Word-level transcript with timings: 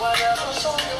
Whatever's 0.00 0.64
on 0.64 0.78
your. 0.78 0.90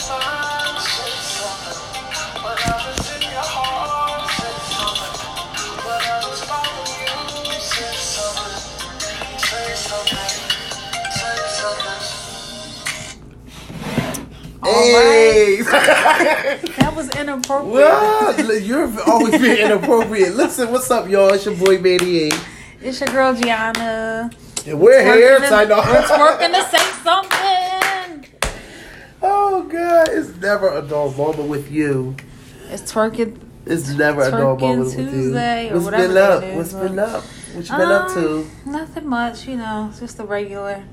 Hey, 15.66 16.60
That 16.78 16.94
was 16.96 17.08
inappropriate. 17.16 17.72
what? 17.72 18.62
You're 18.62 18.90
always 19.06 19.40
being 19.40 19.58
inappropriate. 19.66 20.34
Listen, 20.34 20.70
what's 20.72 20.90
up, 20.90 21.08
y'all? 21.08 21.32
It's 21.32 21.44
your 21.44 21.56
boy 21.56 21.78
Manny 21.78 22.28
A. 22.28 22.30
It's 22.80 23.00
your 23.00 23.08
girl 23.08 23.34
Gianna. 23.34 24.30
And 24.66 24.80
we're 24.80 25.02
here. 25.02 25.38
I 25.42 25.64
know. 25.64 25.80
It's 25.84 26.10
working 26.10 26.52
to 26.52 26.62
say 26.70 26.84
something. 27.02 28.26
Oh 29.22 29.62
God, 29.64 30.08
it's 30.10 30.34
never 30.36 30.68
a 30.78 30.82
dull 30.82 31.12
moment 31.12 31.48
with 31.48 31.70
you. 31.70 32.16
It's 32.70 32.90
twerking. 32.92 33.38
It's 33.66 33.90
never 33.90 34.22
a 34.22 34.30
dull 34.30 34.56
moment 34.56 34.86
with 34.86 34.98
you. 34.98 35.10
Tuesday 35.10 35.68
or 35.70 35.74
What's 35.74 35.84
whatever 35.84 36.08
been 36.08 36.16
up? 36.16 36.42
is, 36.42 36.56
What's 36.56 36.72
been 36.88 36.98
up? 36.98 37.22
What 37.24 37.68
you 37.68 37.76
been 37.76 37.88
up 37.90 38.08
to? 38.14 38.38
Um, 38.38 38.50
Nothing 38.66 39.06
much, 39.08 39.46
you 39.46 39.56
know. 39.56 39.88
It's 39.90 40.00
just 40.00 40.16
the 40.16 40.24
regular, 40.24 40.84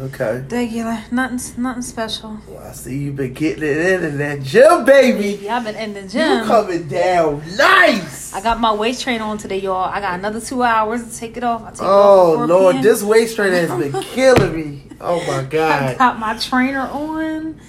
Okay. 0.00 0.42
regular. 0.48 0.98
Nothing, 1.10 1.62
nothing 1.62 1.82
special. 1.82 2.38
Well, 2.48 2.66
I 2.66 2.72
see 2.72 2.96
you've 2.96 3.16
been 3.16 3.34
getting 3.34 3.62
it 3.64 3.76
in 3.76 4.04
in 4.04 4.18
that 4.18 4.42
gym, 4.42 4.86
baby. 4.86 5.38
Yeah, 5.42 5.58
I've 5.58 5.64
been 5.64 5.76
in 5.76 5.92
the 5.92 6.08
gym. 6.08 6.38
You 6.40 6.44
coming 6.46 6.88
down 6.88 7.42
nice. 7.56 8.32
I 8.32 8.40
got 8.40 8.58
my 8.60 8.72
waist 8.72 9.02
train 9.02 9.20
on 9.20 9.36
today, 9.36 9.58
y'all. 9.60 9.84
I 9.84 10.00
got 10.00 10.18
another 10.18 10.40
two 10.40 10.62
hours 10.62 11.06
to 11.06 11.14
take 11.18 11.36
it 11.36 11.44
off. 11.44 11.62
I 11.64 11.70
take 11.70 11.80
it 11.80 11.84
Oh 11.84 12.40
off 12.40 12.48
Lord, 12.48 12.72
p.m. 12.74 12.82
this 12.82 13.02
waist 13.02 13.36
trainer 13.36 13.66
has 13.66 13.78
been 13.78 14.02
killing 14.14 14.56
me. 14.56 14.82
Oh 15.02 15.18
my 15.26 15.42
God. 15.42 15.82
I 15.82 15.94
got 15.96 16.18
my 16.18 16.36
trainer 16.38 16.80
on. 16.80 17.60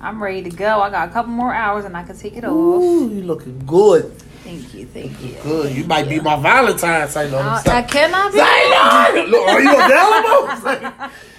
I'm 0.00 0.20
ready 0.20 0.42
to 0.42 0.50
go. 0.50 0.80
I 0.80 0.90
got 0.90 1.08
a 1.08 1.12
couple 1.12 1.32
more 1.32 1.54
hours 1.54 1.84
and 1.84 1.96
I 1.96 2.02
can 2.02 2.16
take 2.16 2.36
it 2.36 2.44
off. 2.44 2.52
Ooh, 2.52 3.08
you 3.08 3.22
looking 3.22 3.64
good. 3.64 4.12
Thank 4.42 4.74
you, 4.74 4.86
thank 4.86 5.20
you. 5.22 5.36
Good. 5.42 5.74
You 5.74 5.84
might 5.84 6.08
be 6.08 6.20
my 6.20 6.36
Valentine, 6.36 7.08
I 7.16 7.26
know. 7.28 7.38
Uh, 7.38 7.62
I, 7.66 7.78
I 7.78 7.82
cannot 7.82 8.32
be. 8.32 8.38
Know. 8.38 9.26
Look, 9.28 9.48
Are 9.48 9.60
you 9.60 9.70
available? 9.84 11.10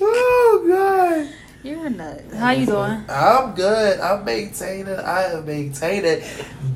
oh 0.00 0.64
God. 0.68 1.34
You're 1.62 1.86
a 1.86 1.90
nut. 1.90 2.22
How 2.32 2.52
you 2.52 2.64
doing? 2.64 3.02
I'm 3.08 3.52
good. 3.56 3.98
I'm 3.98 4.24
maintaining. 4.24 4.94
I 4.94 5.24
am 5.32 5.46
maintaining. 5.46 6.22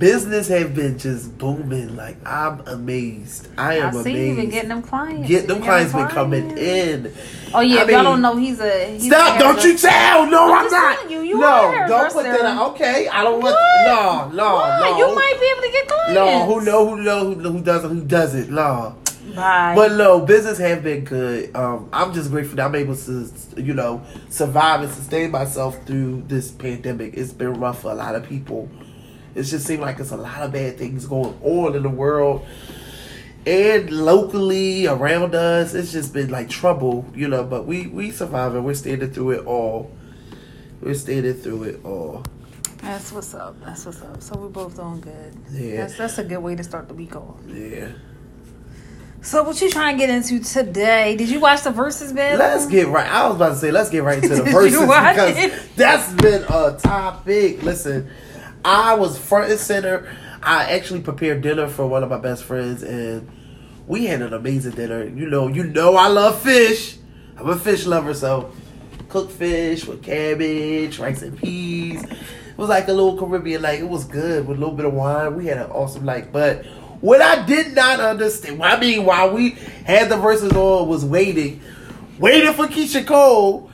Business 0.01 0.49
have 0.49 0.75
been 0.75 0.99
just 0.99 1.39
booming. 1.39 1.95
Like 1.95 2.17
I'm 2.27 2.61
amazed. 2.67 3.47
I 3.57 3.75
I 3.75 3.87
am 3.87 3.93
see 3.93 4.01
amazed. 4.01 4.19
you 4.31 4.35
been 4.37 4.51
getting 4.51 4.69
them 4.71 4.83
clients. 4.83 5.29
Get 5.29 5.47
them 5.47 5.59
been 5.59 5.65
clients 5.65 5.93
been 5.93 6.09
coming 6.09 6.59
in. 6.59 7.13
Oh 7.55 7.61
yeah, 7.61 7.81
I 7.81 7.83
if 7.85 7.91
y'all 7.91 8.03
don't 8.03 8.21
know 8.21 8.37
he's 8.37 8.59
a 8.59 8.93
he's 8.95 9.07
Stop! 9.07 9.37
a 9.37 9.39
Don't 9.39 9.63
you 9.63 9.79
tell! 9.79 10.27
No, 10.27 10.53
I'm 10.53 10.65
I'm, 10.65 10.71
not. 10.73 10.97
telling 10.97 11.13
you, 11.13 11.21
you 11.23 11.39
no, 11.39 11.85
don't 11.87 12.13
put 12.13 12.25
that. 12.25 12.41
out. 12.41 12.71
Okay, 12.73 13.07
I 13.07 13.23
don't 13.23 13.41
want. 13.41 13.55
What? 13.55 13.85
No, 13.85 14.31
no, 14.35 14.55
Why? 14.57 14.81
no. 14.81 14.99
You 14.99 15.15
might 15.15 15.37
be 15.39 15.47
able 15.53 15.63
to 15.63 15.71
get 15.73 15.87
clients. 15.89 16.15
No, 16.15 16.47
who 16.47 16.65
know 16.65 16.87
who 16.97 17.03
know 17.03 17.33
who, 17.35 17.51
who 17.59 17.61
doesn't 17.63 17.91
who 17.91 18.05
doesn't. 18.07 18.51
No, 18.51 18.97
Bye. 19.35 19.75
but 19.75 19.93
no, 19.93 20.21
business 20.21 20.59
have 20.59 20.83
been 20.83 21.05
good. 21.05 21.55
Um, 21.55 21.89
I'm 21.93 22.13
just 22.13 22.31
grateful 22.31 22.57
that 22.57 22.67
I'm 22.67 22.75
able 22.75 22.97
to, 22.97 23.31
you 23.57 23.75
know, 23.75 24.03
survive 24.29 24.83
and 24.83 24.93
sustain 24.93 25.31
myself 25.31 25.85
through 25.87 26.25
this 26.27 26.51
pandemic. 26.51 27.15
It's 27.15 27.33
been 27.33 27.55
rough 27.61 27.83
for 27.83 27.91
a 27.91 27.95
lot 27.95 28.15
of 28.15 28.27
people. 28.29 28.69
It 29.35 29.45
just 29.45 29.67
seemed 29.67 29.83
like 29.83 29.99
it's 30.01 30.11
a 30.11 30.17
lot 30.17 30.43
of 30.43 30.53
bad 30.53 30.77
things 30.77 31.07
going 31.07 31.39
on 31.43 31.77
in 31.77 31.83
the 31.83 31.89
world 31.89 32.45
and 33.47 33.91
locally 33.91 34.87
around 34.87 35.35
us. 35.35 35.75
It's 35.75 35.93
just 35.93 36.13
been 36.13 36.31
like 36.31 36.49
trouble, 36.49 37.07
you 37.15 37.29
know. 37.29 37.45
But 37.45 37.67
we 37.67 37.87
we 37.87 38.11
surviving. 38.11 38.65
We're 38.65 38.75
standing 38.75 39.11
through 39.13 39.31
it 39.33 39.47
all. 39.47 39.91
We're 40.81 40.95
standing 40.95 41.35
through 41.35 41.65
it 41.65 41.85
all. 41.85 42.25
That's 42.79 43.13
what's 43.13 43.35
up. 43.35 43.61
That's 43.63 43.85
what's 43.87 44.03
up. 44.03 44.23
So 44.23 44.39
we're 44.39 44.49
both 44.49 44.77
doing 44.77 45.01
good. 45.01 45.35
Yeah. 45.51 45.77
That's 45.83 45.97
that's 45.97 46.19
a 46.19 46.25
good 46.25 46.39
way 46.39 46.55
to 46.57 46.65
start 46.65 46.89
the 46.89 46.95
week 46.95 47.15
off. 47.15 47.37
Yeah. 47.47 47.89
So 49.23 49.43
what 49.43 49.61
you 49.61 49.71
trying 49.71 49.97
to 49.97 50.07
get 50.07 50.09
into 50.09 50.41
today? 50.41 51.15
Did 51.15 51.29
you 51.29 51.41
watch 51.41 51.63
the 51.63 51.71
Verzuz, 51.71 52.13
man? 52.15 52.39
Let's 52.39 52.67
get 52.67 52.89
right. 52.89 53.07
I 53.07 53.27
was 53.27 53.37
about 53.37 53.49
to 53.51 53.57
say, 53.57 53.71
let's 53.71 53.91
get 53.91 54.03
right 54.03 54.23
into 54.23 54.35
the 54.35 54.43
Verzuz 54.51 54.89
watch 54.89 55.15
because 55.15 55.37
it? 55.37 55.77
that's 55.77 56.11
been 56.15 56.43
a 56.49 56.79
topic. 56.79 57.63
Listen, 57.63 58.09
I 58.65 58.95
was 58.95 59.19
front 59.19 59.51
and 59.51 59.61
center. 59.61 60.11
I 60.43 60.73
actually 60.73 61.03
prepared 61.03 61.43
dinner 61.43 61.69
for 61.69 61.87
one 61.87 62.03
of 62.03 62.09
my 62.09 62.17
best 62.19 62.45
friends, 62.45 62.83
and 62.83 63.29
we 63.87 64.07
had 64.07 64.23
an 64.23 64.33
amazing 64.33 64.73
dinner. 64.73 65.05
You 65.05 65.29
know, 65.29 65.49
you 65.49 65.65
know, 65.65 65.97
I 65.97 66.09
love 66.09 66.41
fish. 66.41 66.97
I'm 67.37 67.49
a 67.51 67.57
fish 67.57 67.85
lover, 67.85 68.15
so 68.15 68.51
cooked 69.11 69.33
fish 69.33 69.87
with 69.87 70.03
cabbage, 70.03 70.99
rice 70.99 71.21
and 71.21 71.37
peas. 71.37 72.03
It 72.05 72.57
was 72.57 72.71
like 72.71 72.89
a 72.89 72.93
little 72.93 73.19
Caribbean, 73.19 73.61
like 73.61 73.81
it 73.81 73.89
was 73.89 74.05
good 74.05 74.47
with 74.47 74.57
a 74.57 74.61
little 74.61 74.75
bit 74.75 74.87
of 74.87 74.95
wine. 74.95 75.35
We 75.35 75.47
had 75.47 75.59
an 75.59 75.71
awesome 75.71 76.07
night, 76.07 76.33
but 76.33 76.65
what 77.01 77.21
I 77.23 77.45
did 77.47 77.75
not 77.75 78.01
understand, 78.01 78.63
I 78.63 78.79
mean, 78.79 79.05
while 79.05 79.33
we 79.33 79.51
had 79.85 80.09
the 80.11 80.17
Verzuz 80.17 80.55
on, 80.55 80.89
was 80.89 81.05
waiting, 81.05 81.61
waiting 82.19 82.53
for 82.53 82.67
Keyshia 82.67 83.07
Cole. 83.07 83.71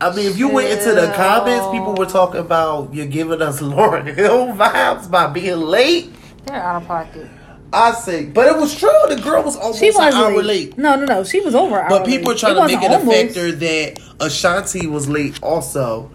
I 0.00 0.14
mean, 0.14 0.26
if 0.26 0.38
you 0.38 0.48
went 0.48 0.68
into 0.70 0.92
the 0.94 1.12
comments, 1.14 1.66
people 1.70 1.94
were 1.94 2.06
talking 2.06 2.40
about 2.40 2.92
you're 2.92 3.06
giving 3.06 3.40
us 3.40 3.60
Lauryn 3.62 4.12
Hill 4.14 4.48
vibes 4.48 5.10
by 5.10 5.26
being 5.28 5.60
late. 5.60 6.10
They're 6.46 6.56
out 6.56 6.82
of 6.82 6.88
pocket. 6.88 7.28
I 7.72 7.92
say, 7.92 8.26
but 8.26 8.46
it 8.46 8.56
was 8.56 8.78
true. 8.78 8.88
The 9.08 9.16
girl 9.16 9.42
was 9.42 9.56
almost 9.56 9.80
She 9.80 9.88
an 9.88 9.96
hour 9.96 10.36
late. 10.36 10.44
late. 10.44 10.78
No, 10.78 10.94
no, 10.94 11.06
no. 11.06 11.24
She 11.24 11.40
was 11.40 11.54
over. 11.56 11.78
an 11.80 11.88
But 11.88 12.02
hour 12.02 12.06
people 12.06 12.30
are 12.30 12.34
late. 12.34 12.40
trying 12.40 12.54
to 12.54 12.66
make 12.66 12.80
wasn't 12.80 12.84
it 12.84 12.90
a 12.92 12.98
almost. 12.98 13.16
factor 13.34 13.52
that 13.52 13.98
Ashanti 14.20 14.86
was 14.86 15.08
late 15.08 15.42
also. 15.42 16.10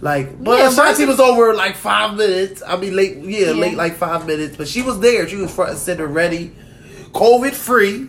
Like, 0.00 0.42
but 0.42 0.58
Yeah, 0.58 0.68
Ashanti 0.68 1.04
was 1.04 1.20
over 1.20 1.52
like 1.54 1.76
five 1.76 2.16
minutes. 2.16 2.62
I 2.66 2.76
mean, 2.76 2.96
late, 2.96 3.18
yeah, 3.18 3.48
Yeah. 3.48 3.52
late 3.52 3.76
like 3.76 3.96
five 3.96 4.26
minutes. 4.26 4.56
But 4.56 4.66
she 4.68 4.82
was 4.82 4.98
there. 5.00 5.28
She 5.28 5.36
was 5.36 5.52
front 5.54 5.70
and 5.72 5.78
center, 5.78 6.06
ready, 6.06 6.52
COVID 7.12 7.52
free, 7.52 8.08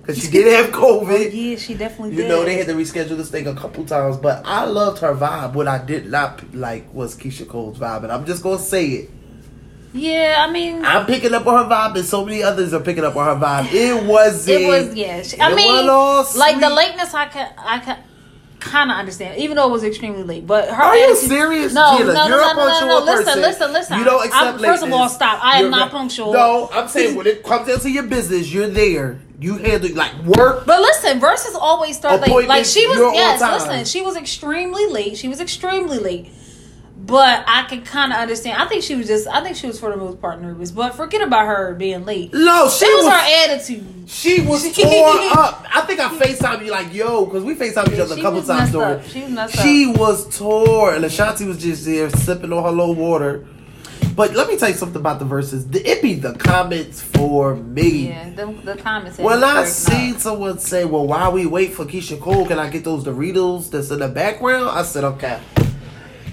because 0.00 0.22
she 0.22 0.30
did 0.30 0.46
have 0.52 0.70
COVID. 0.72 1.32
Yeah, 1.34 1.56
she 1.56 1.74
definitely 1.74 2.14
You 2.16 2.22
did. 2.22 2.28
know, 2.28 2.44
they 2.44 2.56
had 2.56 2.66
to 2.68 2.74
reschedule 2.74 3.16
this 3.16 3.30
thing 3.30 3.46
a 3.48 3.54
couple 3.54 3.84
times, 3.84 4.16
but 4.16 4.42
I 4.44 4.64
loved 4.66 5.00
her 5.00 5.14
vibe. 5.14 5.54
What 5.54 5.66
I 5.66 5.78
did 5.84 6.08
not 6.10 6.54
like 6.54 6.92
was 6.94 7.16
Keyshia 7.16 7.48
Cole's 7.48 7.78
vibe, 7.78 8.04
and 8.04 8.12
I'm 8.12 8.24
just 8.26 8.42
gonna 8.42 8.58
say 8.60 8.86
it. 8.86 9.10
Yeah, 9.96 10.44
I 10.46 10.50
mean, 10.50 10.84
I'm 10.84 11.06
picking 11.06 11.32
up 11.34 11.46
on 11.46 11.64
her 11.64 11.70
vibe, 11.72 11.94
and 11.96 12.04
so 12.04 12.24
many 12.24 12.42
others 12.42 12.74
are 12.74 12.80
picking 12.80 13.04
up 13.04 13.14
on 13.16 13.26
her 13.40 13.44
vibe. 13.46 13.72
It 13.72 14.04
wasn't. 14.04 14.60
it 14.62 14.66
was 14.66 14.94
yeah. 14.94 15.22
She, 15.22 15.40
I 15.40 15.54
mean, 15.54 15.86
like 16.36 16.58
the 16.60 16.68
lateness, 16.70 17.14
I 17.14 17.26
can 17.26 17.52
I 17.58 17.78
can 17.78 17.98
kind 18.64 18.90
of 18.90 18.96
understand, 18.96 19.38
even 19.38 19.56
though 19.56 19.68
it 19.68 19.72
was 19.72 19.84
extremely 19.84 20.22
late. 20.22 20.46
But 20.46 20.68
her 20.68 20.82
Are 20.82 20.96
you 20.96 21.12
attitude- 21.12 21.28
serious? 21.28 21.72
No, 21.72 21.98
Gina, 21.98 22.12
no, 22.12 22.12
no, 22.14 22.26
you're 22.28 22.38
no, 22.38 22.50
a 22.50 22.54
no, 22.54 22.80
no, 22.80 22.86
no. 22.86 23.04
Listen, 23.04 23.24
person. 23.26 23.42
listen, 23.42 23.72
listen. 23.72 23.98
You 23.98 24.04
don't 24.04 24.24
accept 24.26 24.56
I'm, 24.56 24.58
First 24.58 24.82
of 24.82 24.92
all, 24.92 25.08
stop. 25.08 25.38
I 25.44 25.62
am 25.62 25.70
not 25.70 25.90
punctual. 25.90 26.32
No, 26.32 26.68
I'm 26.72 26.88
saying 26.88 27.14
when 27.16 27.26
it 27.26 27.42
comes 27.44 27.68
down 27.68 27.80
to 27.80 27.90
your 27.90 28.04
business, 28.04 28.52
you're 28.52 28.68
there. 28.68 29.18
You 29.38 29.58
handle 29.58 29.94
like 29.94 30.14
work. 30.24 30.64
But 30.64 30.80
listen, 30.80 31.20
Verzuz 31.20 31.54
always 31.60 31.96
start 31.96 32.20
late. 32.20 32.48
Like 32.48 32.64
she 32.64 32.86
was, 32.86 32.98
yes. 33.14 33.40
Listen, 33.40 33.84
she 33.84 34.00
was 34.00 34.16
extremely 34.16 34.86
late. 34.86 35.16
She 35.16 35.28
was 35.28 35.40
extremely 35.40 35.98
late. 35.98 36.28
But 37.06 37.44
I 37.46 37.64
can 37.64 37.82
kind 37.82 38.12
of 38.12 38.18
understand. 38.18 38.62
I 38.62 38.66
think 38.66 38.82
she 38.82 38.94
was 38.94 39.06
just. 39.06 39.26
I 39.26 39.42
think 39.42 39.56
she 39.56 39.66
was 39.66 39.78
for 39.78 39.90
the 39.90 39.96
most 39.96 40.20
part 40.22 40.40
nervous. 40.40 40.70
But 40.70 40.94
forget 40.94 41.20
about 41.20 41.46
her 41.46 41.74
being 41.74 42.06
late. 42.06 42.32
No, 42.32 42.68
she 42.70 42.86
was, 42.86 43.04
was. 43.04 43.12
her 43.12 43.52
attitude. 43.52 44.08
she 44.08 44.40
was 44.40 44.62
tore 44.76 45.38
up. 45.38 45.66
I 45.74 45.82
think 45.82 46.00
I 46.00 46.08
Facetime 46.16 46.64
you 46.64 46.70
like 46.70 46.94
yo 46.94 47.26
because 47.26 47.44
we 47.44 47.54
Facetime 47.54 47.92
each 47.92 47.98
other 47.98 48.16
a 48.16 48.22
couple 48.22 48.42
times 48.42 48.72
during. 48.72 49.00
up. 49.00 49.04
She 49.04 49.22
was 49.22 49.30
messed 49.30 49.62
She 49.62 49.86
was 49.86 50.38
tore, 50.38 50.94
and 50.94 51.04
Ashanti 51.04 51.44
was 51.44 51.60
just 51.62 51.84
there 51.84 52.08
sipping 52.08 52.52
on 52.52 52.62
her 52.62 52.70
low 52.70 52.92
water. 52.92 53.46
But 54.16 54.34
let 54.34 54.48
me 54.48 54.56
tell 54.56 54.68
you 54.68 54.76
something 54.76 55.00
about 55.00 55.18
the 55.18 55.24
Verzuz. 55.24 55.74
It 55.74 56.00
be 56.00 56.14
the 56.14 56.34
comments 56.34 57.02
for 57.02 57.56
me. 57.56 58.08
Yeah, 58.08 58.30
the, 58.30 58.46
the 58.62 58.76
comments. 58.76 59.18
When 59.18 59.42
I 59.42 59.64
seen 59.64 60.14
up. 60.14 60.20
someone 60.20 60.58
say, 60.58 60.84
"Well, 60.84 61.06
why 61.06 61.28
we 61.28 61.44
wait 61.44 61.74
for 61.74 61.84
Keyshia 61.84 62.20
Cole, 62.20 62.46
can 62.46 62.58
I 62.58 62.70
get 62.70 62.84
those 62.84 63.04
Doritos 63.04 63.70
that's 63.70 63.90
in 63.90 63.98
the 63.98 64.08
background?" 64.08 64.70
I 64.70 64.84
said, 64.84 65.04
"Okay." 65.04 65.38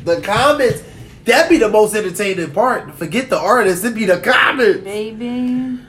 The 0.03 0.21
comments—that'd 0.21 1.49
be 1.49 1.57
the 1.57 1.69
most 1.69 1.95
entertaining 1.95 2.51
part. 2.51 2.93
Forget 2.95 3.29
the 3.29 3.39
artist; 3.39 3.83
it'd 3.83 3.95
be 3.95 4.05
the 4.05 4.19
comments. 4.19 4.83
baby. 4.83 5.79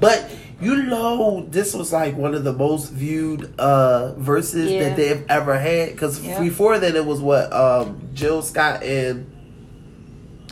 But 0.00 0.30
you 0.60 0.82
know, 0.84 1.46
this 1.50 1.72
was 1.74 1.92
like 1.92 2.16
one 2.16 2.34
of 2.34 2.44
the 2.44 2.52
most 2.52 2.90
viewed 2.92 3.52
uh 3.58 4.14
Verzuz 4.18 4.70
Yeah. 4.70 4.88
that 4.88 4.96
they've 4.96 5.24
ever 5.28 5.58
had. 5.58 5.90
Because 5.92 6.20
Yeah. 6.24 6.40
before 6.40 6.78
then, 6.78 6.96
it 6.96 7.04
was 7.06 7.20
what 7.20 7.52
um 7.52 8.00
Jill 8.14 8.42
Scott 8.42 8.82
and 8.82 9.26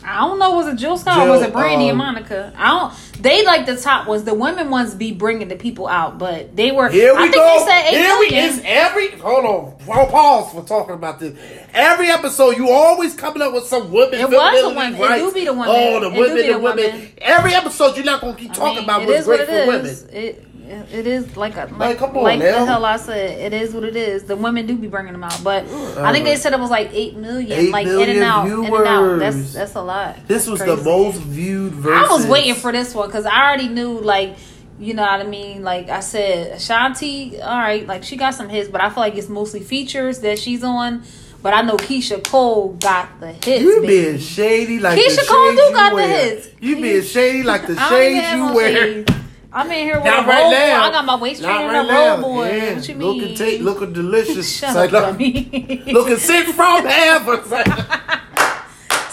I 0.07 0.19
don't 0.21 0.39
know. 0.39 0.51
Was 0.51 0.67
it 0.67 0.77
Jill 0.77 0.97
Scott 0.97 1.27
or 1.27 1.29
was 1.31 1.41
Jill, 1.41 1.49
it 1.49 1.53
Brandy 1.53 1.89
and 1.89 1.91
um, 1.91 1.97
Monica? 1.97 2.53
I 2.55 2.67
don't. 2.69 2.93
They 3.21 3.43
like 3.45 3.65
the 3.65 3.75
top 3.75 4.07
ones. 4.07 4.23
The 4.23 4.33
women 4.33 4.69
ones 4.69 4.93
be 4.95 5.11
bringing 5.11 5.47
the 5.47 5.55
people 5.55 5.87
out, 5.87 6.17
but 6.17 6.55
they 6.55 6.71
were. 6.71 6.87
Here 6.89 7.13
we 7.13 7.19
I 7.19 7.21
think 7.23 7.35
go. 7.35 7.59
they 7.59 7.65
said 7.65 7.81
eight 7.87 7.97
Here 7.97 8.19
we 8.19 8.25
is 8.37 8.61
every 8.63 9.09
hold 9.19 9.45
on. 9.45 9.79
Hold- 9.85 10.09
Pause 10.09 10.53
for 10.53 10.63
talking 10.63 10.93
about 10.95 11.19
this. 11.19 11.37
Every 11.73 12.07
episode, 12.09 12.51
you 12.57 12.69
always 12.69 13.13
coming 13.15 13.41
up 13.41 13.53
with 13.53 13.65
some 13.65 13.91
women. 13.91 14.19
It 14.19 14.29
was 14.29 14.31
the 14.31 14.37
femininity 14.37 14.99
women. 14.99 15.17
It 15.17 15.19
do 15.19 15.31
be 15.33 15.45
the 15.45 15.53
women. 15.53 15.67
Oh, 15.69 15.99
the 15.99 16.07
It 16.07 16.19
women, 16.19 16.51
the 16.51 16.59
women. 16.59 17.11
Every 17.17 17.53
episode, 17.53 17.95
you're 17.97 18.05
not 18.05 18.21
gonna 18.21 18.35
keep 18.35 18.51
I 18.51 18.53
talking 18.53 18.75
mean, 18.75 18.83
about 18.85 19.01
it 19.01 19.07
what's 19.07 19.19
is 19.21 19.27
what 19.27 19.37
great 19.37 19.47
for 19.49 19.53
is. 19.87 20.03
women. 20.03 20.15
It 20.15 20.46
it 20.67 21.07
is 21.07 21.37
like 21.37 21.55
a 21.55 21.65
like, 21.65 21.99
Like, 22.01 22.15
like 22.15 22.39
the 22.39 22.65
hell 22.65 22.83
I 22.85 22.97
said. 22.97 23.39
It 23.39 23.53
is 23.61 23.73
what 23.73 23.83
it 23.83 23.95
is. 23.95 24.23
The 24.23 24.35
women 24.35 24.65
do 24.65 24.77
be 24.77 24.87
bringing 24.87 25.13
them 25.13 25.23
out, 25.23 25.41
but 25.43 25.65
I 25.97 26.11
think 26.11 26.25
they 26.25 26.35
said 26.35 26.53
it 26.53 26.59
was 26.59 26.69
like 26.69 26.89
eight 26.93 27.15
million, 27.15 27.71
like 27.71 27.87
in 27.87 28.09
and 28.09 28.23
out, 28.23 28.47
in 28.47 28.65
and 28.65 28.73
out. 28.75 29.19
That's 29.19 29.53
that's 29.53 29.75
a 29.75 29.81
lot. 29.81 30.15
This 30.27 30.45
That's 30.45 30.47
was 30.47 30.61
crazy. 30.61 30.75
the 30.75 30.83
most 30.83 31.17
viewed 31.21 31.73
version. 31.73 31.97
I 31.97 32.11
was 32.11 32.27
waiting 32.27 32.55
for 32.55 32.71
this 32.71 32.93
one 32.93 33.07
because 33.07 33.25
I 33.25 33.47
already 33.47 33.67
knew, 33.69 33.99
like, 33.99 34.35
you 34.79 34.93
know 34.93 35.03
what 35.03 35.21
I 35.21 35.23
mean. 35.23 35.63
Like 35.63 35.89
I 35.89 36.01
said, 36.01 36.53
Ashanti, 36.57 37.41
all 37.41 37.57
right, 37.57 37.85
like 37.87 38.03
she 38.03 38.15
got 38.17 38.33
some 38.33 38.49
hits, 38.49 38.69
but 38.69 38.81
I 38.81 38.89
feel 38.89 39.01
like 39.01 39.15
it's 39.15 39.29
mostly 39.29 39.61
features 39.61 40.19
that 40.19 40.37
she's 40.39 40.63
on. 40.63 41.03
But 41.43 41.53
I 41.53 41.61
know 41.61 41.77
Keyshia 41.77 42.23
Cole 42.27 42.73
got 42.73 43.19
the 43.19 43.31
hits. 43.31 43.61
You 43.61 43.81
baby. 43.81 43.87
being 43.87 44.17
shady 44.17 44.79
like 44.79 44.99
Keyshia 44.99 45.15
the 45.17 45.25
Cole 45.27 45.51
do 45.51 45.71
got 45.71 45.95
the 45.95 46.07
hits. 46.07 46.49
You 46.59 46.75
being 46.81 47.03
shady 47.03 47.43
like 47.43 47.67
the 47.67 47.75
I 47.79 47.89
don't 47.89 48.01
even 48.03 48.21
shades 48.21 48.33
you 48.33 48.53
wear. 48.55 48.73
shades. 48.73 49.13
I'm 49.51 49.71
in 49.71 49.85
here 49.85 49.95
with 49.95 50.05
Not 50.05 50.25
a 50.25 50.27
right 50.27 50.41
roll. 50.43 50.51
now. 50.51 50.83
I 50.83 50.91
got 50.91 51.05
my 51.05 51.15
waist 51.15 51.41
Not 51.41 51.55
trainer 51.55 51.67
right 51.69 51.77
and 51.79 51.89
a 51.89 51.91
now. 51.91 52.13
roll 52.15 52.21
boy. 52.21 52.51
Yeah. 52.55 52.73
What 52.75 52.87
you 52.89 52.95
mean? 52.95 53.07
Looking 53.21 53.35
take, 53.35 53.61
looking 53.61 53.93
delicious. 53.93 54.51
Shut 54.59 54.75
up, 54.75 54.91
like, 54.91 55.19
look, 55.19 55.85
looking 55.87 56.17
sent 56.17 56.53
from 56.53 56.85
heaven. 56.85 57.43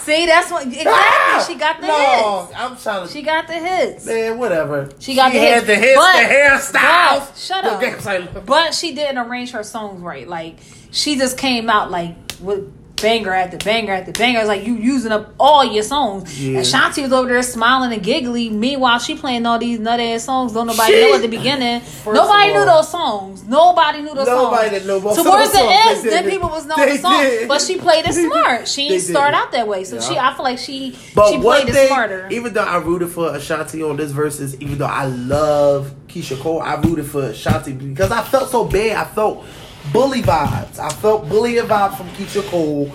See, 0.04 0.26
that's 0.26 0.50
what 0.50 0.66
exactly. 0.66 0.92
ah! 0.92 1.44
She 1.48 1.54
got 1.54 1.80
the 1.80 1.86
no, 1.86 2.42
hits. 2.46 2.60
I'm 2.60 2.76
trying 2.76 3.06
to. 3.06 3.12
She 3.12 3.22
got 3.22 3.46
the 3.46 3.54
hits. 3.54 4.04
man, 4.04 4.36
whatever. 4.38 4.90
She 4.98 5.14
got 5.14 5.32
the 5.32 5.38
had 5.38 5.64
hits. 5.64 5.66
the 5.66 5.74
hits, 5.76 5.96
But- 5.96 6.12
the 6.12 6.34
hairstyles. 6.34 7.26
but- 7.28 7.38
shut 7.38 7.64
up. 7.64 8.04
like, 8.04 8.44
But 8.46 8.74
she 8.74 8.94
didn't 8.94 9.16
arrange 9.16 9.52
her 9.52 9.62
songs 9.62 10.02
right. 10.02 10.28
Like 10.28 10.56
she 10.90 11.16
just 11.16 11.38
came 11.38 11.70
out 11.70 11.90
like 11.90 12.16
with 12.40 12.70
banger 13.04 13.32
after 13.32 13.56
banger 13.58 13.92
after 13.92 14.12
banger. 14.12 14.38
It's 14.40 14.48
like 14.48 14.66
you 14.66 14.74
using 14.74 15.12
up 15.12 15.34
all 15.38 15.64
your 15.64 15.82
songs. 15.82 16.40
Yeah. 16.40 16.60
Ashanti 16.60 17.02
was 17.02 17.12
over 17.12 17.28
there 17.28 17.42
smiling 17.42 17.92
and 17.92 18.02
giggly. 18.02 18.50
Meanwhile, 18.50 18.98
she 18.98 19.14
playing 19.16 19.46
all 19.46 19.58
these 19.58 19.78
nut 19.78 20.00
ass 20.00 20.24
songs. 20.24 20.52
Don't 20.52 20.66
nobody 20.66 20.92
know 21.00 21.14
at 21.14 21.22
the 21.22 21.28
beginning. 21.28 21.80
First 22.04 22.14
Nobody 22.14 22.52
knew 22.52 22.64
those 22.64 22.88
songs. 22.90 23.44
Nobody 23.44 24.02
knew 24.02 24.14
those 24.14 24.26
Nobody 24.26 24.56
songs. 24.56 24.70
didn't 24.72 24.86
know 24.88 25.00
most 25.00 25.18
of 25.18 25.24
Towards 25.24 25.52
the 25.52 25.58
end, 25.60 26.04
then 26.04 26.30
people 26.30 26.48
was 26.48 26.66
knowing 26.66 26.88
the 26.88 26.98
song. 26.98 27.22
did. 27.22 27.48
But 27.48 27.60
she 27.60 27.78
played 27.78 28.04
it 28.06 28.12
smart. 28.14 28.66
She 28.68 28.88
didn't 28.88 29.02
start 29.02 29.34
out 29.34 29.52
that 29.52 29.68
way. 29.68 29.84
So 29.84 30.00
she, 30.00 30.16
I 30.18 30.34
feel 30.34 30.44
like 30.44 30.58
she, 30.58 30.96
But 31.14 31.30
she 31.30 31.38
played 31.40 31.68
it 31.68 31.86
smarter. 31.88 32.28
even 32.30 32.52
though 32.54 32.64
I 32.64 32.78
rooted 32.78 33.10
for 33.10 33.34
Ashanti 33.36 33.82
on 33.82 33.96
this 33.96 34.12
Verzuz, 34.12 34.60
even 34.60 34.78
though 34.78 34.86
I 34.86 35.04
love 35.06 35.92
Keyshia 36.08 36.40
Cole, 36.40 36.60
I 36.62 36.74
rooted 36.76 37.06
for 37.06 37.22
Ashanti 37.24 37.72
because 37.72 38.10
I 38.10 38.22
felt 38.22 38.50
so 38.50 38.64
bad. 38.64 38.96
I 38.96 39.04
felt 39.04 39.44
bully 39.92 40.22
vibes. 40.22 40.78
I 40.78 40.88
felt 40.90 41.28
bully 41.28 41.54
vibes 41.54 41.96
from 41.96 42.08
Keyshia 42.10 42.42
Cole. 42.48 42.94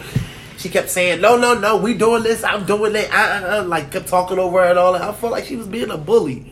She 0.57 0.69
kept 0.69 0.89
saying, 0.89 1.21
"No, 1.21 1.38
no, 1.38 1.53
no, 1.53 1.77
we 1.77 1.94
doing 1.94 2.24
this. 2.24 2.44
I'm 2.44 2.65
doing 2.65 2.95
it." 2.95 3.09
Uh, 3.13 3.18
uh, 3.18 3.59
uh, 3.59 3.63
like 3.63 3.91
kept 3.91 4.07
talking 4.07 4.39
over 4.39 4.62
her 4.62 4.69
and 4.69 4.80
all 4.80 4.94
that. 4.94 5.01
I 5.01 5.13
felt 5.13 5.31
like 5.31 5.45
she 5.45 5.56
was 5.56 5.68
being 5.68 5.89
a 5.89 5.97
bully. 5.97 6.51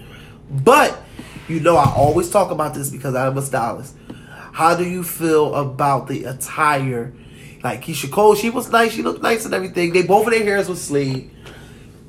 But 0.50 0.98
you 1.48 1.60
know, 1.60 1.76
I 1.76 1.92
always 1.94 2.30
talk 2.30 2.52
about 2.52 2.74
this 2.74 2.90
because 2.90 3.16
I'm 3.16 3.38
a 3.38 3.42
stylist. 3.42 3.96
How 4.54 4.76
do 4.76 4.84
you 4.86 5.04
feel 5.04 5.54
about 5.56 6.08
the 6.08 6.26
attire? 6.26 7.14
Like 7.64 7.84
Keyshia 7.84 8.12
Cole, 8.12 8.36
she 8.36 8.50
was 8.50 8.72
nice. 8.72 8.94
She 8.94 9.02
looked 9.02 9.22
nice 9.22 9.46
and 9.46 9.54
everything. 9.54 9.92
They 9.92 10.04
both 10.04 10.28
of 10.28 10.34
their 10.34 10.44
hairs 10.44 10.70
was 10.70 10.82
sleeved. 10.82 11.32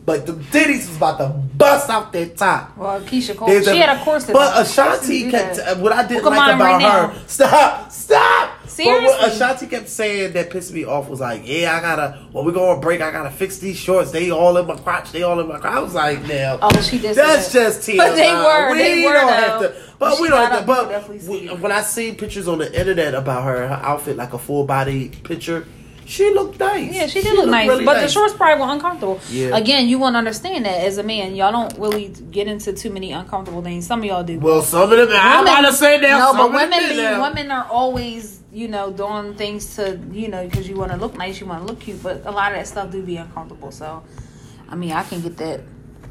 But 0.09 0.25
the 0.27 0.33
titties 0.33 0.89
was 0.89 0.97
about 0.97 1.19
to 1.19 1.29
bust 1.29 1.91
out 1.91 2.13
their 2.15 2.29
top. 2.31 2.77
well, 2.79 2.99
Keyshia 3.03 3.37
Cole, 3.37 3.47
There's 3.49 3.67
she 3.69 3.77
had 3.77 3.95
a 3.95 4.03
corset. 4.03 4.33
But. 4.33 4.67
Ashanti 4.67 5.31
kept. 5.31 5.59
uh, 5.59 5.77
What 5.77 5.93
I 5.93 6.07
didn't 6.09 6.25
at 6.25 6.31
like 6.33 6.55
about 6.55 6.61
right 6.61 6.83
her. 6.83 7.13
now. 7.13 7.23
Stop! 7.27 7.93
Stop! 7.93 8.51
But 8.63 8.71
Seriously. 8.71 9.07
what 9.07 9.33
Ashanti 9.33 9.67
kept 9.67 9.89
saying 9.89 10.33
that 10.35 10.51
pissed 10.51 10.73
me 10.73 10.85
off 10.85 11.09
was 11.11 11.21
like, 11.21 11.43
"Yeah, 11.45 11.77
I 11.77 11.81
gotta. 11.81 12.19
When 12.33 12.45
we 12.47 12.53
going 12.53 12.77
on 12.77 12.81
break, 12.81 13.01
I 13.03 13.11
gotta 13.11 13.31
fix 13.31 13.59
these 13.59 13.77
shorts. 13.77 14.13
They 14.13 14.31
all 14.31 14.57
in 14.57 14.67
my 14.67 14.77
crotch. 14.77 15.11
They 15.13 15.23
all 15.25 15.39
in 15.41 15.49
my 15.49 15.59
crotch." 15.59 15.75
I 15.75 15.81
was 15.81 15.95
like, 15.95 16.23
"Now, 16.27 16.59
Oh, 16.63 16.81
she 16.81 16.99
did. 16.99 17.17
that's 17.17 17.53
that. 17.53 17.59
just 17.67 17.81
TMI. 17.89 17.97
But 17.99 18.15
they 18.15 18.33
were. 18.33 18.73
We 18.73 18.79
they 18.79 19.05
were. 19.05 19.13
don't 19.13 19.27
though. 19.27 19.33
have 19.35 19.61
to. 19.63 19.75
But 19.99 20.15
She 20.17 20.23
we 20.23 20.29
don't 20.29 20.51
have 20.53 20.65
to. 20.65 20.73
up, 20.73 20.79
you 20.79 20.85
could 20.85 20.89
definitely 20.91 21.49
But 21.49 21.61
when 21.61 21.73
I 21.73 21.81
see 21.83 22.13
pictures 22.13 22.47
on 22.49 22.59
the 22.59 22.73
internet 22.81 23.15
about 23.15 23.43
her, 23.45 23.67
her 23.69 23.75
outfit 23.83 24.17
like 24.17 24.33
a 24.33 24.39
full 24.39 24.65
body 24.65 25.09
picture, 25.25 25.67
she 26.09 26.31
looked 26.31 26.59
nice. 26.59 26.95
Yeah, 26.95 27.07
she 27.07 27.21
did 27.21 27.37
look 27.37 27.49
nice, 27.51 27.69
really 27.69 27.85
but 27.85 28.01
the 28.01 28.09
shorts 28.09 28.33
probably 28.33 28.65
were 28.65 28.73
uncomfortable. 28.73 29.21
Yeah. 29.29 29.55
Again, 29.55 29.89
you 29.89 29.99
won't 29.99 30.17
understand 30.17 30.65
that 30.65 30.81
as 30.81 30.97
a 30.97 31.03
man. 31.03 31.37
Y'all 31.37 31.53
don't 31.53 31.79
really 31.79 32.09
get 32.31 32.49
into 32.49 32.73
too 32.73 32.91
many 32.91 33.13
uncomfortable 33.13 33.61
things. 33.61 33.87
Some 33.87 34.01
of 34.01 34.07
y'all 34.07 34.25
do. 34.25 34.41
Well, 34.41 34.63
some 34.63 34.91
of 34.91 34.97
them. 34.97 35.09
I'm 35.13 35.45
about 35.45 35.69
to 35.69 35.73
say 35.75 36.01
that. 36.01 36.19
No, 36.19 36.33
but 36.33 36.53
women 36.53 36.89
be 36.89 37.21
women 37.21 37.51
are 37.51 37.67
always 37.71 38.41
you 38.51 38.69
know 38.69 38.91
doing 38.91 39.35
things 39.35 39.77
to 39.77 40.01
you 40.11 40.29
know 40.29 40.49
because 40.49 40.67
you 40.67 40.77
want 40.77 40.93
to 40.93 40.97
look 40.97 41.15
nice, 41.15 41.41
you 41.41 41.47
want 41.47 41.61
to 41.61 41.67
look 41.67 41.81
cute, 41.81 42.03
but 42.03 42.25
a 42.25 42.31
lot 42.31 42.53
of 42.53 42.59
that 42.59 42.67
stuff 42.67 42.91
do 42.91 43.03
be 43.03 43.19
uncomfortable. 43.19 43.71
So, 43.71 44.03
I 44.67 44.77
mean, 44.77 44.93
I 44.93 45.03
can 45.03 45.21
get 45.21 45.37
that. 45.37 45.61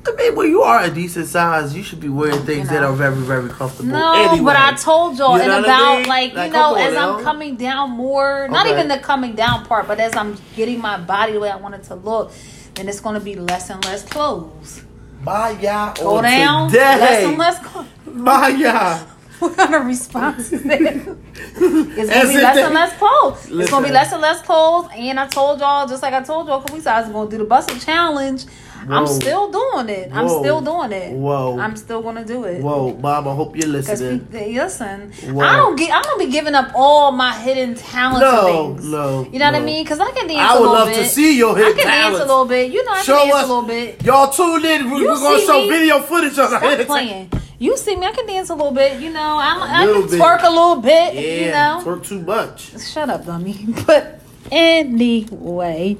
I 0.06 0.12
mean, 0.16 0.36
when 0.36 0.50
you 0.50 0.62
are 0.62 0.84
a 0.84 0.90
decent 0.90 1.28
size, 1.28 1.76
you 1.76 1.84
should 1.84 2.00
be 2.00 2.08
wearing 2.10 2.40
things 2.46 2.70
that 2.70 2.82
know. 2.82 2.92
are 2.92 2.96
very, 2.96 3.16
very 3.16 3.50
comfortable. 3.50 3.90
No, 3.92 4.14
anyway. 4.14 4.46
but 4.46 4.56
I 4.56 4.74
told 4.74 5.18
y'all, 5.18 5.36
You 5.38 5.44
and 5.44 5.52
what 5.52 5.70
I 5.70 5.76
about 5.76 5.98
mean? 6.00 6.08
like 6.08 6.32
you 6.32 6.50
know, 6.54 6.76
on 6.76 6.80
as 6.80 6.94
now. 6.94 7.18
I'm 7.18 7.24
coming 7.24 7.56
down 7.58 7.92
more, 7.92 8.48
not 8.50 8.66
Okay. 8.66 8.76
even 8.76 8.88
the 8.88 9.00
coming 9.00 9.34
down 9.36 9.66
part, 9.66 9.88
but 9.88 10.00
as 10.00 10.16
I'm 10.16 10.38
getting 10.56 10.80
my 10.80 10.98
body 10.98 11.34
the 11.34 11.40
way 11.42 11.50
I 11.50 11.58
want 11.58 11.76
it 11.76 11.84
to 11.86 11.96
look, 11.96 12.32
then 12.76 12.88
it's 12.88 13.00
going 13.02 13.16
to 13.16 13.22
be 13.24 13.36
less 13.36 13.70
and 13.70 13.84
less 13.86 14.04
clothes. 14.04 14.84
Maya 15.24 15.94
Go 16.00 16.18
on 16.18 16.24
down, 16.24 16.70
today. 16.70 16.84
less 17.00 17.26
and 17.26 17.38
less 17.38 17.60
clothes. 17.60 17.88
Maya. 18.06 19.00
What 19.40 19.56
kind 19.56 19.76
of 19.76 19.86
response 19.86 20.52
is 20.52 20.64
that? 20.64 20.82
It's 21.56 21.60
gonna 21.60 22.02
As 22.12 22.30
be 22.30 22.38
less 22.42 22.56
they- 22.56 22.64
and 22.64 22.74
less 22.74 22.98
clothes. 22.98 23.48
It's 23.52 23.70
gonna 23.70 23.86
be 23.86 23.94
less 23.94 24.12
and 24.12 24.20
less 24.22 24.42
clothes. 24.42 24.90
And 24.96 25.20
I 25.20 25.28
told 25.28 25.60
y'all, 25.60 25.88
just 25.88 26.02
like 26.02 26.14
I 26.16 26.24
told 26.24 26.48
y'all 26.48 26.58
a 26.58 26.62
couple 26.62 26.74
weeks 26.74 26.88
ago, 26.88 26.96
I 26.96 27.02
was 27.02 27.12
gonna 27.12 27.30
do 27.30 27.38
the 27.38 27.44
Buss 27.44 27.68
It 27.68 27.80
challenge. 27.80 28.46
I'm 28.90 29.08
still 29.08 29.52
doing 29.52 29.90
it. 29.90 30.10
I'm 30.14 30.30
still 30.30 30.62
doing 30.62 30.92
it. 30.92 31.14
Whoa. 31.14 31.60
I'm 31.60 31.76
still 31.76 32.02
gonna 32.02 32.24
do 32.26 32.44
it. 32.46 32.62
Whoa, 32.62 32.94
mom, 32.96 33.28
I 33.28 33.34
hope 33.36 33.56
you're 33.56 33.68
listening. 33.68 34.28
listen, 34.32 35.12
Whoa. 35.34 35.44
I 35.44 35.56
don't 35.56 35.76
get. 35.76 35.92
I'm 35.94 36.04
gonna 36.04 36.26
be 36.26 36.32
giving 36.32 36.56
up 36.56 36.72
all 36.76 37.12
my 37.12 37.34
hidden 37.38 37.76
talents 37.76 38.22
No, 38.22 38.74
no, 38.74 39.30
You 39.32 39.40
know 39.40 39.46
what 39.46 39.56
I 39.56 39.60
mean? 39.60 39.84
Because 39.84 40.00
I 40.00 40.12
can 40.12 40.28
dance 40.28 40.52
I 40.52 40.60
would 40.60 40.66
love 40.70 40.88
bit. 40.90 40.98
to 40.98 41.06
see 41.06 41.38
your 41.38 41.56
I 41.56 41.60
hidden 41.60 41.78
can 41.78 41.88
dance 41.88 42.16
a 42.16 42.26
little 42.26 42.46
bit. 42.46 42.72
You 42.72 42.84
know, 42.86 42.92
I 42.92 43.02
Show 43.04 43.18
can 43.18 43.28
dance 43.28 43.38
us. 43.38 43.46
a 43.46 43.48
little 43.54 43.68
bit. 43.68 44.04
Y'all 44.04 44.32
tune 44.32 44.66
in. 44.66 44.92
We, 44.92 45.04
going 45.04 45.40
to 45.40 45.46
show 45.46 45.62
me? 45.62 45.70
video 45.70 46.00
footage 46.00 46.38
of 46.40 46.50
Stop 46.50 46.86
playing. 46.88 47.32
You 47.60 47.76
see 47.76 47.96
me? 47.96 48.06
I 48.06 48.12
can 48.12 48.28
dance 48.28 48.50
a 48.50 48.56
little 48.56 48.72
bit. 48.72 49.02
You 49.02 49.12
know, 49.12 49.38
I'm, 49.40 49.64
I 49.64 49.86
can 49.92 50.08
bit. 50.08 50.20
twerk 50.22 50.44
a 50.44 50.50
little 50.50 50.76
bit. 50.82 51.16
Yeah, 51.16 51.22
you 51.22 51.52
know, 51.52 51.82
twerk 51.84 52.06
too 52.06 52.20
much. 52.22 52.80
Shut 52.80 53.10
up, 53.10 53.26
dummy. 53.26 53.66
But 53.88 54.22
anyway, 54.52 55.98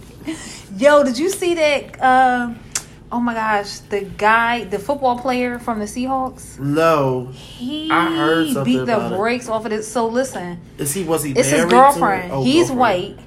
yo, 0.78 1.04
did 1.04 1.18
you 1.18 1.30
see 1.30 1.56
that? 1.56 2.00
Uh, 2.02 2.54
oh 3.12 3.20
my 3.20 3.34
gosh, 3.34 3.80
the 3.80 4.02
guy, 4.02 4.66
the 4.66 4.80
football 4.80 5.18
player 5.20 5.60
from 5.60 5.80
the 5.80 5.86
Seahawks, 5.86 6.60
No, 6.60 7.28
he 7.28 7.90
I 7.92 8.16
heard 8.16 8.50
something 8.54 8.80
beat 8.80 8.86
the 8.86 9.14
it. 9.14 9.18
brakes 9.18 9.48
off 9.50 9.66
of 9.66 9.72
it. 9.72 9.84
So 9.84 10.08
listen, 10.08 10.60
is 10.78 10.94
he? 10.94 11.04
Was 11.04 11.24
he? 11.24 11.32
it's 11.32 11.50
his 11.50 11.66
girlfriend. 11.66 12.32
oh, 12.32 12.44
He's 12.44 12.68
girlfriend. 12.70 13.18
white. 13.18 13.26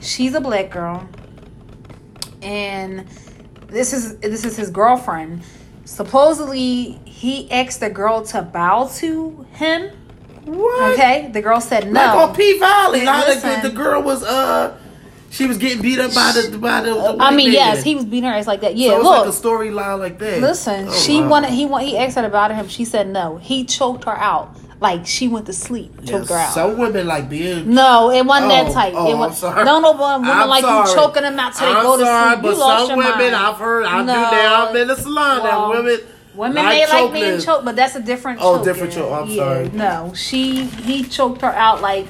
She's 0.00 0.34
a 0.34 0.40
black 0.40 0.70
girl, 0.70 1.08
and 2.42 3.06
this 3.68 3.92
is 3.92 4.18
this 4.18 4.44
is 4.44 4.56
his 4.56 4.70
girlfriend. 4.70 5.42
Supposedly, 5.84 7.00
he 7.04 7.50
asked 7.50 7.80
the 7.80 7.90
girl 7.90 8.22
to 8.26 8.42
bow 8.42 8.88
to 8.96 9.46
him. 9.52 9.90
What? 10.44 10.92
Okay, 10.94 11.30
the 11.32 11.40
girl 11.42 11.60
said 11.60 11.86
no. 11.92 12.00
Like 12.00 12.28
on 12.30 12.34
P 12.34 12.58
Valley, 12.58 13.00
the, 13.00 13.60
the 13.62 13.70
girl 13.74 14.02
was 14.02 14.24
uh, 14.24 14.76
she 15.32 15.46
was 15.46 15.56
getting 15.58 15.82
beat 15.82 15.98
up 15.98 16.14
by 16.14 16.30
the 16.32 16.56
by 16.58 16.82
the. 16.82 16.94
the 16.94 17.16
I 17.18 17.30
mean, 17.34 17.46
man. 17.48 17.54
yes, 17.54 17.82
he 17.82 17.94
was 17.96 18.04
beating 18.04 18.28
her 18.30 18.36
ass 18.36 18.46
like 18.46 18.60
that. 18.60 18.76
Yeah, 18.76 18.90
so 18.98 19.02
look, 19.02 19.26
like 19.26 19.34
a 19.34 19.36
storyline 19.36 19.98
like 19.98 20.18
that. 20.18 20.40
listen. 20.40 20.86
Oh, 20.88 20.92
she 20.92 21.20
wow. 21.22 21.28
wanted. 21.28 21.50
He 21.50 21.64
want. 21.66 21.84
He 21.86 21.96
asked 21.98 22.16
her 22.16 22.22
to 22.22 22.28
bow 22.28 22.48
him. 22.50 22.68
She 22.68 22.84
said 22.84 23.08
no. 23.08 23.38
He 23.38 23.64
choked 23.64 24.04
her 24.04 24.16
out. 24.16 24.54
Like 24.80 25.06
she 25.06 25.28
went 25.28 25.46
to 25.46 25.52
sleep. 25.52 25.92
Yeah, 26.02 26.18
Choked 26.18 26.28
her 26.30 26.36
out. 26.36 26.52
Some 26.54 26.76
women 26.76 27.06
like 27.06 27.30
being. 27.30 27.72
no, 27.72 28.10
it 28.10 28.26
wasn't 28.26 28.50
Oh, 28.52 28.64
that 28.64 28.72
tight. 28.72 28.92
oh, 28.96 29.08
it 29.10 29.12
I'm 29.14 29.18
was, 29.20 29.38
sorry. 29.38 29.64
Don't 29.64 29.80
know 29.80 29.92
women 29.92 30.28
I'm 30.28 30.48
like 30.48 30.62
sorry. 30.62 30.88
you 30.90 30.94
choking 30.96 31.22
them 31.22 31.38
out 31.38 31.54
till 31.54 31.68
they 31.68 31.72
I'm 31.74 31.82
go 31.84 31.96
to 31.98 32.04
sorry, 32.04 32.30
sleep. 32.32 32.42
but 32.42 32.50
You 32.52 32.58
lost 32.58 32.86
some 32.88 32.98
your 33.00 33.08
women 33.12 33.32
mind. 33.32 33.34
I've 33.36 33.56
heard. 33.58 33.84
I 33.86 34.02
No. 34.02 34.12
do 34.14 34.20
now. 34.36 34.66
I'm 34.68 34.76
in 34.76 34.88
the 34.88 34.96
salon. 34.96 35.42
Well, 35.44 35.72
and 35.72 35.84
women. 35.84 36.00
Women 36.34 36.56
like 36.56 36.66
may 36.88 37.02
like 37.04 37.12
being 37.12 37.40
choked, 37.40 37.64
but 37.64 37.76
that's 37.76 37.94
a 37.94 38.00
different. 38.02 38.40
Oh, 38.42 38.54
choke. 38.56 38.60
Oh, 38.60 38.64
different 38.64 38.92
choke. 38.92 39.12
I'm 39.12 39.28
yeah, 39.28 39.36
sorry. 39.36 39.68
No, 39.70 40.12
she 40.16 40.64
he 40.64 41.04
choked 41.04 41.42
her 41.42 41.52
out 41.52 41.80
like, 41.80 42.08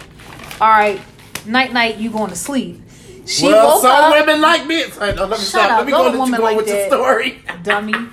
all 0.61 0.69
right, 0.71 0.99
night 1.45 1.73
night, 1.75 1.99
you 1.99 2.09
going 2.11 2.31
to 2.31 2.37
sleep. 2.37 2.81
She 3.25 3.47
well, 3.47 3.75
woke 3.75 3.83
some 3.83 3.91
up. 3.91 4.13
women 4.13 4.41
like 4.41 4.67
me. 4.67 4.85
Like, 4.87 5.15
no, 5.17 5.27
let 5.27 5.31
me 5.39 5.45
stop. 5.45 5.71
up. 5.71 5.77
Let 5.79 5.87
me 5.87 5.93
go. 5.93 6.03
Let 6.03 6.29
you 6.29 6.37
go 6.37 6.43
like 6.43 6.57
with 6.57 6.67
your 6.67 6.77
that. 6.77 6.89
story. 6.91 7.43
dummy. 7.63 7.95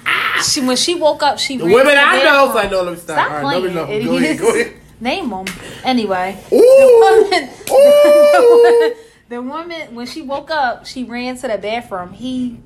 She 0.43 0.61
when 0.61 0.77
she 0.77 0.95
woke 0.95 1.21
up, 1.21 1.37
she 1.37 1.57
The 1.57 1.65
women 1.65 1.87
I 1.87 2.15
the 2.17 2.21
I 2.21 2.23
know, 2.23 2.23
bathroom. 2.23 2.45
it's 2.47 2.55
like, 2.55 2.71
no, 2.71 2.81
let 2.83 2.93
me 2.93 2.99
stop. 2.99 3.17
Stop 3.17 3.27
All 3.29 3.35
right, 3.35 3.43
playing. 3.61 3.75
let 3.75 3.89
me 3.89 4.05
know. 4.05 4.11
Go 4.11 4.17
ahead, 4.17 4.39
go 4.39 4.49
ahead. 4.55 4.73
Name 5.01 5.29
them 5.31 5.45
anyway. 5.83 6.41
Ooh, 6.53 7.21
woman- 7.21 7.49
ooh. 7.71 8.95
The 9.27 9.41
woman 9.41 9.95
when 9.95 10.05
she 10.07 10.21
woke 10.21 10.49
up, 10.49 10.85
she 10.85 11.03
ran 11.03 11.35
to 11.39 11.47
the 11.49 11.57
bathroom. 11.57 12.13
He 12.13 12.57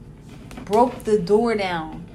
broke 0.65 1.03
the 1.03 1.17
door 1.17 1.55
down 1.55 2.05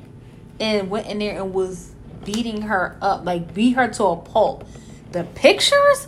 and 0.61 0.89
went 0.91 1.07
in 1.09 1.19
there 1.19 1.37
and 1.43 1.53
was 1.53 1.93
beating 2.25 2.63
her 2.63 2.97
up, 3.03 3.25
like 3.25 3.53
beat 3.53 3.73
her 3.73 3.89
to 3.89 4.05
a 4.05 4.17
pulp. 4.17 4.65
The 5.11 5.25
pictures 5.25 6.07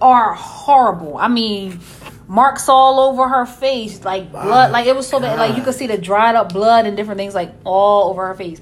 are 0.00 0.32
horrible. 0.34 1.18
I 1.18 1.28
mean, 1.28 1.80
marks 2.28 2.68
all 2.68 3.00
over 3.00 3.28
her 3.28 3.46
face, 3.46 4.04
like 4.04 4.30
blood, 4.32 4.72
like 4.72 4.86
it 4.86 4.96
was 4.96 5.08
so 5.08 5.20
bad. 5.20 5.38
Like 5.38 5.56
you 5.56 5.62
could 5.62 5.74
see 5.74 5.86
the 5.86 5.98
dried 5.98 6.34
up 6.34 6.52
blood 6.52 6.86
and 6.86 6.96
different 6.96 7.18
things, 7.18 7.34
like 7.34 7.52
all 7.64 8.10
over 8.10 8.26
her 8.26 8.34
face. 8.34 8.60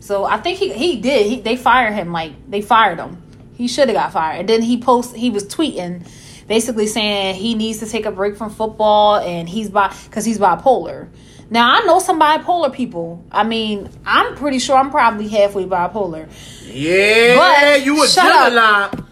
So 0.00 0.24
I 0.24 0.38
think 0.38 0.58
he 0.58 0.72
he 0.72 1.00
did. 1.00 1.26
He, 1.26 1.40
they 1.40 1.56
fired 1.56 1.94
him. 1.94 2.12
Like 2.12 2.32
they 2.50 2.60
fired 2.60 2.98
him. 2.98 3.22
He 3.56 3.68
should 3.68 3.88
have 3.88 3.96
got 3.96 4.12
fired. 4.12 4.40
And 4.40 4.48
then 4.48 4.62
he 4.62 4.80
post 4.80 5.14
he 5.14 5.30
was 5.30 5.44
tweeting, 5.44 6.06
basically 6.48 6.86
saying 6.86 7.36
he 7.36 7.54
needs 7.54 7.78
to 7.78 7.86
take 7.86 8.04
a 8.04 8.10
break 8.10 8.36
from 8.36 8.50
football 8.50 9.16
and 9.16 9.48
he's 9.48 9.70
bi 9.70 9.94
because 10.06 10.24
he's 10.24 10.38
bipolar. 10.38 11.08
Now 11.50 11.72
I 11.72 11.80
know 11.84 12.00
some 12.00 12.20
bipolar 12.20 12.72
people. 12.72 13.24
I 13.30 13.44
mean, 13.44 13.88
I'm 14.04 14.34
pretty 14.34 14.58
sure 14.58 14.76
I'm 14.76 14.90
probably 14.90 15.28
halfway 15.28 15.64
bipolar. 15.66 16.28
Yeah, 16.66 17.36
But 17.36 17.84
you 17.84 18.02
a 18.02 18.08
shut 18.08 18.56
up. 18.56 19.04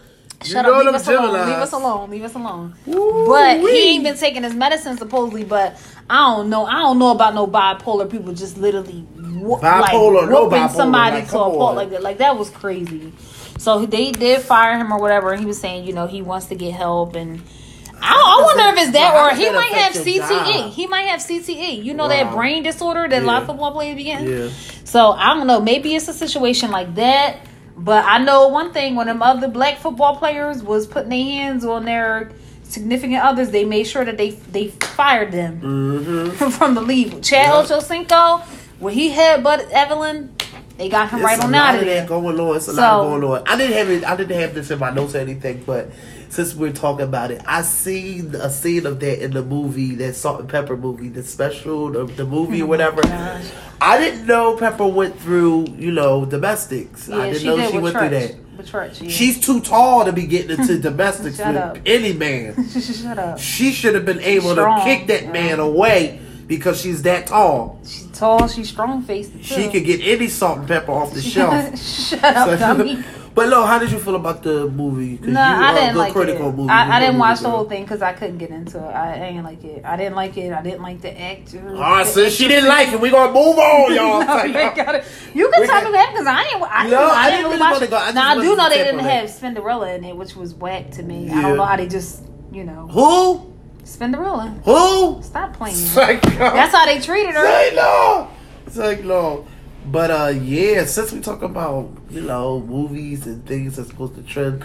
Shut 0.45 0.65
know 0.65 0.73
up, 0.73 0.77
leave 0.79 0.85
them 0.87 0.95
us 0.95 1.07
alone. 1.07 1.47
Leave 1.47 1.57
us 1.57 1.71
alone. 1.73 2.09
Leave 2.09 2.23
us 2.23 2.35
alone. 2.35 2.75
But 2.85 3.59
he 3.59 3.95
ain't 3.95 4.03
been 4.03 4.17
taking 4.17 4.43
his 4.43 4.53
medicine 4.53 4.97
supposedly. 4.97 5.43
But 5.43 5.77
I 6.09 6.35
don't 6.35 6.49
know. 6.49 6.65
I 6.65 6.79
don't 6.79 6.99
know 6.99 7.11
about 7.11 7.33
no 7.33 7.47
bipolar 7.47 8.09
people 8.09 8.33
just 8.33 8.57
literally 8.57 9.01
whoop, 9.01 9.61
Bipolar, 9.61 10.21
like, 10.21 10.29
no 10.29 10.43
whooping 10.45 10.59
bipolar, 10.59 10.71
somebody 10.71 11.15
like, 11.17 11.29
to 11.29 11.39
a 11.39 11.49
pulp 11.57 11.75
like 11.75 11.89
that. 11.91 12.01
Like 12.03 12.17
that 12.19 12.37
was 12.37 12.49
crazy. 12.49 13.13
So 13.57 13.85
they 13.85 14.11
did 14.11 14.41
fire 14.41 14.77
him 14.77 14.91
or 14.91 14.99
whatever, 14.99 15.31
and 15.31 15.39
he 15.39 15.45
was 15.45 15.59
saying, 15.59 15.85
you 15.85 15.93
know, 15.93 16.07
he 16.07 16.21
wants 16.21 16.47
to 16.47 16.55
get 16.55 16.73
help 16.73 17.15
and. 17.15 17.41
I, 18.05 18.11
I 18.15 18.43
wonder 18.43 18.77
if 18.81 18.83
it's 18.85 18.91
that, 18.97 19.15
or 19.15 19.33
he 19.33 19.45
that 19.45 19.53
might 19.53 19.71
have 19.71 19.93
CTE. 19.93 20.17
job? 20.19 20.71
He 20.73 20.87
might 20.87 21.03
have 21.03 21.21
CTE. 21.21 21.81
You 21.81 21.93
know 21.93 22.09
that 22.09 22.33
brain 22.33 22.61
disorder 22.63 23.07
that 23.07 23.21
a 23.21 23.25
lot 23.25 23.35
Yeah. 23.35 23.39
of 23.41 23.47
football 23.47 23.71
players 23.71 23.95
be 23.95 24.03
getting. 24.03 24.27
Yeah. 24.27 24.49
So 24.83 25.11
I 25.11 25.33
don't 25.33 25.47
know. 25.47 25.61
Maybe 25.61 25.95
it's 25.95 26.09
a 26.09 26.13
situation 26.13 26.69
like 26.69 26.93
that. 26.95 27.37
But 27.75 28.05
I 28.05 28.19
know 28.19 28.47
one 28.49 28.71
thing: 28.73 28.95
when 28.95 29.07
them 29.07 29.21
other 29.21 29.47
black 29.47 29.77
football 29.79 30.15
players 30.17 30.61
was 30.63 30.85
putting 30.87 31.09
their 31.09 31.23
hands 31.23 31.65
on 31.65 31.85
their 31.85 32.31
significant 32.63 33.21
others, 33.23 33.49
they 33.51 33.65
made 33.65 33.85
sure 33.85 34.05
that 34.05 34.17
they 34.17 34.31
they 34.31 34.67
fired 34.69 35.31
them 35.31 35.59
Mm-hmm. 35.61 36.49
from 36.49 36.75
the 36.75 36.81
league. 36.81 37.21
Chad 37.23 37.47
Yeah. 37.47 37.61
Ochocinco, 37.77 38.41
when 38.79 38.93
he 38.93 39.09
had 39.09 39.43
Bud 39.43 39.67
Evelyn, 39.71 40.35
they 40.77 40.89
got 40.89 41.09
him 41.09 41.21
right 41.21 41.35
It's 41.35 41.43
on 41.45 41.53
out 41.55 41.75
of 41.75 41.81
of 41.81 41.87
there. 41.87 42.05
going 42.07 42.39
on. 42.39 42.55
It's 42.55 42.67
a 42.67 42.73
So- 42.73 42.81
lot 42.81 43.03
going 43.03 43.23
on. 43.23 43.47
I 43.47 43.57
didn't 43.57 43.73
have 43.77 43.89
it. 43.89 44.03
I 44.03 44.15
didn't 44.15 44.39
have 44.39 44.53
this 44.53 44.69
in 44.71 44.79
my 44.79 44.91
notes 44.91 45.15
or 45.15 45.19
anything, 45.19 45.63
but 45.65 45.89
since 46.33 46.55
we're 46.55 46.71
talking 46.71 47.05
about 47.05 47.29
it, 47.29 47.41
I 47.45 47.61
seen 47.61 48.33
a 48.33 48.49
scene 48.49 48.87
of 48.87 48.99
that 49.01 49.23
in 49.23 49.31
the 49.31 49.43
movie, 49.43 49.93
that 49.95 50.15
Salt-N-Pepa 50.15 50.79
movie, 50.79 51.09
the 51.09 51.21
special, 51.21 51.91
the, 51.91 52.05
the 52.05 52.25
movie 52.25 52.61
or 52.61 52.65
oh 52.65 52.67
whatever. 52.67 53.01
Oh 53.05 53.07
Gosh. 53.07 53.51
I 53.79 53.99
didn't 53.99 54.25
know 54.25 54.55
Pepa 54.57 54.91
went 54.91 55.19
through, 55.19 55.67
you 55.77 55.91
know, 55.91 56.25
domestics. 56.25 57.07
I 57.09 57.17
Yeah, 57.17 57.25
didn't 57.25 57.39
she 57.41 57.47
know 57.47 57.57
did 57.57 57.71
she 57.71 57.77
went 57.77 57.97
through 57.97 58.09
that. 58.09 58.35
Trutch, 58.65 59.01
yeah. 59.01 59.09
She's 59.09 59.39
too 59.39 59.59
tall 59.61 60.05
to 60.05 60.13
be 60.13 60.25
getting 60.25 60.57
into 60.57 60.79
domestics 60.89 61.37
with 61.37 61.55
up. 61.55 61.77
any 61.85 62.13
man. 62.13 62.67
shut 62.69 63.19
up. 63.19 63.37
She 63.39 63.71
should 63.71 63.93
have 63.93 64.05
been 64.05 64.21
able 64.21 64.51
Strong, 64.51 64.79
to 64.79 64.85
kick 64.85 65.07
that 65.07 65.23
yeah. 65.23 65.31
man 65.31 65.59
away 65.59 66.19
because 66.47 66.79
she's 66.81 67.01
that 67.03 67.27
tall. 67.27 67.79
She's 67.83 68.07
tall. 68.07 68.47
She's 68.47 68.69
strong 68.69 69.03
faced. 69.03 69.33
She 69.43 69.69
could 69.69 69.83
get 69.85 70.01
any 70.01 70.27
salt 70.29 70.59
and 70.59 70.67
pepper 70.67 70.91
off 70.93 71.13
the 71.13 71.21
shelf. 71.33 71.77
shut 71.79 72.23
up, 72.23 72.57
dummy. 72.57 73.03
But 73.35 73.49
no, 73.49 73.65
how 73.65 73.79
did 73.79 73.91
you 73.91 73.99
feel 73.99 74.15
about 74.15 74.43
the 74.43 74.69
movie? 74.69 75.17
No, 75.21 75.29
you 75.31 75.37
I 75.37 75.71
are 75.71 75.75
didn't 75.75 75.97
like 75.97 76.13
critical 76.13 76.49
it. 76.49 76.55
movie. 76.55 76.69
I, 76.69 76.97
I 76.97 76.99
didn't 76.99 77.17
watch 77.17 77.39
the 77.39 77.49
whole 77.49 77.65
thing 77.65 77.83
because 77.83 78.01
I 78.01 78.13
couldn't 78.13 78.37
get 78.37 78.49
into 78.51 78.77
it. 78.77 78.81
I, 78.91 79.13
I 79.13 79.29
didn't 79.31 79.43
like 79.43 79.63
it. 79.63 79.83
I 79.85 79.95
didn't 79.97 80.15
like 80.15 80.37
it. 80.37 80.53
I 80.53 80.61
didn't 80.61 80.81
like 80.81 81.01
the 81.01 81.19
actor. 81.19 81.61
Ah, 81.69 81.71
All 81.71 81.79
right, 81.97 82.05
since 82.07 82.33
she 82.33 82.47
didn't 82.47 82.69
like 82.69 82.89
it, 82.93 82.99
we 83.01 83.09
gonna 83.09 83.33
move 83.33 83.57
on, 83.57 83.93
y'all. 83.95 84.23
No, 84.25 84.43
you 84.43 84.49
it. 84.59 84.75
Can 84.75 84.75
tell 84.75 84.85
got- 84.85 85.03
because 86.13 86.27
I 86.27 86.41
ain't. 86.53 86.63
I, 86.63 86.83
No, 86.83 86.89
didn't, 86.89 87.09
I, 87.09 87.29
didn't 87.31 87.45
really 87.45 87.59
watch. 87.59 87.71
wanna 87.73 87.87
go. 87.87 87.97
I 87.97 88.11
now 88.11 88.29
I 88.31 88.35
do 88.41 88.55
know 88.55 88.69
they 88.69 88.77
didn't 88.83 88.99
have. 88.99 89.29
Spinderella 89.29 89.95
in 89.97 90.03
it, 90.03 90.15
which 90.15 90.35
was 90.35 90.53
whack 90.53 90.91
to 90.91 91.03
me. 91.03 91.29
I 91.31 91.41
don't 91.41 91.57
know 91.57 91.65
how 91.65 91.75
they 91.77 91.87
just, 91.87 92.23
you 92.51 92.63
know, 92.63 92.87
Who? 92.87 93.53
Spinderella. 93.83 94.63
Who? 94.63 95.21
Stop 95.23 95.53
playing. 95.53 95.75
Psycho. 95.75 96.29
That's 96.29 96.73
how 96.73 96.85
they 96.85 96.99
treated 97.01 97.35
her. 97.35 97.45
Say 97.45 97.75
no. 97.75 98.29
Say 98.69 99.01
no. 99.03 99.45
But 99.85 100.11
uh, 100.11 100.27
yeah, 100.41 100.85
since 100.85 101.11
we 101.11 101.19
talk 101.19 101.41
about 101.41 101.89
you 102.09 102.21
know 102.21 102.59
movies 102.61 103.25
and 103.27 103.45
things 103.45 103.75
that's 103.75 103.89
supposed 103.89 104.15
to 104.15 104.23
trend, 104.23 104.63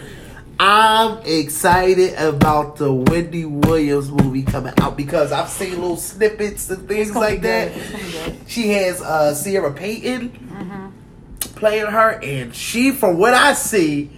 I'm 0.59 1.19
excited 1.25 2.13
about 2.15 2.77
the 2.77 2.91
Wendy 2.93 3.45
Williams 3.45 4.09
movie 4.11 4.43
coming 4.43 4.73
out 4.79 4.95
because 4.97 5.31
I've 5.31 5.49
seen 5.49 5.71
little 5.71 5.97
snippets 5.97 6.69
and 6.69 6.87
things 6.87 7.15
like 7.15 7.41
that. 7.41 7.73
good. 7.73 7.81
It's 7.81 7.91
gonna 7.91 8.03
be 8.03 8.11
good. 8.37 8.49
She 8.49 8.69
has 8.69 9.01
uh 9.01 9.33
Sierra 9.33 9.73
Payton 9.73 10.29
Mm-hmm. 10.29 11.55
playing 11.55 11.85
her, 11.87 12.19
and 12.21 12.53
she, 12.53 12.91
from 12.91 13.17
what 13.17 13.33
I 13.33 13.53
see, 13.53 14.09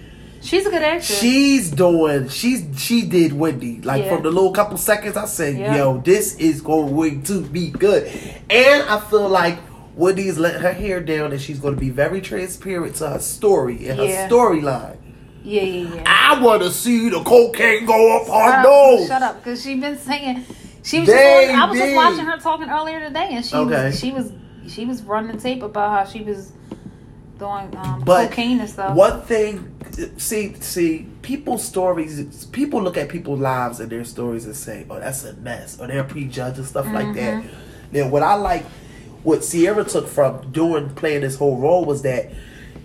She's 0.41 0.65
a 0.65 0.71
good 0.71 0.81
actress. 0.81 1.19
she's 1.19 1.69
doing. 1.69 2.29
She's 2.29 2.65
she 2.81 3.03
did 3.03 3.33
Wendy 3.33 3.79
like 3.81 4.03
Yeah. 4.05 4.15
from 4.15 4.23
the 4.23 4.29
little 4.31 4.51
couple 4.51 4.77
seconds. 4.77 5.15
I 5.17 5.25
said, 5.25 5.57
Yeah. 5.57 5.75
"Yo, 5.77 5.97
this 5.99 6.35
is 6.37 6.61
going 6.61 7.21
to 7.23 7.41
be 7.41 7.69
good," 7.69 8.07
and 8.49 8.83
I 8.89 8.99
feel 9.01 9.29
like 9.29 9.59
Wendy 9.95 10.27
is 10.27 10.37
letting 10.39 10.61
her 10.61 10.73
hair 10.73 11.01
down, 11.01 11.31
and 11.31 11.41
she's 11.41 11.59
going 11.59 11.75
to 11.75 11.79
be 11.79 11.89
very 11.89 12.21
transparent 12.21 12.95
to 12.97 13.09
her 13.09 13.19
story 13.19 13.87
and 13.89 13.99
Yeah. 13.99 14.23
her 14.23 14.29
storyline. 14.29 14.97
yeah, 15.43 15.61
yeah, 15.63 15.95
yeah. 15.95 16.03
I 16.05 16.41
want 16.41 16.61
to 16.63 16.71
see 16.71 17.09
the 17.09 17.21
cocaine 17.23 17.85
go 17.85 18.17
up 18.21 18.27
her 18.27 18.51
Shut 18.51 18.55
up, 18.59 18.63
nose. 18.63 19.07
Shut 19.07 19.21
up, 19.21 19.43
because 19.43 19.61
she's 19.63 19.79
been 19.81 19.97
saying. 19.97 20.45
She 20.83 20.99
was. 20.99 21.07
They 21.09 21.45
Just 21.47 21.57
I 21.59 21.65
was 21.69 21.77
did. 21.77 21.85
just 21.85 21.95
watching 21.95 22.25
her 22.25 22.37
talking 22.39 22.69
earlier 22.69 22.99
today, 23.01 23.29
and 23.31 23.45
she 23.45 23.55
Okay. 23.55 23.85
was. 23.87 23.99
She 23.99 24.11
was. 24.11 24.31
She 24.67 24.85
was 24.85 25.01
running 25.03 25.37
tape 25.39 25.63
about 25.63 25.89
how 26.05 26.09
she 26.11 26.23
was 26.23 26.53
doing 27.37 27.75
um, 27.75 28.03
But 28.05 28.29
cocaine 28.29 28.59
and 28.59 28.69
stuff. 28.69 28.95
One 28.95 29.21
thing, 29.23 29.75
see, 30.17 30.53
see, 30.59 31.07
people's 31.23 31.63
stories. 31.65 32.45
People 32.47 32.81
look 32.81 32.95
at 32.97 33.09
people's 33.09 33.39
lives 33.39 33.79
and 33.79 33.91
their 33.91 34.03
stories 34.05 34.45
and 34.45 34.55
say, 34.55 34.85
"Oh, 34.89 34.99
that's 34.99 35.23
a 35.25 35.33
mess," 35.33 35.77
or 35.79 35.87
they're 35.87 36.03
prejudged 36.03 36.57
and 36.59 36.65
stuff 36.67 36.85
like 36.93 37.13
that. 37.15 37.43
Now, 37.91 38.07
what 38.07 38.23
I 38.23 38.35
like, 38.35 38.63
what 39.23 39.43
Sierra 39.43 39.83
took 39.83 40.07
from 40.07 40.51
doing 40.51 40.89
playing 40.89 41.21
this 41.21 41.35
whole 41.35 41.57
role 41.57 41.85
was 41.85 42.01
that 42.01 42.31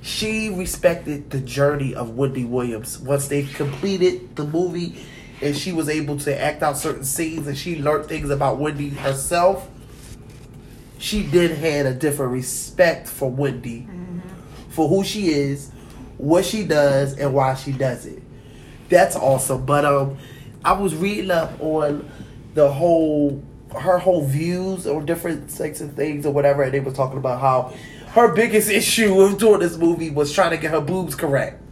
she 0.02 0.50
respected 0.50 1.30
the 1.30 1.40
journey 1.40 1.94
of 1.94 2.10
Wendy 2.10 2.44
Williams 2.44 2.98
once 2.98 3.28
they 3.28 3.42
completed 3.44 4.36
the 4.36 4.44
movie, 4.44 4.96
and 5.40 5.56
she 5.56 5.72
was 5.72 5.88
able 5.88 6.18
to 6.18 6.40
act 6.40 6.62
out 6.62 6.76
certain 6.76 7.04
scenes, 7.04 7.46
and 7.46 7.56
she 7.56 7.80
learned 7.80 8.08
things 8.08 8.30
about 8.30 8.58
Wendy 8.58 8.90
herself. 8.90 9.68
She 10.98 11.22
did 11.24 11.52
had 11.52 11.86
a 11.86 11.94
different 11.94 12.32
respect 12.32 13.08
for 13.08 13.30
Wendy 13.30 13.88
for 14.76 14.88
who 14.88 15.02
she 15.02 15.28
is, 15.28 15.70
what 16.18 16.44
she 16.44 16.62
does, 16.62 17.16
and 17.18 17.32
why 17.32 17.54
she 17.54 17.72
does 17.72 18.04
it. 18.04 18.22
That's 18.90 19.16
awesome. 19.16 19.64
But 19.64 19.86
um, 19.86 20.18
I 20.64 20.72
was 20.72 20.94
reading 20.94 21.30
up 21.30 21.58
on 21.60 22.08
the 22.54 22.70
whole 22.70 23.42
her 23.80 23.98
whole 23.98 24.24
views 24.24 24.86
or 24.86 25.02
different 25.02 25.50
sex 25.50 25.80
and 25.80 25.94
things 25.96 26.26
or 26.26 26.32
whatever, 26.32 26.62
and 26.62 26.72
they 26.74 26.80
were 26.80 26.92
talking 26.92 27.18
about 27.18 27.40
how 27.40 27.74
her 28.08 28.32
biggest 28.34 28.70
issue 28.80 29.14
with 29.14 29.38
doing 29.38 29.60
this 29.60 29.76
movie 29.76 30.10
was 30.10 30.32
trying 30.32 30.50
to 30.50 30.56
get 30.56 30.70
her 30.70 30.80
boobs 30.80 31.14
correct. 31.14 31.62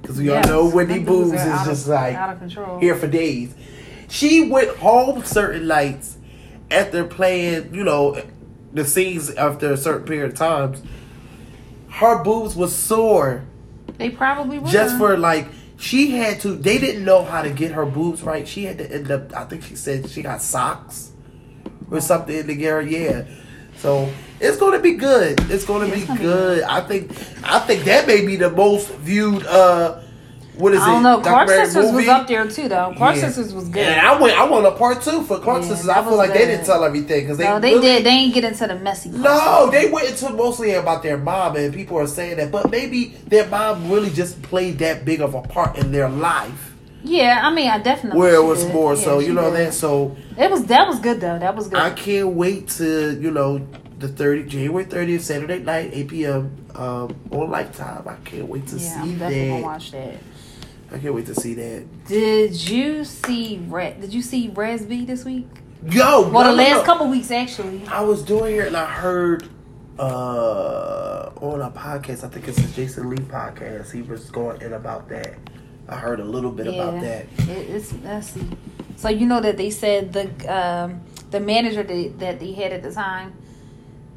Because 0.00 0.18
we 0.18 0.26
Yes, 0.26 0.46
all 0.48 0.68
know 0.68 0.74
Wendy 0.74 1.00
boobs 1.00 1.32
is 1.32 1.40
of- 1.60 1.66
just 1.66 1.88
like 1.88 2.14
out 2.14 2.30
of 2.34 2.38
control. 2.38 2.78
here 2.78 2.94
for 2.94 3.06
days. 3.08 3.54
She 4.08 4.48
went 4.48 4.76
home 4.78 5.22
certain 5.24 5.66
nights 5.66 6.16
after 6.70 7.04
playing, 7.04 7.74
you 7.74 7.84
know, 7.84 8.22
the 8.72 8.84
scenes 8.84 9.30
after 9.34 9.72
a 9.72 9.76
certain 9.76 10.06
period 10.06 10.30
of 10.32 10.36
times. 10.38 10.82
Her 11.90 12.22
boobs 12.22 12.54
was 12.54 12.74
sore 12.74 13.44
they 13.98 14.10
probably 14.10 14.58
were. 14.58 14.68
just 14.68 14.96
for 14.98 15.16
like 15.16 15.48
she 15.78 16.12
had 16.12 16.40
to. 16.40 16.54
They 16.54 16.78
didn't 16.78 17.04
know 17.04 17.24
how 17.24 17.42
to 17.42 17.50
get 17.50 17.72
her 17.72 17.84
boobs 17.86 18.22
right. 18.22 18.46
She 18.46 18.64
had 18.64 18.78
to 18.78 18.90
end 18.92 19.10
up. 19.10 19.34
I 19.36 19.44
think 19.44 19.62
she 19.64 19.74
said 19.76 20.08
she 20.10 20.22
got 20.22 20.42
socks 20.42 21.12
or 21.90 22.00
something 22.00 22.46
get 22.46 22.70
her. 22.70 22.82
Yeah. 22.82 23.24
So 23.76 24.08
it's 24.40 24.56
going 24.58 24.72
to 24.72 24.80
be 24.80 24.94
good. 24.94 25.38
It's 25.50 25.64
going 25.64 25.88
to 25.90 25.96
be 25.96 26.04
good. 26.18 26.62
I 26.64 26.80
think. 26.80 27.10
I 27.44 27.60
think 27.60 27.84
that 27.84 28.06
may 28.06 28.24
be 28.26 28.36
the 28.36 28.50
most 28.50 28.90
viewed. 28.96 29.46
uh 29.46 30.00
What 30.56 30.72
is 30.72 30.80
it? 30.80 30.82
I 30.82 30.86
don't 30.86 31.00
it? 31.00 31.02
know. 31.04 31.20
Clark 31.20 31.48
Sisters 31.48 31.92
was 31.92 32.08
up 32.08 32.26
there 32.26 32.48
too, 32.48 32.68
though. 32.68 32.92
Clark 32.96 33.14
Yeah. 33.16 33.26
Sisters 33.30 33.54
was 33.54 33.68
good. 33.68 33.86
And 33.86 34.00
I 34.04 34.20
went. 34.20 34.36
I 34.36 34.44
want 34.50 34.66
a 34.66 34.72
part 34.72 35.00
two 35.02 35.22
for 35.22 35.38
Clark 35.38 35.62
Yeah, 35.62 35.68
Sisters. 35.68 35.88
I 35.90 36.02
feel 36.02 36.16
like 36.16 36.32
they 36.32 36.46
didn't 36.46 36.66
tell 36.66 36.82
everything 36.84 37.20
because 37.20 37.38
they. 37.38 37.44
no, 37.44 37.60
they 37.60 37.74
really- 37.74 37.82
did. 37.82 38.04
They 38.04 38.10
ain't 38.10 38.34
get 38.34 38.42
into 38.44 38.66
the 38.66 38.74
messy. 38.74 39.10
part. 39.10 39.22
No, 39.22 39.70
they 39.70 39.88
went 39.90 40.08
into 40.08 40.30
mostly 40.30 40.72
about 40.72 41.04
their 41.04 41.16
mom, 41.16 41.54
and 41.54 41.72
people 41.72 41.96
are 41.98 42.08
saying 42.08 42.38
that. 42.38 42.50
But 42.50 42.70
maybe 42.72 43.14
their 43.28 43.46
mom 43.46 43.88
really 43.88 44.10
just 44.10 44.42
played 44.42 44.80
that 44.80 45.04
big 45.04 45.20
of 45.20 45.34
a 45.34 45.42
part 45.42 45.78
in 45.78 45.92
their 45.92 46.08
life, 46.08 46.67
Yeah, 47.08 47.40
I 47.42 47.52
mean, 47.52 47.68
I 47.70 47.78
definitely. 47.78 48.18
where 48.20 48.34
it 48.34 48.42
was 48.44 48.64
did. 48.64 48.74
more 48.74 48.94
Yeah, 48.94 49.02
so. 49.04 49.18
You 49.20 49.32
know 49.34 49.50
did. 49.50 49.66
that. 49.68 49.74
So 49.74 50.16
It 50.36 50.50
was 50.50 50.64
that 50.66 50.86
was 50.86 51.00
good 51.00 51.20
though. 51.20 51.38
That 51.38 51.56
was 51.56 51.68
good. 51.68 51.78
I 51.78 51.90
can't 51.90 52.28
wait 52.34 52.68
to 52.78 53.18
you 53.20 53.30
know 53.30 53.66
the 53.98 54.08
thirty 54.08 54.44
January 54.44 54.84
thirtieth 54.84 55.24
Saturday 55.24 55.58
night 55.60 55.90
eight 55.92 56.08
p.m. 56.08 56.54
Um, 56.74 57.16
on 57.30 57.50
Lifetime. 57.50 58.06
I 58.06 58.14
can't 58.28 58.46
wait 58.48 58.66
to 58.68 58.76
yeah, 58.76 58.80
see 58.80 58.98
I'm 59.00 59.18
definitely 59.18 59.48
gonna 59.48 59.60
that. 59.60 59.66
watch 59.66 59.90
that. 59.92 60.14
I 60.92 60.98
can't 60.98 61.14
wait 61.14 61.26
to 61.26 61.34
see 61.34 61.54
that. 61.54 62.04
Did 62.06 62.68
you 62.68 63.04
see 63.04 63.60
Red? 63.68 64.00
Did 64.00 64.14
you 64.14 64.22
see 64.22 64.48
B 64.48 65.04
this 65.04 65.24
week? 65.24 65.46
Yo, 65.90 66.28
Well, 66.30 66.44
no, 66.44 66.50
the 66.50 66.56
last 66.56 66.76
no. 66.78 66.82
couple 66.84 67.08
weeks 67.08 67.30
actually. 67.30 67.86
I 67.88 68.00
was 68.00 68.22
doing 68.22 68.54
here 68.54 68.66
and 68.66 68.76
I 68.76 68.86
heard 68.86 69.48
uh 69.98 71.30
on 71.40 71.60
a 71.60 71.70
podcast, 71.70 72.24
I 72.24 72.28
think 72.28 72.48
it's 72.48 72.58
a 72.58 72.66
Jason 72.68 73.10
Lee 73.10 73.16
podcast, 73.16 73.92
he 73.92 74.02
was 74.02 74.30
going 74.30 74.60
in 74.62 74.72
about 74.72 75.08
that. 75.10 75.34
I 75.88 75.96
heard 75.96 76.20
a 76.20 76.24
little 76.24 76.50
bit 76.50 76.66
about 76.66 77.00
that. 77.00 77.26
It, 77.38 77.48
it's 77.70 77.92
messy. 77.92 78.46
So 78.96 79.08
you 79.08 79.26
know 79.26 79.40
that 79.40 79.56
they 79.56 79.70
said 79.70 80.12
the 80.12 80.28
um, 80.54 81.00
the 81.30 81.40
manager 81.40 81.82
that, 81.82 82.18
that 82.18 82.40
they 82.40 82.52
had 82.52 82.72
at 82.72 82.82
the 82.82 82.92
time 82.92 83.34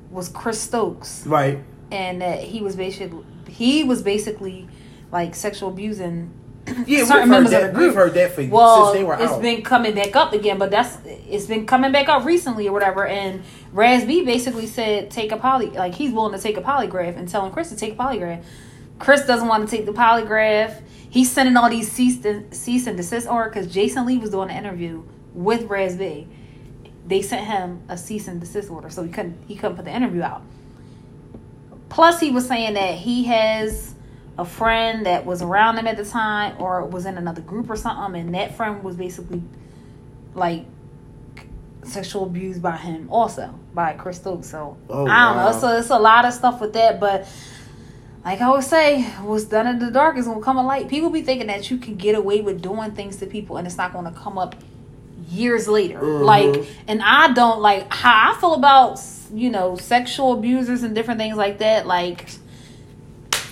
was 0.09 0.27
Chris 0.27 0.59
Stokes, 0.59 1.25
Right. 1.25 1.59
and 1.91 2.21
that 2.21 2.39
he 2.43 2.61
was 2.61 2.75
basically 2.75 3.23
he 3.47 3.83
was 3.83 4.01
basically 4.01 4.67
like 5.11 5.35
sexual 5.35 5.69
abusing 5.69 6.31
Yeah, 6.67 6.73
certain 6.75 6.89
we've 7.05 7.07
heard 7.09 7.27
members 7.29 7.51
that. 7.51 7.63
of 7.63 7.67
the 7.69 7.73
group. 7.73 7.87
We've 7.87 7.95
heard 7.95 8.13
that 8.15 8.31
for 8.33 8.45
well, 8.47 8.85
since 8.87 8.97
they 8.97 9.03
were 9.03 9.13
it's 9.15 9.31
out. 9.31 9.41
been 9.41 9.61
coming 9.63 9.95
back 9.95 10.15
up 10.15 10.33
again, 10.33 10.57
but 10.57 10.71
that's 10.71 10.97
it's 11.05 11.45
been 11.45 11.65
coming 11.65 11.91
back 11.91 12.07
up 12.09 12.25
recently 12.25 12.67
or 12.67 12.71
whatever. 12.73 13.05
And 13.07 13.43
Raz 13.71 14.03
B 14.05 14.23
basically 14.25 14.67
said 14.67 15.09
take 15.09 15.31
a 15.31 15.37
poly, 15.37 15.67
like 15.71 15.95
he's 15.95 16.11
willing 16.11 16.33
to 16.37 16.41
take 16.41 16.57
a 16.57 16.61
polygraph 16.61 17.17
and 17.17 17.27
telling 17.29 17.51
Chris 17.51 17.69
to 17.69 17.75
take 17.75 17.93
a 17.93 17.95
polygraph. 17.95 18.43
Chris 18.99 19.25
doesn't 19.25 19.47
want 19.47 19.67
to 19.67 19.75
take 19.75 19.85
the 19.85 19.93
polygraph. 19.93 20.81
He's 21.11 21.29
sending 21.29 21.57
all 21.57 21.69
these 21.69 21.91
cease 21.91 22.23
and, 22.25 22.51
cease 22.55 22.87
and 22.87 22.95
desist 22.97 23.27
order 23.27 23.49
because 23.49 23.67
Jason 23.71 24.05
Lee 24.05 24.17
was 24.17 24.29
doing 24.31 24.49
an 24.49 24.55
interview 24.57 25.03
with 25.33 25.65
Raz 25.69 25.95
B. 25.97 26.27
They 27.05 27.21
sent 27.21 27.45
him 27.45 27.81
a 27.89 27.97
cease 27.97 28.27
and 28.27 28.39
desist 28.39 28.71
order, 28.71 28.89
so 28.89 29.03
he 29.03 29.11
couldn't 29.11 29.37
he 29.47 29.55
couldn't 29.55 29.75
put 29.75 29.85
the 29.85 29.91
interview 29.93 30.23
out. 30.23 30.41
Plus, 31.89 32.19
he 32.21 32.31
was 32.31 32.47
saying 32.47 32.75
that 32.75 32.95
he 32.95 33.25
has 33.25 33.93
a 34.37 34.45
friend 34.45 35.05
that 35.05 35.25
was 35.25 35.41
around 35.41 35.77
him 35.77 35.85
at 35.87 35.97
the 35.97 36.05
time 36.05 36.55
or 36.59 36.85
was 36.85 37.05
in 37.05 37.17
another 37.17 37.41
group 37.41 37.69
or 37.69 37.75
something, 37.75 38.19
and 38.21 38.33
that 38.33 38.55
friend 38.55 38.81
was 38.81 38.95
basically 38.95 39.43
like 40.33 40.65
sexual 41.83 42.23
abused 42.23 42.61
by 42.61 42.77
him 42.77 43.09
also 43.11 43.53
by 43.73 43.91
Chris 43.93 44.17
Stokes. 44.17 44.47
So 44.49 44.77
Oh, 44.89 45.05
I 45.05 45.25
don't 45.27 45.35
wow. 45.37 45.51
know. 45.51 45.59
So 45.59 45.77
it's 45.77 45.89
a 45.89 45.99
lot 45.99 46.23
of 46.23 46.33
stuff 46.33 46.61
with 46.61 46.71
that, 46.73 46.99
but 47.01 47.27
like 48.23 48.41
I 48.41 48.45
always 48.45 48.67
say, 48.67 49.01
what's 49.21 49.45
done 49.45 49.67
in 49.67 49.79
the 49.79 49.89
dark 49.91 50.17
is 50.17 50.25
gonna 50.27 50.41
come 50.41 50.57
to 50.57 50.61
light. 50.61 50.87
People 50.87 51.09
be 51.09 51.21
thinking 51.21 51.47
that 51.47 51.69
you 51.71 51.77
can 51.77 51.95
get 51.95 52.15
away 52.15 52.41
with 52.41 52.61
doing 52.61 52.91
things 52.91 53.17
to 53.17 53.25
people, 53.25 53.57
and 53.57 53.65
it's 53.65 53.77
not 53.77 53.93
gonna 53.93 54.11
come 54.11 54.37
up 54.37 54.55
years 55.29 55.67
later. 55.67 55.99
Mhm. 55.99 56.25
Like, 56.25 56.65
and 56.87 57.01
I 57.01 57.33
don't 57.33 57.61
like 57.61 57.91
how 57.91 58.31
I 58.31 58.39
feel 58.39 58.53
about 58.53 59.01
you 59.33 59.49
know 59.49 59.75
sexual 59.75 60.33
abusers 60.33 60.83
and 60.83 60.93
different 60.93 61.19
things 61.19 61.37
like 61.37 61.59
that. 61.59 61.87
Like, 61.87 62.29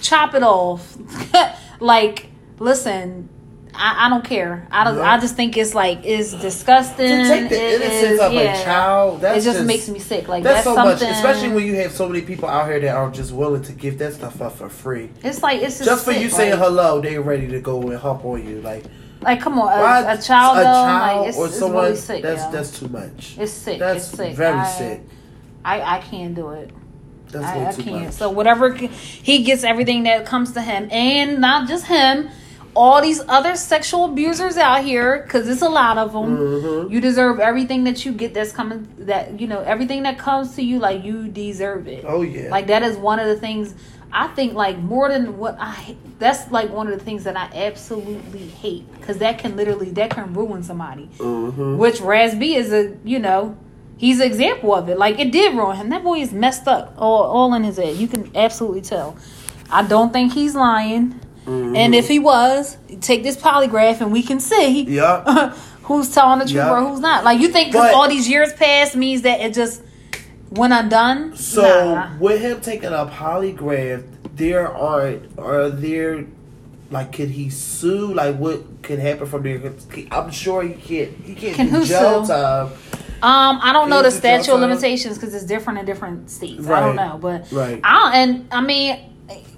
chop 0.02 0.36
it 0.36 0.44
off. 0.44 0.98
like, 1.80 2.28
listen. 2.60 3.30
I, 3.74 4.08
I 4.08 4.10
don't 4.10 4.26
care. 4.26 4.68
I 4.72 4.84
don't. 4.84 4.98
Yeah. 4.98 5.12
I 5.14 5.20
just 5.20 5.36
think 5.36 5.56
it's 5.56 5.74
like 5.76 6.00
it's 6.04 6.34
disgusting. 6.34 7.08
to 7.08 7.28
take 7.28 7.50
the 7.50 7.56
It 7.56 7.82
innocence 7.82 8.12
is- 8.14 8.20
of 8.20 8.34
yeah. 8.34 8.60
a 8.60 8.64
child, 8.64 9.22
that's 9.22 9.46
it 9.46 9.52
just, 9.54 9.66
makes 9.66 9.88
me 9.88 10.00
sick. 10.00 10.28
Like 10.28 10.44
that's, 10.44 10.66
that's, 10.66 10.76
so 10.76 10.84
much, 10.84 11.00
something. 11.00 11.10
especially 11.16 11.50
when 11.54 11.66
you 11.66 11.76
have 11.76 11.92
so 11.92 12.08
many 12.08 12.22
people 12.22 12.50
out 12.50 12.68
here 12.68 12.80
that 12.80 12.96
are 12.96 13.12
just 13.12 13.32
willing 13.32 13.62
to 13.64 13.72
give 13.74 13.98
that 14.00 14.14
stuff 14.14 14.42
up 14.42 14.54
for 14.56 14.70
free. 14.70 15.10
it's 15.24 15.44
like 15.44 15.62
it's 15.62 15.78
just, 15.78 15.90
Just 15.90 16.06
for 16.06 16.14
sick, 16.14 16.22
you 16.24 16.30
saying 16.30 16.52
like, 16.52 16.60
hello, 16.60 17.00
they're 17.02 17.22
ready 17.22 17.48
to 17.48 17.60
go 17.62 17.82
and 17.82 17.98
hop 18.00 18.26
on 18.26 18.46
you. 18.48 18.62
Like 18.62 18.86
Like, 19.22 19.40
come 19.42 19.60
on, 19.60 19.68
a, 19.72 20.14
a 20.14 20.22
child, 20.22 20.58
a 20.58 20.62
though, 20.62 20.64
child 20.66 21.20
like, 21.20 21.30
it's, 21.30 21.38
or 21.38 21.46
it's 21.48 21.60
someone 21.60 21.84
really 21.86 21.96
sick. 21.96 22.24
that's 22.24 22.44
yo. 22.44 22.52
that's 22.52 22.80
too 22.80 22.88
much. 22.88 23.38
it's 23.38 23.52
sick. 23.52 23.80
that's 23.80 24.08
it's 24.08 24.18
sick. 24.18 24.36
very 24.36 24.58
I, 24.58 24.66
sick. 24.72 25.02
I, 25.64 25.98
I 25.98 26.02
can't 26.02 26.34
do 26.36 26.50
it. 26.52 26.72
That's 27.32 27.46
I, 27.46 27.66
I 27.68 27.84
can't. 27.84 28.06
much. 28.06 28.14
So 28.14 28.30
whatever 28.32 28.74
he 28.74 29.44
gets, 29.44 29.64
everything 29.64 30.04
that 30.04 30.26
comes 30.26 30.54
to 30.54 30.62
him, 30.62 30.88
and 30.92 31.40
not 31.40 31.68
just 31.68 31.86
him, 31.86 32.30
all 32.76 33.02
these 33.02 33.22
other 33.28 33.56
sexual 33.56 34.06
abusers 34.06 34.58
out 34.58 34.84
here, 34.84 35.22
because 35.24 35.48
it's 35.50 35.62
a 35.62 35.70
lot 35.70 35.98
of 35.98 36.14
them. 36.14 36.38
Mhm. 36.38 36.92
You 36.92 37.02
deserve 37.02 37.40
everything 37.40 37.84
that 37.86 38.06
you 38.06 38.12
get. 38.12 38.34
That's 38.34 38.52
coming. 38.52 38.88
That 39.00 39.40
you 39.40 39.48
know, 39.48 39.60
everything 39.62 40.04
that 40.04 40.18
comes 40.18 40.56
to 40.56 40.62
you, 40.64 40.80
like 40.80 41.04
you 41.04 41.28
deserve 41.28 41.88
it. 41.88 42.06
Oh 42.08 42.22
yeah. 42.22 42.50
Like 42.50 42.68
that 42.68 42.84
is 42.84 42.96
one 42.98 43.20
of 43.20 43.28
the 43.28 43.36
things 43.36 43.74
I 44.12 44.28
think 44.28 44.54
like 44.54 44.80
more 44.80 45.08
than 45.10 45.38
what 45.38 45.56
I 45.60 45.96
that's 46.20 46.52
like 46.52 46.72
one 46.72 46.88
of 46.88 46.98
the 46.98 47.04
things 47.04 47.24
that 47.26 47.38
I 47.38 47.50
absolutely 47.68 48.48
hate 48.48 48.86
because 49.00 49.18
that 49.20 49.38
can 49.40 49.56
literally 49.56 49.92
that 49.92 50.10
can 50.12 50.34
ruin 50.34 50.64
somebody. 50.64 51.06
hmm 51.20 51.78
Which 51.78 52.02
Raz 52.02 52.36
B 52.36 52.56
is 52.56 52.74
a 52.74 52.96
you 53.04 53.20
know 53.20 53.56
he's 53.98 54.20
an 54.20 54.26
example 54.28 54.74
of 54.74 54.90
it. 54.90 54.98
Like 54.98 55.20
it 55.20 55.32
did 55.32 55.56
ruin 55.56 55.76
him. 55.76 55.90
That 55.90 56.04
boy 56.04 56.20
is 56.20 56.32
messed 56.32 56.68
up 56.68 56.94
all 56.98 57.24
all 57.24 57.54
in 57.54 57.64
his 57.64 57.78
head. 57.78 57.98
You 57.98 58.08
can 58.08 58.32
absolutely 58.36 58.82
tell. 58.82 59.16
I 59.72 59.84
don't 59.84 60.12
think 60.12 60.34
he's 60.34 60.56
lying. 60.56 61.20
Mm-hmm. 61.50 61.76
And 61.76 61.96
if 61.96 62.08
he 62.08 62.20
was, 62.20 62.78
take 63.02 63.24
this 63.24 63.36
polygraph 63.38 64.02
and 64.02 64.12
we 64.12 64.22
can 64.24 64.40
see 64.40 64.84
Yeah. 64.84 65.50
who's 65.84 66.14
telling 66.14 66.40
the 66.40 66.46
truth 66.46 66.56
Yeah. 66.56 66.72
or 66.72 66.88
who's 66.88 67.00
not. 67.00 67.24
Like 67.24 67.40
you 67.40 67.50
think 67.50 67.74
But- 67.74 67.94
all 67.94 68.08
these 68.08 68.30
years 68.30 68.54
passed 68.54 68.96
means 68.96 69.24
that 69.24 69.40
it 69.42 69.54
just 69.54 69.82
went 70.52 70.74
undone? 70.74 71.36
So 71.36 71.62
Nah. 71.96 72.18
with 72.20 72.42
him 72.42 72.62
taking 72.62 72.90
a 72.94 73.06
polygraph, 73.08 74.04
there 74.36 74.68
are 74.72 75.16
are 75.38 75.70
there 75.70 76.26
like 76.92 77.12
could 77.14 77.30
he 77.30 77.50
sue? 77.50 78.14
Like 78.14 78.36
what 78.38 78.62
could 78.84 79.00
happen 79.00 79.26
from 79.26 79.44
there? 79.44 79.74
I'm 80.12 80.32
sure 80.32 80.62
he 80.64 80.74
can't. 80.74 81.12
He 81.26 81.34
can't 81.36 81.56
Can 81.56 81.66
do 81.68 81.72
who 81.80 81.86
jail 81.86 82.26
sue? 82.26 82.34
time. 82.34 82.68
Um, 83.22 83.60
I 83.62 83.74
don't 83.74 83.90
know 83.90 84.02
the 84.02 84.08
Is 84.08 84.18
it 84.18 84.24
your 84.24 84.38
statute 84.42 84.54
of 84.56 84.62
limitations 84.62 85.18
because 85.18 85.34
it's 85.34 85.44
different 85.44 85.80
in 85.80 85.86
different 85.86 86.30
states. 86.32 86.66
I 86.68 86.80
don't 86.80 86.96
know, 86.96 87.18
but 87.22 87.52
Right. 87.52 87.82
I 87.84 88.18
and 88.20 88.48
I 88.52 88.62
mean, 88.62 88.98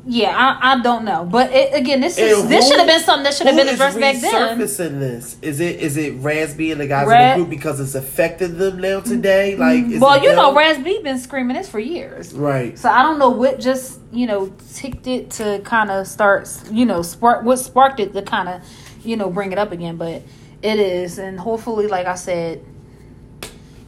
yeah, 0.06 0.36
I, 0.36 0.74
I 0.74 0.82
don't 0.82 1.06
know. 1.06 1.26
But 1.26 1.52
it, 1.52 1.74
again, 1.74 2.02
this 2.02 2.18
is 2.18 2.42
And 2.42 2.50
this 2.50 2.68
should 2.68 2.78
have 2.78 2.88
been 2.88 3.02
something 3.02 3.24
that 3.24 3.34
should 3.34 3.48
have 3.48 3.56
been 3.56 3.70
addressed 3.70 4.00
back 4.00 4.20
then. 4.20 4.58
resurfacing 4.58 5.00
this? 5.00 5.38
Is 5.42 5.60
it 5.60 5.80
is 5.80 5.98
it 5.98 6.16
Raz 6.16 6.56
B 6.56 6.72
and 6.72 6.82
the 6.82 6.88
guys 6.88 7.04
in 7.04 7.30
the 7.30 7.36
group 7.36 7.50
because 7.50 7.80
it's 7.80 7.96
affecting 7.96 8.58
them 8.58 8.80
now 8.80 9.02
today? 9.02 9.52
Mm-hmm. 9.54 9.62
Like, 9.62 9.96
is 9.96 10.02
Well, 10.02 10.22
you 10.24 10.34
know, 10.34 10.48
them? 10.48 10.58
Raz 10.58 10.84
B 10.84 11.02
been 11.04 11.20
screaming 11.20 11.56
this 11.56 11.70
for 11.70 11.80
years. 11.80 12.34
right? 12.34 12.78
So 12.78 12.90
I 12.90 13.04
don't 13.04 13.20
know 13.20 13.30
what 13.30 13.60
just 13.60 14.00
you 14.12 14.26
know 14.26 14.52
ticked 14.74 15.08
it 15.08 15.30
to 15.32 15.62
kind 15.64 15.92
of 15.92 16.08
start 16.08 16.50
you 16.72 16.86
know 16.86 17.02
spark 17.02 17.44
what 17.44 17.58
sparked 17.58 18.00
it 18.00 18.14
to 18.14 18.22
kind 18.24 18.50
of 18.50 18.62
you 19.04 19.16
know 19.16 19.30
bring 19.30 19.52
it 19.52 19.58
up 19.58 19.72
again, 19.72 19.98
but 19.98 20.24
it 20.62 20.80
is, 20.80 21.18
and 21.18 21.40
hopefully, 21.40 21.88
like 21.88 22.06
I 22.08 22.16
said, 22.16 22.64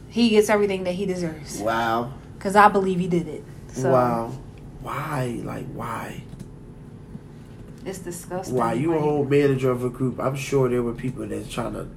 he 0.10 0.30
gets 0.30 0.49
everything 0.49 0.84
that 0.86 0.93
he 0.93 1.06
deserves 1.06 1.60
Wow, 1.60 2.13
because 2.38 2.56
I 2.56 2.67
believe 2.67 2.99
he 2.99 3.08
did 3.08 3.28
it. 3.28 3.43
So 3.69 3.91
wow. 3.91 4.38
Why? 4.84 5.41
Like, 5.43 5.65
why? 5.74 6.22
it's 7.86 8.00
disgusting. 8.00 8.56
Why? 8.56 8.74
You 8.74 8.93
a 8.96 9.00
whole 9.00 9.26
manager 9.26 9.69
of 9.69 9.84
a 9.84 9.89
group. 9.89 10.19
I'm 10.19 10.36
sure 10.36 10.69
there 10.69 10.82
were 10.82 10.93
people 10.93 11.26
that's 11.28 11.52
trying 11.52 11.74
to, 11.74 11.88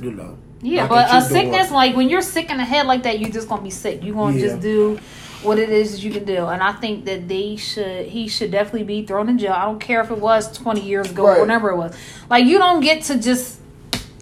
you 0.00 0.12
know. 0.12 0.38
Yeah, 0.62 0.86
but 0.86 1.12
a 1.14 1.20
sickness 1.20 1.70
like 1.70 1.96
when 1.96 2.08
you're 2.08 2.22
sick 2.22 2.48
in 2.50 2.56
the 2.58 2.64
head 2.64 2.86
like 2.86 3.02
that, 3.02 3.18
you're 3.18 3.30
just 3.30 3.48
gonna 3.48 3.62
be 3.62 3.70
sick. 3.70 4.02
You're 4.04 4.14
gonna 4.14 4.36
Yeah. 4.36 4.46
just 4.48 4.60
do 4.60 4.98
what 5.42 5.58
it 5.58 5.68
is 5.68 5.92
that 5.92 6.02
you 6.04 6.10
can 6.12 6.24
do, 6.24 6.46
and 6.46 6.62
I 6.62 6.72
think 6.72 7.04
that 7.06 7.28
they 7.28 7.56
should. 7.56 8.06
He 8.06 8.28
should 8.28 8.50
definitely 8.52 8.84
be 8.84 9.02
thrown 9.04 9.28
in 9.28 9.36
jail. 9.38 9.52
I 9.52 9.64
don't 9.64 9.80
care 9.80 10.00
if 10.00 10.10
it 10.10 10.18
was 10.18 10.50
20 10.56 10.80
years 10.80 11.10
ago 11.10 11.26
Right. 11.26 11.38
or 11.38 11.40
whatever 11.40 11.70
it 11.70 11.76
was. 11.76 11.94
Like 12.30 12.44
you 12.46 12.58
don't 12.58 12.80
get 12.80 13.02
to 13.04 13.18
just 13.18 13.58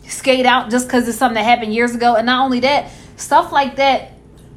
skate 0.08 0.46
out 0.46 0.70
just 0.70 0.86
because 0.86 1.06
it's 1.06 1.18
something 1.18 1.34
that 1.36 1.44
happened 1.44 1.74
years 1.74 1.94
ago. 1.94 2.14
And 2.14 2.26
not 2.26 2.42
only 2.44 2.60
that, 2.60 2.86
stuff 3.16 3.52
like 3.52 3.76
that, 3.76 4.12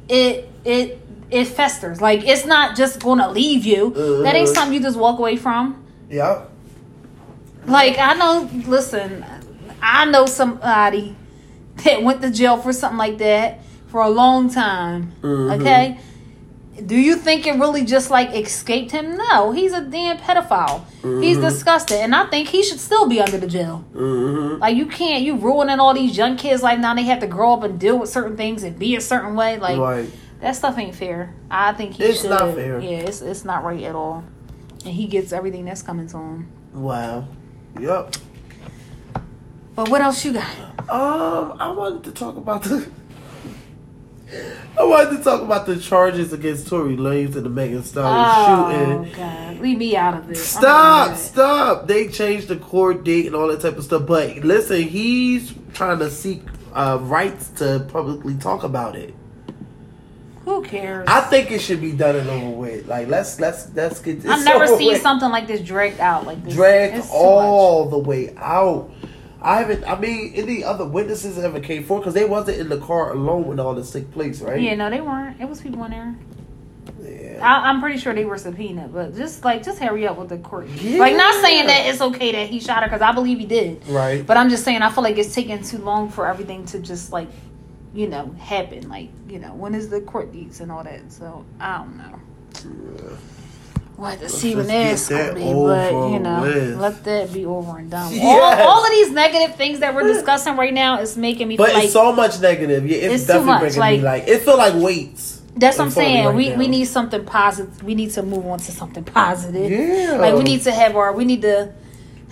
it 0.08 0.48
it 0.64 0.98
it 1.30 1.44
festers. 1.46 2.00
Like 2.00 2.26
it's 2.26 2.44
not 2.46 2.76
just 2.76 3.00
gonna 3.02 3.30
leave 3.30 3.64
you. 3.66 3.90
That 4.22 4.34
ain't 4.34 4.48
Uh-huh. 4.48 4.54
something 4.54 4.74
you 4.74 4.80
just 4.80 4.96
walk 4.98 5.18
away 5.18 5.36
from. 5.36 5.82
Yeah. 6.10 6.42
Like 7.66 7.98
I 7.98 8.14
know, 8.14 8.48
listen, 8.66 9.24
I 9.82 10.04
know 10.06 10.26
somebody 10.26 11.14
that 11.84 12.02
went 12.02 12.22
to 12.22 12.30
jail 12.30 12.56
for 12.56 12.72
something 12.72 12.98
like 12.98 13.18
that 13.18 13.60
for 13.88 14.00
a 14.02 14.08
long 14.10 14.48
time. 14.50 15.12
Mhm. 15.22 15.60
Okay, 15.60 15.98
do 16.86 16.96
you 16.96 17.16
think 17.16 17.46
it 17.46 17.58
really 17.58 17.84
just 17.84 18.10
like 18.10 18.34
escaped 18.34 18.92
him? 18.92 19.16
No, 19.16 19.52
he's 19.52 19.72
a 19.72 19.80
damn 19.82 20.16
pedophile. 20.18 20.82
He's 21.02 21.36
Mhm. 21.38 21.42
disgusting, 21.42 22.00
and 22.00 22.14
I 22.14 22.24
think 22.26 22.48
he 22.48 22.62
should 22.62 22.80
still 22.80 23.06
be 23.06 23.20
under 23.20 23.36
the 23.38 23.46
jail. 23.46 23.84
Mm-hmm. 23.94 24.60
Like 24.60 24.76
you 24.76 24.86
can't, 24.86 25.22
you 25.22 25.36
ruining 25.36 25.78
all 25.80 25.92
these 25.94 26.16
young 26.16 26.36
kids. 26.36 26.62
Like 26.62 26.78
now 26.78 26.94
they 26.94 27.02
have 27.02 27.20
to 27.20 27.26
grow 27.26 27.52
up 27.54 27.64
and 27.64 27.78
deal 27.78 27.98
with 27.98 28.08
certain 28.10 28.36
things 28.36 28.62
and 28.62 28.78
be 28.78 28.96
a 28.96 29.00
certain 29.00 29.34
way. 29.34 29.58
Like 29.58 29.78
right. 29.78 30.08
That 30.40 30.56
stuff 30.56 30.78
ain't 30.78 30.94
fair. 30.94 31.34
I 31.50 31.72
think 31.72 31.94
he 31.94 32.04
It's 32.04 32.20
should. 32.22 32.30
not 32.30 32.54
fair. 32.54 32.80
Yeah, 32.80 32.98
it's 32.98 33.20
it's 33.22 33.44
not 33.44 33.64
right 33.64 33.82
at 33.82 33.94
all. 33.94 34.24
And 34.84 34.94
he 34.94 35.06
gets 35.06 35.32
everything 35.32 35.64
that's 35.64 35.82
coming 35.82 36.06
to 36.08 36.16
him. 36.16 36.48
Wow. 36.72 37.26
Yep. 37.80 38.14
But 39.74 39.88
what 39.90 40.00
else 40.00 40.24
you 40.24 40.32
got? 40.32 40.48
Um, 40.90 41.56
I 41.60 41.70
wanted 41.70 42.04
to 42.04 42.12
talk 42.12 42.36
about 42.36 42.62
the. 42.64 42.88
I 44.78 44.84
wanted 44.84 45.16
to 45.18 45.24
talk 45.24 45.40
about 45.40 45.66
the 45.66 45.78
charges 45.78 46.32
against 46.32 46.68
Tory 46.68 46.96
Lanez 46.96 47.34
and 47.34 47.46
the 47.46 47.48
Megan 47.50 47.82
Stallion 47.82 48.24
Oh 48.28 49.04
shooting. 49.04 49.14
God, 49.16 49.58
leave 49.60 49.78
me 49.78 49.96
out 49.96 50.14
of 50.18 50.26
this. 50.28 50.46
Stop! 50.46 51.16
Stop! 51.16 51.86
They 51.88 52.08
changed 52.08 52.48
the 52.48 52.56
court 52.56 53.04
date 53.04 53.26
and 53.26 53.34
all 53.34 53.48
that 53.48 53.60
type 53.62 53.78
of 53.78 53.84
stuff. 53.84 54.06
But 54.06 54.38
listen, 54.38 54.82
he's 54.82 55.54
trying 55.72 55.98
to 56.00 56.10
seek 56.10 56.42
uh, 56.74 56.98
rights 57.00 57.48
to 57.56 57.86
publicly 57.90 58.34
talk 58.36 58.64
about 58.64 58.96
it. 58.96 59.14
Who 60.48 60.62
cares? 60.62 61.04
I 61.06 61.20
think 61.20 61.50
it 61.50 61.60
should 61.60 61.82
be 61.82 61.92
done 61.92 62.16
and 62.16 62.30
over 62.30 62.48
with. 62.48 62.88
Like 62.88 63.08
let's 63.08 63.38
let's 63.38 63.68
let's 63.74 64.00
get 64.00 64.22
this. 64.22 64.30
I've 64.30 64.46
never 64.46 64.66
seen 64.78 64.92
with. 64.92 65.02
something 65.02 65.28
like 65.28 65.46
this 65.46 65.60
dragged 65.60 66.00
out 66.00 66.24
like 66.24 66.42
this. 66.42 66.54
dragged 66.54 67.06
all 67.12 67.90
the 67.90 67.98
way 67.98 68.34
out. 68.38 68.90
I 69.42 69.58
haven't. 69.58 69.84
I 69.84 69.98
mean, 70.00 70.32
any 70.34 70.64
other 70.64 70.86
witnesses 70.86 71.38
ever 71.38 71.60
came 71.60 71.84
forward 71.84 72.00
because 72.00 72.14
they 72.14 72.24
wasn't 72.24 72.60
in 72.60 72.70
the 72.70 72.78
car 72.78 73.12
alone 73.12 73.46
when 73.46 73.60
all 73.60 73.74
this 73.74 73.90
took 73.90 74.10
place, 74.10 74.40
right? 74.40 74.58
Yeah, 74.58 74.74
no, 74.74 74.88
they 74.88 75.02
weren't. 75.02 75.38
It 75.38 75.46
was 75.46 75.60
people 75.60 75.84
in 75.84 75.90
there. 75.90 76.16
Yeah. 77.02 77.38
I, 77.42 77.68
I'm 77.68 77.80
pretty 77.80 77.98
sure 77.98 78.14
they 78.14 78.24
were 78.24 78.38
subpoenaed, 78.38 78.92
but 78.92 79.14
just 79.14 79.44
like 79.44 79.62
just 79.62 79.78
hurry 79.78 80.06
up 80.06 80.16
with 80.16 80.30
the 80.30 80.38
court. 80.38 80.68
Yeah. 80.68 80.98
Like 80.98 81.14
not 81.14 81.42
saying 81.42 81.66
that 81.66 81.86
it's 81.86 82.00
okay 82.00 82.32
that 82.32 82.48
he 82.48 82.58
shot 82.58 82.82
her 82.82 82.88
because 82.88 83.02
I 83.02 83.12
believe 83.12 83.38
he 83.38 83.44
did, 83.46 83.86
Right. 83.86 84.26
but 84.26 84.38
I'm 84.38 84.48
just 84.48 84.64
saying 84.64 84.80
I 84.80 84.90
feel 84.90 85.04
like 85.04 85.18
it's 85.18 85.34
taking 85.34 85.62
too 85.62 85.78
long 85.78 86.08
for 86.08 86.26
everything 86.26 86.64
to 86.66 86.78
just 86.80 87.12
like, 87.12 87.28
you 87.94 88.08
know, 88.08 88.30
happen. 88.38 88.88
Like 88.88 89.08
you 89.28 89.38
know, 89.38 89.54
when 89.54 89.74
is 89.74 89.88
the 89.88 90.00
court 90.00 90.32
dates 90.32 90.60
and 90.60 90.70
all 90.72 90.84
that? 90.84 91.10
So 91.12 91.44
I 91.60 91.78
don't 91.78 91.96
know. 91.98 92.20
We'll 93.96 94.10
have 94.10 94.20
to 94.20 94.28
see 94.28 94.54
when 94.54 94.66
just 94.68 95.08
that's 95.08 95.08
get 95.08 95.34
gonna 95.34 95.44
be, 95.44 95.52
but 95.52 96.10
you 96.12 96.18
know, 96.20 96.42
with. 96.42 96.78
let 96.78 97.02
that 97.04 97.32
be 97.32 97.44
over 97.44 97.78
and 97.78 97.90
done. 97.90 98.12
Yes. 98.14 98.60
All, 98.60 98.68
all 98.68 98.84
of 98.84 98.90
these 98.92 99.10
negative 99.10 99.56
things 99.56 99.80
that 99.80 99.92
we're 99.92 100.06
discussing 100.06 100.56
right 100.56 100.72
now 100.72 101.00
is 101.00 101.16
making 101.16 101.48
me 101.48 101.56
But 101.56 101.66
feel 101.66 101.74
like 101.74 101.84
it's 101.84 101.92
so 101.94 102.12
much 102.12 102.40
negative. 102.40 102.86
Yeah, 102.86 102.96
it's, 102.98 103.14
It's 103.14 103.22
too 103.24 103.32
definitely 103.32 103.46
much, 103.52 103.60
bringing 103.60 103.80
like- 103.80 103.98
me 103.98 104.04
like 104.04 104.28
it 104.28 104.42
feel 104.42 104.56
like 104.56 104.74
weights. 104.74 105.42
That's 105.56 105.76
what 105.78 105.82
I'm 105.82 105.88
in 105.88 105.92
front 105.94 106.06
of 106.06 106.12
me 106.12 106.14
saying. 106.14 106.26
right 106.26 106.36
we 106.36 106.48
now. 106.50 106.56
we 106.56 106.68
need 106.68 106.84
something 106.84 107.24
positive. 107.24 107.82
We 107.82 107.96
need 107.96 108.12
to 108.12 108.22
move 108.22 108.46
on 108.46 108.60
to 108.60 108.70
something 108.70 109.02
positive. 109.02 109.68
Yeah. 109.68 110.16
Like 110.20 110.34
we 110.34 110.44
need 110.44 110.62
to 110.62 110.70
have 110.70 110.94
our 110.94 111.12
we 111.12 111.24
need 111.24 111.42
to 111.42 111.72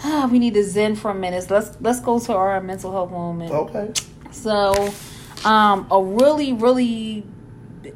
ah, 0.04 0.28
we 0.30 0.38
need 0.38 0.54
to 0.54 0.62
zen 0.62 0.94
for 0.94 1.10
a 1.10 1.14
minute. 1.14 1.50
Let's 1.50 1.76
let's 1.80 1.98
go 2.00 2.20
to 2.20 2.32
our 2.32 2.60
mental 2.60 2.92
health 2.92 3.10
moment. 3.10 3.50
Okay. 3.50 3.92
So, 4.30 4.92
um, 5.46 5.86
a 5.90 6.02
really 6.02 6.52
really 6.52 7.24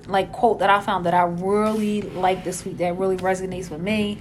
like 0.06 0.32
quote 0.32 0.60
that 0.60 0.70
I 0.70 0.80
found 0.80 1.06
that 1.06 1.14
I 1.14 1.24
really 1.24 2.02
like 2.02 2.44
this 2.44 2.64
week 2.64 2.78
that 2.78 2.96
really 2.96 3.16
resonates 3.16 3.70
with 3.70 3.80
me. 3.80 4.18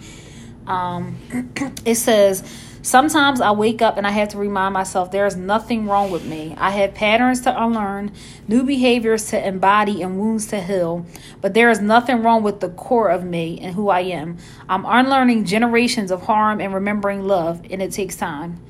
Um, 0.68 1.18
it 1.86 1.96
says, 1.96 2.44
Sometimes 2.82 3.42
I 3.42 3.52
wake 3.52 3.82
up 3.82 3.98
and 3.98 4.08
I 4.08 4.12
have 4.12 4.30
to 4.30 4.38
remind 4.38 4.74
myself 4.74 5.12
there 5.12 5.26
is 5.26 5.36
nothing 5.36 5.86
wrong 5.86 6.12
with 6.12 6.26
me. 6.26 6.56
I 6.58 6.70
have 6.72 6.94
patterns 6.94 7.42
to 7.42 7.64
unlearn, 7.64 8.14
new 8.48 8.64
behaviors 8.64 9.28
to 9.32 9.48
embody, 9.48 10.02
and 10.02 10.18
wounds 10.18 10.48
to 10.48 10.62
heal. 10.62 11.06
But 11.42 11.54
there 11.54 11.70
is 11.70 11.82
nothing 11.82 12.24
wrong 12.24 12.42
with 12.42 12.62
the 12.62 12.70
core 12.70 13.10
of 13.10 13.26
me 13.26 13.60
and 13.60 13.76
who 13.76 13.90
I 13.90 14.02
am. 14.02 14.38
I'm 14.70 14.86
unlearning 14.86 15.44
generations 15.44 16.10
of 16.10 16.24
harm 16.24 16.62
and 16.62 16.74
remembering 16.74 17.28
love, 17.28 17.62
and 17.70 17.82
it 17.82 17.92
takes 17.92 18.16
time. 18.16 18.62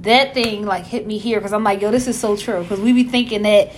That 0.00 0.34
thing 0.34 0.66
like 0.66 0.84
hit 0.84 1.06
me 1.06 1.16
here 1.16 1.38
because 1.38 1.54
I'm 1.54 1.64
like, 1.64 1.80
yo, 1.80 1.90
this 1.90 2.06
is 2.06 2.18
so 2.18 2.36
true. 2.36 2.60
Because 2.60 2.80
we 2.80 2.92
be 2.92 3.04
thinking 3.04 3.42
that 3.42 3.72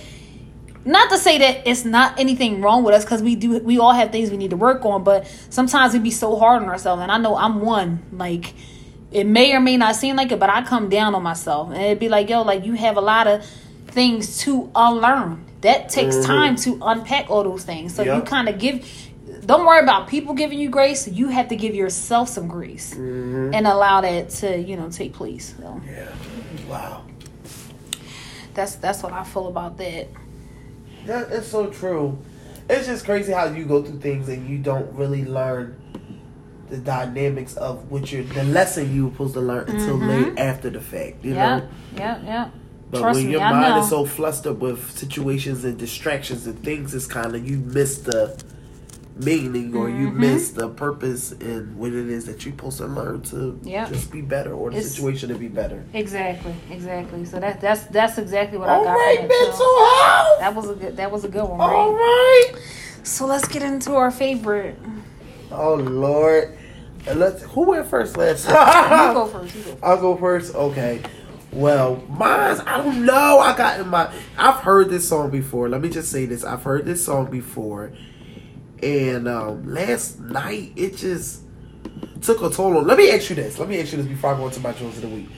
not 0.85 1.09
to 1.09 1.17
say 1.17 1.37
that 1.37 1.67
it's 1.67 1.85
not 1.85 2.19
anything 2.19 2.61
wrong 2.61 2.83
with 2.83 2.95
us 2.95 3.03
because 3.03 3.21
we 3.21 3.35
do 3.35 3.59
we 3.59 3.77
all 3.79 3.93
have 3.93 4.11
things 4.11 4.31
we 4.31 4.37
need 4.37 4.51
to 4.51 4.57
work 4.57 4.85
on 4.85 5.03
but 5.03 5.27
sometimes 5.49 5.93
we 5.93 5.99
be 5.99 6.11
so 6.11 6.37
hard 6.37 6.61
on 6.61 6.69
ourselves 6.69 7.01
and 7.01 7.11
i 7.11 7.17
know 7.17 7.35
i'm 7.35 7.61
one 7.61 8.01
like 8.13 8.53
it 9.11 9.25
may 9.25 9.53
or 9.53 9.59
may 9.59 9.75
not 9.75 9.95
seem 9.95 10.15
like 10.15 10.31
it 10.31 10.39
but 10.39 10.49
i 10.49 10.63
come 10.63 10.89
down 10.89 11.13
on 11.15 11.21
myself 11.21 11.69
and 11.69 11.81
it'd 11.81 11.99
be 11.99 12.09
like 12.09 12.29
yo 12.29 12.41
like 12.41 12.65
you 12.65 12.73
have 12.73 12.97
a 12.97 13.01
lot 13.01 13.27
of 13.27 13.45
things 13.89 14.39
to 14.39 14.71
unlearn. 14.75 15.45
That 15.61 15.89
takes 15.89 16.15
mm-hmm. 16.15 16.25
time 16.25 16.55
to 16.57 16.79
unpack 16.81 17.29
all 17.29 17.43
those 17.43 17.63
things 17.65 17.93
so 17.93 18.01
you 18.01 18.21
kind 18.21 18.47
of 18.47 18.59
give 18.59 18.87
don't 19.45 19.65
worry 19.65 19.81
about 19.81 20.07
people 20.07 20.33
giving 20.33 20.57
you 20.57 20.69
grace 20.69 21.05
you 21.07 21.27
have 21.27 21.49
to 21.49 21.55
give 21.57 21.75
yourself 21.75 22.29
some 22.29 22.47
grace 22.47 22.93
mm-hmm. 22.93 23.53
and 23.53 23.67
allow 23.67 23.99
that 23.99 24.29
to 24.29 24.57
you 24.57 24.77
know 24.77 24.89
take 24.89 25.11
place 25.11 25.55
so. 25.59 25.81
Yeah. 25.85 26.07
Wow. 26.69 27.03
that's 28.53 28.75
that's 28.75 29.03
what 29.03 29.11
i 29.11 29.23
feel 29.25 29.47
about 29.47 29.77
that 29.79 30.07
That 31.05 31.31
is 31.31 31.47
so 31.47 31.67
true. 31.67 32.17
It's 32.69 32.85
just 32.87 33.05
crazy 33.05 33.31
how 33.31 33.45
you 33.45 33.65
go 33.65 33.81
through 33.83 33.99
things 33.99 34.29
and 34.29 34.47
you 34.47 34.59
don't 34.59 34.91
really 34.93 35.25
learn 35.25 35.75
the 36.69 36.77
dynamics 36.77 37.57
of 37.57 37.89
what 37.89 38.11
you're 38.11 38.23
the 38.23 38.43
lesson 38.43 38.93
you 38.93 39.05
were 39.07 39.11
supposed 39.11 39.33
to 39.33 39.41
learn 39.41 39.67
until 39.69 39.97
mm-hmm. 39.97 40.07
late 40.07 40.37
after 40.39 40.69
the 40.69 40.79
fact. 40.79 41.25
You 41.25 41.33
yeah 41.33 41.59
know. 41.59 41.69
yeah 41.95 42.21
yeah 42.23 42.49
But 42.91 42.99
Trust 43.01 43.17
when 43.17 43.25
me, 43.25 43.31
your 43.33 43.41
I 43.41 43.51
mind 43.51 43.75
know. 43.75 43.81
is 43.81 43.89
so 43.89 44.05
flustered 44.05 44.59
with 44.61 44.91
situations 44.91 45.65
and 45.65 45.77
distractions 45.79 46.45
and 46.45 46.63
things, 46.63 46.93
it's 46.93 47.07
kind 47.07 47.35
of 47.35 47.47
you 47.49 47.57
miss 47.57 47.99
the 47.99 48.39
meaning 49.19 49.75
or 49.75 49.89
you 49.89 50.07
Mm-hmm. 50.07 50.19
miss 50.21 50.51
the 50.51 50.69
purpose 50.69 51.31
and 51.33 51.75
what 51.77 51.91
it 51.93 52.09
is 52.09 52.25
that 52.25 52.45
you're 52.45 52.53
supposed 52.53 52.77
to 52.79 52.87
learn 52.87 53.21
to 53.23 53.59
Yeah. 53.63 53.87
just 53.89 54.11
be 54.11 54.21
better 54.21 54.53
or 54.53 54.71
the 54.71 54.77
It's- 54.77 54.93
situation 54.93 55.29
to 55.29 55.35
be 55.35 55.47
better. 55.49 55.83
Exactly, 55.93 56.53
exactly. 56.71 57.25
So 57.25 57.39
that 57.39 57.59
that's 57.61 57.83
that's 57.85 58.17
exactly 58.17 58.57
what 58.57 58.69
All 58.69 58.81
I 58.81 58.83
got 58.85 58.93
right, 58.93 59.17
from 59.17 59.25
it. 59.25 59.29
mental 59.29 59.57
too. 59.57 59.85
health. 60.03 60.39
That 60.39 60.55
was 60.55 60.69
a 60.69 60.73
good 60.75 60.97
that 60.97 61.11
was 61.11 61.23
a 61.25 61.29
good 61.29 61.43
one, 61.43 61.59
All 61.61 61.91
right? 61.93 62.51
right. 62.53 62.61
So 63.03 63.25
let's 63.25 63.47
get 63.47 63.61
into 63.61 63.95
our 63.95 64.11
favorite. 64.11 64.77
Oh 65.51 65.75
Lord. 65.75 66.57
Let's 67.13 67.43
who 67.43 67.61
went 67.65 67.87
first 67.87 68.17
last 68.17 68.47
You 68.47 68.53
go 68.53 69.25
first. 69.31 69.55
You 69.55 69.61
go 69.63 69.69
first. 69.71 69.83
I'll 69.83 69.97
go 70.01 70.15
first. 70.17 70.55
Okay. 70.55 71.01
Well, 71.51 72.03
mine's 72.09 72.59
I 72.59 72.77
don't 72.77 73.05
know. 73.05 73.39
I 73.39 73.57
got 73.57 73.79
in 73.79 73.87
my 73.89 74.13
I've 74.37 74.57
heard 74.61 74.89
this 74.89 75.07
song 75.09 75.29
before. 75.31 75.67
Let 75.69 75.81
me 75.81 75.89
just 75.89 76.11
say 76.11 76.25
this. 76.25 76.43
I've 76.43 76.63
heard 76.63 76.85
this 76.85 77.03
song 77.03 77.31
before. 77.31 77.91
And 78.83 79.27
um 79.27 79.73
last 79.73 80.19
night 80.19 80.73
it 80.75 80.97
just 80.97 81.43
took 82.21 82.41
a 82.41 82.49
toll 82.49 82.77
on 82.77 82.87
let 82.87 82.97
me 82.97 83.11
ask 83.11 83.29
you 83.29 83.35
this. 83.35 83.59
Let 83.59 83.69
me 83.69 83.79
ask 83.79 83.91
you 83.91 83.97
this 83.97 84.07
before 84.07 84.33
I 84.33 84.37
go 84.37 84.47
into 84.47 84.59
my 84.59 84.73
jewels 84.73 84.95
of 84.97 85.03
the 85.03 85.09
week. 85.09 85.29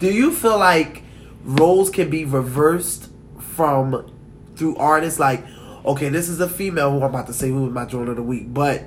Do 0.00 0.12
you 0.12 0.32
feel 0.32 0.58
like 0.58 1.02
roles 1.44 1.90
can 1.90 2.10
be 2.10 2.24
reversed 2.24 3.10
from 3.38 4.10
through 4.56 4.76
artists 4.76 5.18
like 5.18 5.44
okay, 5.84 6.08
this 6.08 6.28
is 6.28 6.40
a 6.40 6.48
female 6.48 6.90
who 6.90 6.98
I'm 6.98 7.10
about 7.10 7.26
to 7.26 7.32
say 7.32 7.48
who 7.48 7.64
was 7.64 7.72
my 7.72 7.84
jewel 7.84 8.08
of 8.08 8.16
the 8.16 8.22
week, 8.22 8.52
but 8.52 8.84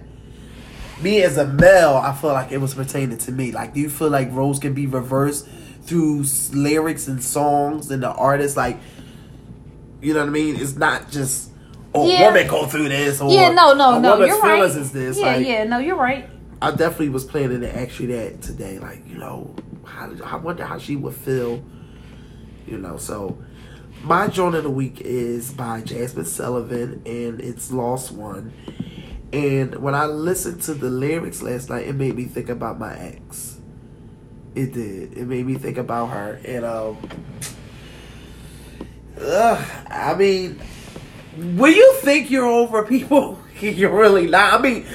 me 1.01 1.21
as 1.21 1.37
a 1.37 1.45
male, 1.45 1.95
I 1.95 2.13
feel 2.13 2.33
like 2.33 2.51
it 2.51 2.57
was 2.57 2.73
pertaining 2.73 3.17
to 3.19 3.31
me. 3.31 3.51
Like, 3.51 3.73
do 3.73 3.79
you 3.79 3.89
feel 3.89 4.09
like 4.09 4.31
roles 4.31 4.59
can 4.59 4.73
be 4.73 4.87
reversed 4.87 5.47
through 5.83 6.25
lyrics 6.53 7.07
and 7.07 7.23
songs 7.23 7.91
and 7.91 8.01
the 8.01 8.11
artists? 8.11 8.57
Like, 8.57 8.79
you 10.01 10.13
know 10.13 10.21
what 10.21 10.29
I 10.29 10.31
mean? 10.31 10.55
It's 10.55 10.75
not 10.75 11.11
just 11.11 11.51
oh, 12.03 12.07
Yeah. 12.07 12.27
woman 12.27 12.47
go 12.47 12.65
through 12.65 12.89
this 12.89 13.21
or 13.21 13.31
Yeah, 13.31 13.51
no, 13.51 13.73
no, 13.73 13.99
no. 13.99 14.23
You're 14.23 14.39
right. 14.39 14.63
is 14.63 14.91
this. 14.91 15.17
Yeah, 15.17 15.25
like, 15.25 15.47
yeah. 15.47 15.63
No, 15.63 15.79
you're 15.79 15.95
right. 15.95 16.29
I 16.61 16.71
definitely 16.71 17.09
was 17.09 17.23
planning 17.23 17.61
to 17.61 17.79
ask 17.79 17.99
you 17.99 18.07
that 18.07 18.41
today. 18.41 18.79
Like, 18.79 19.07
you 19.07 19.17
know, 19.17 19.55
how 19.85 20.11
I 20.25 20.35
wonder 20.37 20.65
how 20.65 20.77
she 20.77 20.95
would 20.95 21.15
feel. 21.15 21.63
You 22.65 22.77
know, 22.77 22.97
so 22.97 23.37
my 24.03 24.27
joint 24.27 24.55
of 24.55 24.63
the 24.63 24.69
week 24.69 25.01
is 25.01 25.51
by 25.51 25.81
Jazmine 25.81 26.25
Sullivan, 26.25 27.01
and 27.05 27.39
it's 27.41 27.71
Lost 27.71 28.11
One. 28.11 28.53
And 29.33 29.75
when 29.75 29.93
I 29.93 30.05
listened 30.05 30.61
to 30.63 30.73
the 30.73 30.89
lyrics 30.89 31.41
last 31.41 31.69
night, 31.69 31.87
it 31.87 31.93
made 31.93 32.15
me 32.15 32.25
think 32.25 32.49
about 32.49 32.79
my 32.79 32.95
ex. 32.97 33.59
It 34.55 34.73
did. 34.73 35.17
It 35.17 35.25
made 35.27 35.45
me 35.45 35.55
think 35.55 35.77
about 35.77 36.07
her, 36.07 36.39
and 36.45 36.65
um, 36.65 36.97
ugh, 39.21 39.65
I 39.89 40.15
mean, 40.15 40.59
when 41.37 41.73
you 41.73 41.93
think 42.01 42.31
you're 42.31 42.45
over 42.45 42.83
people, 42.83 43.39
you're 43.59 43.95
really 43.95 44.27
not. 44.27 44.59
I 44.59 44.61
mean, 44.61 44.85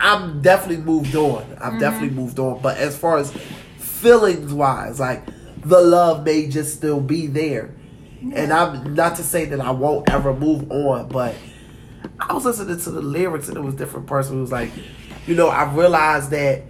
I'm 0.00 0.40
definitely 0.42 0.84
moved 0.84 1.14
on. 1.16 1.42
I've 1.54 1.72
mm-hmm. 1.72 1.78
definitely 1.78 2.10
moved 2.10 2.38
on. 2.38 2.62
But 2.62 2.78
as 2.78 2.96
far 2.96 3.18
as 3.18 3.32
feelings 3.78 4.52
wise, 4.52 5.00
like 5.00 5.24
the 5.62 5.80
love 5.80 6.24
may 6.24 6.48
just 6.48 6.76
still 6.76 7.00
be 7.00 7.26
there. 7.26 7.74
And 8.32 8.52
I'm 8.52 8.94
not 8.94 9.16
to 9.16 9.22
say 9.22 9.44
that 9.46 9.60
I 9.60 9.70
won't 9.70 10.10
ever 10.10 10.34
move 10.34 10.70
on, 10.72 11.08
but 11.08 11.36
I 12.18 12.32
was 12.32 12.44
listening 12.44 12.78
to 12.80 12.90
the 12.90 13.00
lyrics 13.00 13.48
and 13.48 13.56
it 13.56 13.60
was 13.60 13.74
different 13.74 14.06
person 14.06 14.34
who 14.34 14.40
was 14.40 14.52
like, 14.52 14.70
you 15.26 15.34
know, 15.34 15.48
I 15.48 15.72
realized 15.72 16.30
that 16.30 16.62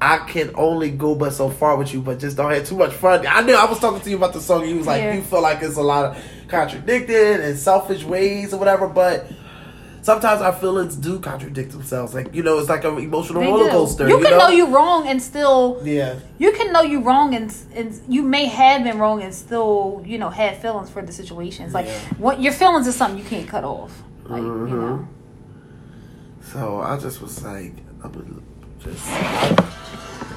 I 0.00 0.18
can 0.18 0.50
only 0.56 0.90
go 0.90 1.14
but 1.14 1.32
so 1.32 1.48
far 1.48 1.76
with 1.76 1.94
you, 1.94 2.00
but 2.00 2.18
just 2.18 2.36
don't 2.36 2.50
have 2.50 2.66
too 2.66 2.76
much 2.76 2.92
fun. 2.92 3.24
I 3.24 3.42
knew 3.42 3.54
I 3.54 3.66
was 3.66 3.78
talking 3.78 4.00
to 4.00 4.10
you 4.10 4.16
about 4.16 4.32
the 4.32 4.40
song. 4.40 4.66
You 4.68 4.78
was 4.78 4.86
like, 4.86 5.02
Yeah. 5.02 5.14
you 5.14 5.22
feel 5.22 5.40
like 5.40 5.62
it's 5.62 5.76
a 5.76 5.82
lot 5.82 6.16
of 6.16 6.24
contradicted 6.52 7.40
and 7.40 7.58
selfish 7.58 8.04
ways 8.04 8.52
or 8.54 8.58
whatever, 8.58 8.86
but 8.86 9.26
sometimes 10.02 10.40
our 10.42 10.52
feelings 10.52 10.94
do 10.96 11.18
contradict 11.18 11.72
themselves. 11.72 12.14
Like 12.14 12.32
you 12.34 12.42
know, 12.42 12.58
it's 12.58 12.68
like 12.68 12.84
an 12.84 12.98
emotional 12.98 13.40
They 13.42 13.48
roller 13.48 13.70
coaster. 13.70 14.06
You, 14.08 14.18
You, 14.18 14.22
can 14.24 14.32
know? 14.32 14.38
know 14.38 14.48
you 14.48 14.66
wrong 14.66 15.08
and 15.08 15.20
still 15.20 15.80
yeah, 15.84 16.14
you 16.38 16.52
can 16.52 16.72
know 16.72 16.82
you 16.82 17.00
wrong 17.00 17.34
and 17.34 17.52
and 17.74 17.98
you 18.08 18.22
may 18.22 18.46
have 18.46 18.84
been 18.84 18.98
wrong 18.98 19.22
and 19.22 19.34
still 19.34 20.02
you 20.04 20.18
know 20.18 20.30
have 20.30 20.58
feelings 20.58 20.90
for 20.90 21.02
the 21.02 21.12
situation. 21.12 21.64
It's 21.64 21.74
like 21.74 21.86
Yeah. 21.86 21.98
what 22.18 22.40
your 22.40 22.52
feelings 22.52 22.86
is 22.86 22.94
something 22.94 23.18
you 23.18 23.28
can't 23.28 23.48
cut 23.48 23.64
off. 23.64 23.92
Like 24.28 24.42
you 24.42 24.48
Mhm. 24.48 24.70
know. 24.70 25.08
So 26.52 26.80
I 26.80 26.98
just 26.98 27.22
was 27.22 27.42
like, 27.44 27.74
I'm 28.04 28.42
just, 28.84 29.06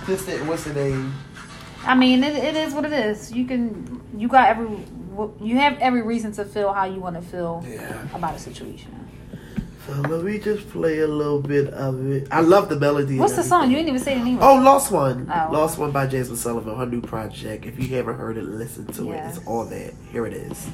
just 0.08 0.26
that- 0.28 0.46
what's 0.48 0.64
the 0.64 0.74
name? 0.74 1.14
I 1.86 1.94
mean, 1.96 2.24
it, 2.24 2.36
it 2.36 2.56
is 2.56 2.74
what 2.74 2.86
it 2.86 2.94
is. 2.94 3.32
You 3.32 3.46
can, 3.46 4.02
you 4.18 4.28
got 4.28 4.50
every, 4.50 4.68
you 5.42 5.58
have 5.58 5.78
every 5.80 6.02
reason 6.02 6.32
to 6.34 6.46
feel 6.46 6.72
how 6.74 6.86
you 6.86 7.00
want 7.00 7.16
to 7.16 7.22
feel 7.22 7.64
Yeah. 7.68 8.08
about 8.14 8.36
a 8.36 8.40
situation. 8.40 8.92
So 9.88 9.94
let 9.94 10.24
me 10.24 10.40
just 10.40 10.68
play 10.72 11.00
a 11.02 11.08
little 11.08 11.40
bit 11.42 11.72
of 11.74 12.10
it. 12.12 12.28
I 12.32 12.42
love 12.42 12.70
the 12.70 12.80
melody. 12.80 13.20
What's 13.20 13.36
the 13.36 13.44
song? 13.44 13.70
You 13.70 13.76
didn't 13.78 13.90
even 13.90 14.02
say 14.02 14.18
the 14.18 14.24
name. 14.26 14.40
Oh, 14.42 14.56
Lost 14.56 14.92
One. 14.92 15.32
Oh. 15.32 15.50
Lost 15.52 15.78
One 15.78 15.92
by 15.92 16.08
Jazmine 16.08 16.38
Sullivan, 16.38 16.76
her 16.76 16.88
new 16.88 17.02
project. 17.02 17.66
If 17.66 17.78
you 17.80 17.96
haven't 17.96 18.18
heard 18.18 18.36
it, 18.38 18.46
listen 18.46 18.88
to 18.94 19.12
it. 19.12 19.18
It's 19.28 19.40
all 19.46 19.66
that. 19.66 19.94
Here 20.12 20.26
it 20.26 20.34
is. 20.34 20.68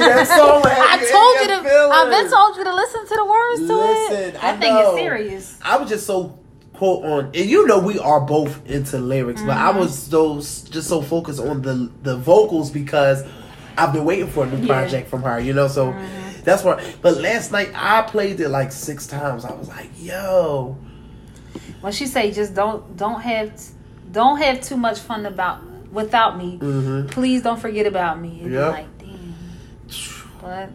Trying 0.00 0.18
to 0.18 0.24
tell 0.26 0.56
you 0.56 0.62
that 0.62 0.62
song. 0.62 0.62
had 0.70 1.00
I 1.00 1.10
told 1.10 1.34
you 1.40 1.46
to. 1.48 1.88
I've 1.92 2.10
been 2.10 2.30
told 2.30 2.56
you 2.56 2.64
to 2.64 2.74
listen 2.74 3.06
to 3.06 3.14
the 3.14 3.24
words 3.24 3.60
to 3.66 3.76
Listen, 3.76 4.34
it. 4.34 4.44
I 4.44 4.56
thing 4.56 4.74
know. 4.74 4.90
is 4.94 4.98
serious. 5.00 5.58
I 5.62 5.76
was 5.76 5.88
just 5.88 6.06
so 6.06 6.38
quote 6.74 7.04
on, 7.04 7.24
and 7.26 7.36
you 7.36 7.66
know 7.66 7.78
we 7.78 7.98
are 7.98 8.20
both 8.20 8.66
into 8.66 8.98
lyrics, 8.98 9.42
but 9.42 9.56
Mm-hmm. 9.56 9.76
I 9.76 9.78
was 9.78 9.98
so 9.98 10.36
just 10.36 10.88
so 10.88 11.02
focused 11.02 11.40
on 11.40 11.62
the 11.62 11.90
the 12.02 12.16
vocals 12.16 12.70
because 12.70 13.24
I've 13.76 13.92
been 13.92 14.04
waiting 14.04 14.26
for 14.28 14.44
a 14.44 14.50
new 14.50 14.58
Yeah. 14.66 14.66
project 14.80 15.08
from 15.10 15.22
her. 15.22 15.38
You 15.40 15.52
know, 15.52 15.68
so 15.68 15.92
Mm-hmm. 15.92 16.42
that's 16.44 16.62
why. 16.64 16.82
But 17.02 17.18
last 17.18 17.52
night 17.52 17.70
I 17.74 18.02
played 18.02 18.40
it 18.40 18.48
like 18.48 18.72
six 18.72 19.06
times. 19.06 19.44
I 19.44 19.52
was 19.52 19.68
like, 19.68 19.90
yo. 19.98 20.76
When 21.80 21.92
she 21.92 22.06
say 22.06 22.30
just 22.30 22.54
don't 22.54 22.96
don't 22.96 23.20
have 23.20 23.60
don't 24.12 24.38
have 24.38 24.60
too 24.60 24.76
much 24.76 24.98
fun 25.00 25.26
about 25.26 25.60
without 25.92 26.36
me. 26.38 26.56
hmm 26.58 27.06
Please 27.08 27.42
don't 27.42 27.58
forget 27.60 27.86
about 27.86 28.20
me. 28.20 28.40
It'd 28.40 28.52
Yeah. 28.52 28.68
like. 28.68 28.86
But 30.42 30.70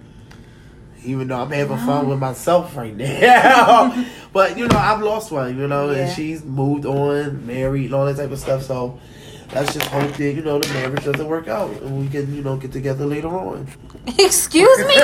Even 1.04 1.28
though 1.28 1.42
I'm 1.42 1.52
having 1.52 1.78
fun 1.78 2.08
with 2.10 2.20
myself 2.20 2.76
right 2.76 2.96
now, 2.96 4.06
but 4.34 4.58
you 4.58 4.68
know 4.68 4.78
I've 4.78 5.02
lost 5.02 5.32
one. 5.32 5.58
You 5.58 5.68
know, 5.68 5.92
Yeah. 5.92 5.98
and 6.08 6.16
she's 6.16 6.44
moved 6.44 6.86
on, 6.86 7.46
married, 7.46 7.86
and 7.86 7.94
all 7.94 8.06
that 8.06 8.18
type 8.18 8.32
of 8.32 8.40
stuff. 8.40 8.64
So 8.64 9.00
let's 9.54 9.74
just 9.74 9.88
hope 9.88 10.12
that 10.14 10.34
you 10.34 10.42
know 10.42 10.60
the 10.60 10.74
marriage 10.74 11.04
doesn't 11.06 11.28
work 11.28 11.48
out, 11.48 11.70
and 11.82 12.00
we 12.02 12.08
can 12.10 12.34
you 12.36 12.42
know 12.44 12.58
get 12.58 12.72
together 12.72 13.06
later 13.06 13.28
on. 13.28 13.68
excuse 14.08 14.80
me. 14.80 14.96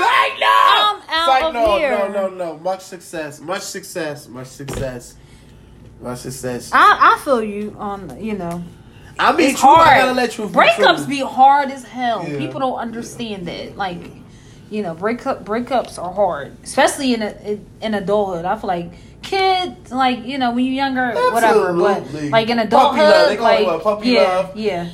Psych 0.00 0.38
no! 0.40 0.46
I'm 0.48 1.02
out 1.08 1.26
Psych 1.26 1.42
of 1.44 1.54
no, 1.54 1.76
here. 1.78 2.08
no, 2.08 2.08
no, 2.08 2.28
no. 2.34 2.58
Much 2.58 2.80
success, 2.80 3.40
much 3.40 3.62
success, 3.62 4.28
much 4.28 4.46
success, 4.46 5.14
much 6.00 6.18
success. 6.18 6.70
I, 6.72 7.14
I 7.16 7.18
feel 7.24 7.42
you 7.42 7.76
on 7.78 8.22
you 8.22 8.36
know 8.36 8.62
I 9.20 9.36
mean, 9.36 9.50
it's 9.50 9.60
hard. 9.60 9.86
I 9.86 9.98
gotta 9.98 10.12
let 10.12 10.38
you 10.38 10.48
Breakups 10.48 11.08
be 11.08 11.20
hard 11.20 11.70
as 11.70 11.84
hell. 11.84 12.26
Yeah. 12.26 12.38
People 12.38 12.60
don't 12.60 12.78
understand 12.78 13.46
that. 13.48 13.76
Like, 13.76 14.00
you 14.70 14.82
know, 14.82 14.94
breakup 14.94 15.44
breakups 15.44 16.02
are 16.02 16.12
hard, 16.12 16.56
especially 16.64 17.14
in 17.14 17.22
a, 17.22 17.60
in, 17.82 17.94
adulthood. 17.94 18.44
I 18.44 18.56
feel 18.56 18.68
like 18.68 18.92
kids, 19.22 19.92
like 19.92 20.24
you 20.24 20.38
know, 20.38 20.52
when 20.52 20.64
you're 20.64 20.74
younger, 20.74 21.12
whatever. 21.32 21.72
But 21.74 22.12
like 22.30 22.48
in 22.48 22.56
Puppy 22.56 22.68
adulthood, 22.68 23.02
love. 23.02 23.28
They 23.28 23.36
call 23.36 23.46
it 23.46 23.60
like 23.60 23.66
what, 23.66 23.82
puppy 23.82 24.08
yeah, 24.10 24.20
love? 24.22 24.56
yeah. 24.56 24.90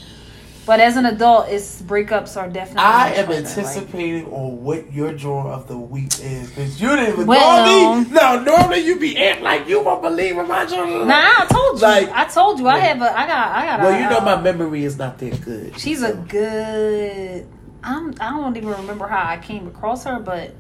But 0.66 0.80
as 0.80 0.96
an 0.96 1.06
adult, 1.06 1.48
it's 1.48 1.80
breakups 1.80 2.36
are 2.36 2.48
definitely. 2.48 2.82
I 2.82 3.12
am 3.12 3.30
anticipating 3.30 4.26
on 4.32 4.64
what 4.64 4.92
your 4.92 5.12
draw 5.12 5.54
of 5.54 5.68
the 5.68 5.78
week 5.78 6.18
is 6.20 6.48
because 6.48 6.80
you 6.80 6.88
didn't 6.88 7.12
even 7.14 7.26
Well- 7.26 8.00
me. 8.00 8.10
No, 8.10 8.42
normally 8.42 8.80
you 8.80 8.98
be 8.98 9.16
acting 9.16 9.44
like 9.44 9.68
you 9.68 9.80
won't 9.80 10.02
believe 10.02 10.36
in 10.36 10.48
my 10.48 10.66
draw. 10.66 10.82
Like, 10.82 11.06
nah, 11.06 11.14
I 11.14 11.46
told 11.48 11.80
you. 11.80 11.86
Like- 11.86 12.10
I 12.10 12.24
told 12.24 12.58
you. 12.58 12.66
I 12.66 12.78
have 12.80 13.00
a. 13.00 13.16
I 13.16 13.26
got. 13.28 13.52
I 13.52 13.66
got. 13.66 13.80
Well, 13.80 13.94
a, 13.94 14.02
you 14.02 14.10
know 14.10 14.18
uh, 14.18 14.24
my 14.24 14.42
memory 14.42 14.84
is 14.84 14.98
not 14.98 15.18
that 15.18 15.40
good. 15.44 15.78
She's 15.78 16.02
a 16.02 16.14
good. 16.14 17.46
I'm. 17.84 18.12
I 18.20 18.30
don't 18.30 18.56
even 18.56 18.70
remember 18.70 19.06
how 19.06 19.24
I 19.24 19.36
came 19.36 19.68
across 19.68 20.02
her, 20.02 20.18
but 20.18 20.52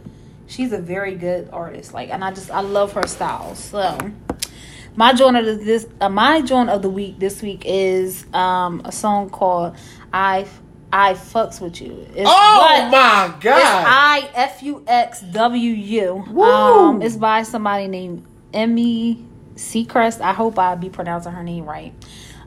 she's 0.46 0.72
a 0.72 0.78
very 0.78 1.16
good 1.16 1.48
artist. 1.52 1.92
Like, 1.92 2.10
and 2.10 2.22
I 2.22 2.30
just 2.30 2.52
I 2.52 2.60
love 2.60 2.92
her 2.92 3.08
style. 3.08 3.56
So, 3.56 3.98
my 4.96 5.12
joint 5.12 5.36
of 5.36 5.44
the, 5.46 5.54
this 5.54 5.86
uh, 6.00 6.08
my 6.08 6.40
joint 6.42 6.70
of 6.70 6.82
the 6.82 6.90
week 6.90 7.18
this 7.18 7.42
week 7.42 7.62
is 7.64 8.26
um 8.34 8.82
a 8.84 8.92
song 8.92 9.30
called 9.30 9.76
I 10.12 10.46
I 10.92 11.14
fucks 11.14 11.60
with 11.60 11.80
you. 11.80 12.06
It's 12.14 12.28
Oh 12.30 12.58
but- 12.80 12.90
my 12.90 13.34
It's 13.34 13.44
god! 13.44 13.84
I 13.86 14.30
F 14.34 14.62
U 14.62 14.82
X 14.86 15.20
W 15.20 15.70
U. 15.72 16.24
Woo. 16.30 16.42
Um, 16.44 17.02
it's 17.02 17.16
by 17.16 17.42
somebody 17.42 17.88
named 17.88 18.24
Emmy 18.54 19.24
Seacrest. 19.56 20.20
I 20.20 20.32
hope 20.32 20.58
I 20.58 20.74
be 20.76 20.88
pronouncing 20.88 21.32
her 21.32 21.42
name 21.42 21.64
right. 21.64 21.92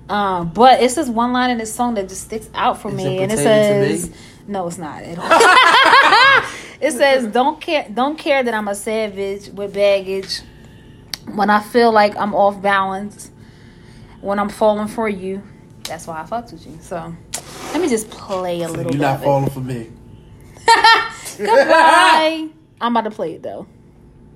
Um, 0.08 0.50
but 0.50 0.82
it's 0.82 0.96
this 0.96 1.08
one 1.10 1.34
line 1.34 1.52
in 1.52 1.58
this 1.60 1.74
song 1.76 1.94
that 1.96 2.10
just 2.10 2.24
sticks 2.24 2.50
out 2.56 2.82
for 2.82 2.88
Is 2.90 2.96
me, 2.96 3.18
it 3.20 3.22
and 3.24 3.32
it 3.32 3.38
says, 3.38 4.12
"No, 4.48 4.66
it's 4.68 4.78
not 4.80 5.04
at 5.04 5.20
all." 5.20 5.30
it 6.82 6.92
says, 6.94 7.28
"Don't 7.32 7.62
care, 7.62 7.88
don't 7.94 8.18
care 8.18 8.42
that 8.42 8.54
I'm 8.54 8.68
a 8.68 8.74
savage 8.74 9.50
with 9.50 9.74
baggage. 9.74 10.42
When 11.26 11.50
I 11.50 11.62
feel 11.62 11.92
like 11.92 12.16
I'm 12.18 12.34
off 12.34 12.62
balance, 12.62 13.32
when 14.22 14.40
I'm 14.40 14.50
falling 14.50 14.88
for 14.88 15.08
you, 15.10 15.44
that's 15.84 16.08
why 16.08 16.22
I 16.22 16.26
fucked 16.26 16.52
with 16.52 16.66
you." 16.66 16.78
So, 16.82 17.16
let 17.74 17.82
me 17.82 17.88
just 17.90 18.10
play 18.10 18.62
a 18.62 18.68
So 18.68 18.74
little 18.74 18.92
you're 18.94 19.00
bit. 19.00 19.02
not 19.02 19.16
of 19.18 19.22
it. 19.22 19.26
falling 19.26 19.50
for 19.50 19.60
me. 19.62 19.90
Goodbye. 21.38 22.48
I'm 22.82 22.96
about 22.96 23.10
to 23.10 23.12
play 23.16 23.34
it 23.36 23.44
though. 23.44 23.68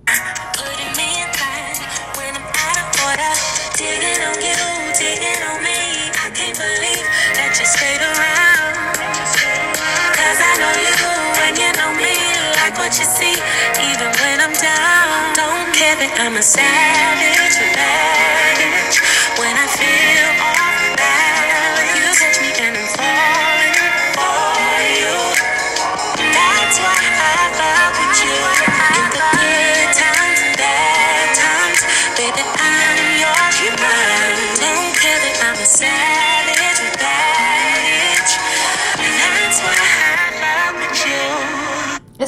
Putting 0.06 0.94
me 1.00 1.10
in 1.24 1.30
tight 1.34 1.80
when 2.18 2.36
I'm 2.36 2.48
out 2.48 2.78
of 2.80 2.88
order. 3.08 3.34
Digging 3.76 4.22
on 4.24 4.38
you, 4.40 4.62
digging 4.96 5.42
on 5.50 5.58
me. 5.64 5.80
I 6.14 6.30
can't 6.36 6.56
believe 6.56 7.06
that 7.40 7.52
you 7.60 7.66
stayed 7.66 8.04
around. 8.04 8.94
Cause 10.16 10.40
I 10.40 10.52
know 10.62 10.74
you 10.80 10.94
and 11.48 11.56
you 11.58 11.72
know 11.80 11.92
me. 11.98 12.16
Like 12.62 12.76
what 12.80 12.94
you 13.00 13.06
see, 13.08 13.36
even 13.92 14.13
care 15.74 15.96
that 15.98 16.14
I'm 16.22 16.38
a 16.38 16.46
savage 16.46 17.58
with 17.58 17.74
baggage. 17.74 18.98
When 19.42 19.56
I 19.58 19.66
feel 19.74 20.30
off 20.46 20.73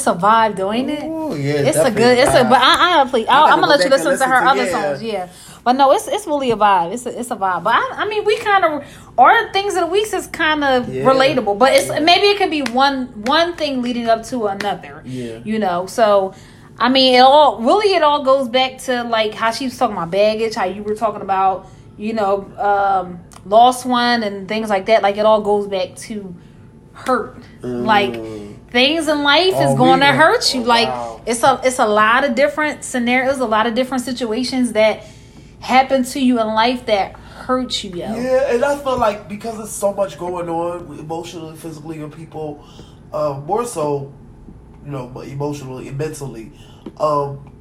It's 0.08 0.16
a 0.16 0.20
vibe 0.20 0.56
though, 0.56 0.72
ain't 0.72 0.92
it? 0.92 1.04
Ooh, 1.06 1.36
yeah, 1.36 1.54
It's 1.70 1.78
a 1.80 1.90
good. 1.90 2.18
It's 2.20 2.30
a. 2.34 2.44
But 2.44 2.62
I, 2.62 3.02
I 3.02 3.10
play. 3.10 3.26
I, 3.26 3.46
I'm 3.46 3.60
gonna 3.60 3.62
go 3.64 3.70
let 3.70 3.80
you 3.80 3.86
and 3.86 3.92
listen 3.94 4.20
to 4.20 4.26
her 4.26 4.42
to- 4.42 4.50
other 4.52 4.66
yeah. 4.66 4.72
songs. 4.72 5.02
Yeah. 5.04 5.30
But 5.64 5.74
no, 5.74 5.92
it's 5.94 6.08
it's 6.08 6.28
really 6.28 6.52
a 6.52 6.56
vibe. 6.56 6.94
It's 6.94 7.08
a, 7.08 7.20
it's 7.20 7.32
a 7.32 7.36
vibe. 7.36 7.64
But 7.64 7.74
I, 7.74 8.04
I 8.04 8.08
mean, 8.08 8.24
we 8.24 8.38
kind 8.38 8.64
of 8.66 9.14
our 9.18 9.52
things 9.52 9.74
of 9.74 9.82
the 9.82 9.88
weeks 9.88 10.14
is 10.14 10.28
kind 10.28 10.64
of 10.64 10.94
Yeah. 10.94 11.06
relatable. 11.06 11.58
But 11.58 11.74
it's 11.74 11.90
maybe 11.90 12.28
it 12.28 12.38
could 12.38 12.52
be 12.52 12.62
one 12.62 13.08
one 13.24 13.56
thing 13.56 13.82
leading 13.82 14.08
up 14.08 14.24
to 14.26 14.46
another. 14.46 15.02
Yeah. 15.06 15.40
You 15.44 15.58
know. 15.58 15.88
So, 15.88 16.36
I 16.78 16.90
mean, 16.90 17.16
it 17.16 17.22
all 17.22 17.60
really 17.64 17.96
it 17.96 18.04
all 18.04 18.24
goes 18.24 18.48
back 18.48 18.78
to 18.84 19.04
like 19.06 19.34
how 19.34 19.50
she 19.50 19.66
was 19.66 19.76
talking 19.76 19.98
about 19.98 20.12
baggage, 20.12 20.54
how 20.54 20.66
you 20.66 20.84
were 20.84 20.94
talking 20.94 21.22
about, 21.22 21.68
you 21.98 22.14
know, 22.14 22.46
um, 22.60 23.20
lost 23.44 23.88
one 23.88 24.22
and 24.22 24.48
things 24.48 24.70
like 24.70 24.86
that. 24.86 25.02
Like 25.02 25.18
it 25.18 25.26
all 25.26 25.42
goes 25.42 25.66
back 25.68 25.96
to 25.96 26.36
hurt. 26.96 27.38
Like 27.62 28.14
things 28.72 29.08
in 29.08 29.24
life 29.24 29.54
Oh, 29.56 29.72
is 29.72 29.78
going 29.78 30.00
we 30.00 30.06
to 30.08 30.12
hurt 30.14 30.54
you. 30.54 30.62
Oh, 30.62 30.66
like 30.66 30.88
wow. 30.88 31.22
it's 31.26 31.44
a 31.44 31.62
it's 31.64 31.80
a 31.80 31.88
lot 31.88 32.24
of 32.24 32.36
different 32.36 32.84
scenarios, 32.84 33.40
a 33.40 33.46
lot 33.46 33.68
of 33.68 33.76
different 33.76 34.04
situations 34.04 34.74
that 34.74 35.04
happen 35.60 36.04
to 36.04 36.20
you 36.20 36.40
in 36.40 36.48
life 36.48 36.86
that 36.88 37.14
hurt 37.14 37.84
you, 37.84 37.92
yo. 37.92 38.16
Yeah, 38.16 38.54
and 38.54 38.64
I 38.66 38.78
feel 38.78 38.98
like 38.98 39.28
because 39.30 39.58
there's 39.58 39.72
so 39.72 39.94
much 39.94 40.18
going 40.18 40.50
on 40.50 41.00
emotionally, 41.00 41.56
physically, 41.58 42.02
and 42.02 42.12
people, 42.12 42.66
uh, 43.14 43.40
more 43.46 43.66
so, 43.66 44.12
you 44.84 44.92
know, 44.92 45.20
emotionally 45.22 45.88
and 45.90 45.98
mentally. 45.98 46.52
Um, 47.00 47.52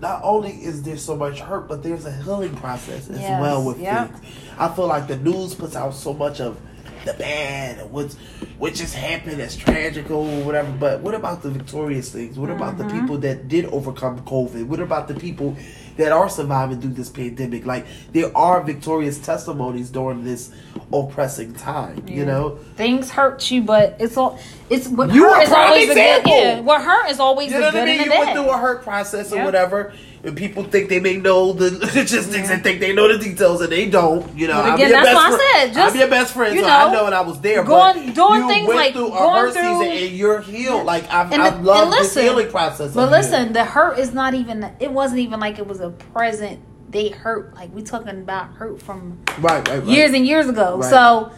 not 0.00 0.20
only 0.22 0.50
is 0.52 0.82
there 0.82 0.98
so 0.98 1.16
much 1.16 1.40
hurt, 1.40 1.68
but 1.68 1.82
there's 1.82 2.04
a 2.04 2.12
healing 2.12 2.54
process 2.56 3.08
as 3.08 3.20
Yes, 3.20 3.40
well 3.40 3.64
with 3.64 3.78
yep. 3.80 4.10
things. 4.10 4.26
I 4.58 4.68
feel 4.68 4.86
like 4.86 5.06
the 5.08 5.16
news 5.16 5.54
puts 5.54 5.76
out 5.76 5.94
so 5.94 6.12
much 6.12 6.40
of 6.40 6.60
the 7.04 7.14
bad 7.14 7.78
and 7.78 7.90
what's 7.90 8.16
what 8.58 8.74
just 8.74 8.94
happened 8.94 9.38
that's 9.40 9.56
tragical 9.56 10.28
or 10.28 10.44
whatever. 10.44 10.70
But 10.72 11.00
what 11.00 11.14
about 11.14 11.42
the 11.42 11.50
victorious 11.50 12.10
things? 12.10 12.38
What 12.38 12.50
about 12.50 12.78
the 12.78 12.84
mm-hmm. 12.84 13.00
people 13.00 13.18
that 13.18 13.48
did 13.48 13.66
overcome 13.66 14.20
COVID? 14.20 14.66
What 14.66 14.80
about 14.80 15.08
the 15.08 15.14
people 15.14 15.56
that 15.96 16.12
are 16.12 16.28
surviving 16.28 16.80
through 16.80 16.94
this 16.94 17.08
pandemic? 17.08 17.66
Like 17.66 17.86
there 18.12 18.36
are 18.36 18.62
victorious 18.62 19.18
testimonies 19.18 19.90
during 19.90 20.24
this 20.24 20.52
oppressing 20.92 21.54
time. 21.54 22.04
You 22.06 22.24
know, 22.24 22.56
Things 22.76 23.10
hurt 23.10 23.50
you, 23.50 23.62
but 23.62 23.96
it's 23.98 24.16
all 24.16 24.38
it's 24.70 24.88
what 24.88 25.12
You 25.12 25.24
hurt 25.24 25.40
a 25.40 25.42
is 25.42 25.52
always 25.52 25.88
the 25.88 25.94
good. 25.94 26.00
example. 26.00 26.32
Yeah, 26.32 26.60
what 26.60 26.82
hurt 26.82 27.10
is 27.10 27.20
always 27.20 27.50
you 27.50 27.58
the 27.58 27.60
know 27.60 27.66
what 27.66 27.76
I 27.76 27.78
good 27.80 27.86
mean. 27.86 27.98
You 27.98 28.04
the 28.04 28.10
went 28.10 28.24
bad. 28.26 28.34
through 28.34 28.50
a 28.50 28.58
hurt 28.58 28.82
process 28.82 29.32
or 29.32 29.36
Yeah. 29.36 29.44
whatever. 29.44 29.92
And 30.24 30.34
people 30.36 30.64
think 30.64 30.88
they 30.88 31.00
may 31.00 31.18
know 31.18 31.52
the 31.52 31.70
logistics 31.94 32.48
and 32.50 32.62
think 32.62 32.80
they 32.80 32.94
know 32.94 33.08
the 33.14 33.22
details, 33.22 33.60
and 33.60 33.70
they 33.70 33.90
don't. 33.90 34.34
You 34.36 34.46
know, 34.48 34.54
But 34.54 34.64
I'm 34.64 34.74
again, 34.74 34.88
your 34.90 35.02
that's 35.02 35.08
best 35.14 35.16
why 35.16 35.34
I 35.36 35.60
said, 35.64 35.74
just, 35.74 35.94
I'm 35.94 36.00
your 36.00 36.08
best 36.08 36.32
friend, 36.32 36.54
you 36.54 36.62
so 36.62 36.66
I 36.68 36.86
know, 36.86 36.92
know, 36.92 37.06
and 37.06 37.14
I 37.14 37.20
was 37.20 37.40
there. 37.40 37.62
going- 37.62 38.06
but 38.06 38.14
doing 38.14 38.40
you 38.40 38.48
things 38.48 38.66
went 38.68 38.78
like 38.80 38.92
through 38.94 39.08
a 39.08 39.10
going 39.10 39.34
hurt 39.44 39.52
through- 39.52 39.62
season, 39.84 40.06
and 40.08 40.16
you're 40.16 40.40
healed. 40.40 40.86
Like 40.86 41.04
I've, 41.12 41.30
And 41.32 41.42
I've 41.42 41.58
the- 41.58 41.64
loved 41.70 41.92
and 41.94 42.04
this 42.04 42.14
healing 42.14 42.50
process. 42.50 42.94
But 42.94 43.10
listen, 43.10 43.52
the 43.52 43.64
hurt 43.64 43.98
is 43.98 44.14
not 44.14 44.32
even. 44.34 44.70
It 44.80 44.90
wasn't 44.92 45.20
even 45.20 45.40
like 45.40 45.58
it 45.58 45.66
was 45.66 45.80
a 45.80 45.90
present. 45.90 46.60
They 46.90 47.08
hurt. 47.10 47.54
Like 47.54 47.74
we 47.74 47.82
talking 47.82 48.08
about 48.08 48.54
hurt 48.54 48.80
from 48.80 49.18
right, 49.40 49.66
right, 49.68 49.80
right. 49.80 49.84
years 49.84 50.12
and 50.12 50.24
years 50.26 50.48
ago. 50.48 50.78
Right. 50.78 50.88
So 50.90 51.32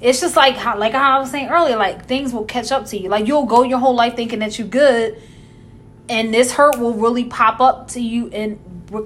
it's 0.00 0.20
just 0.20 0.36
like 0.36 0.54
how, 0.54 0.78
like 0.78 0.92
how 0.92 1.16
I 1.16 1.20
was 1.20 1.30
saying 1.32 1.48
earlier. 1.48 1.76
Like 1.76 2.06
things 2.06 2.32
will 2.32 2.44
catch 2.44 2.70
up 2.70 2.86
to 2.86 2.96
you. 2.96 3.08
Like 3.08 3.26
you'll 3.26 3.46
go 3.46 3.64
your 3.64 3.78
whole 3.78 3.94
life 3.96 4.14
thinking 4.14 4.38
that 4.40 4.58
you're 4.60 4.68
good, 4.68 5.20
and 6.08 6.32
this 6.32 6.52
hurt 6.52 6.78
will 6.78 6.94
really 6.94 7.24
pop 7.24 7.60
up 7.60 7.88
to 7.88 8.00
you 8.00 8.28
and 8.28 8.58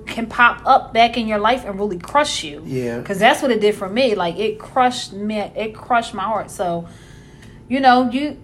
can 0.06 0.26
pop 0.26 0.62
up 0.64 0.92
back 0.92 1.16
in 1.16 1.26
your 1.26 1.38
life 1.38 1.64
and 1.64 1.78
really 1.78 1.98
crush 1.98 2.44
you. 2.44 2.62
Yeah. 2.64 2.98
Because 2.98 3.18
that's 3.18 3.42
what 3.42 3.50
it 3.50 3.60
did 3.60 3.74
for 3.74 3.88
me. 3.88 4.14
Like 4.14 4.38
it 4.38 4.58
crushed 4.58 5.12
me. 5.12 5.38
It 5.38 5.74
crushed 5.74 6.14
my 6.14 6.22
heart. 6.22 6.50
So, 6.50 6.88
you 7.68 7.80
know, 7.80 8.08
you 8.10 8.40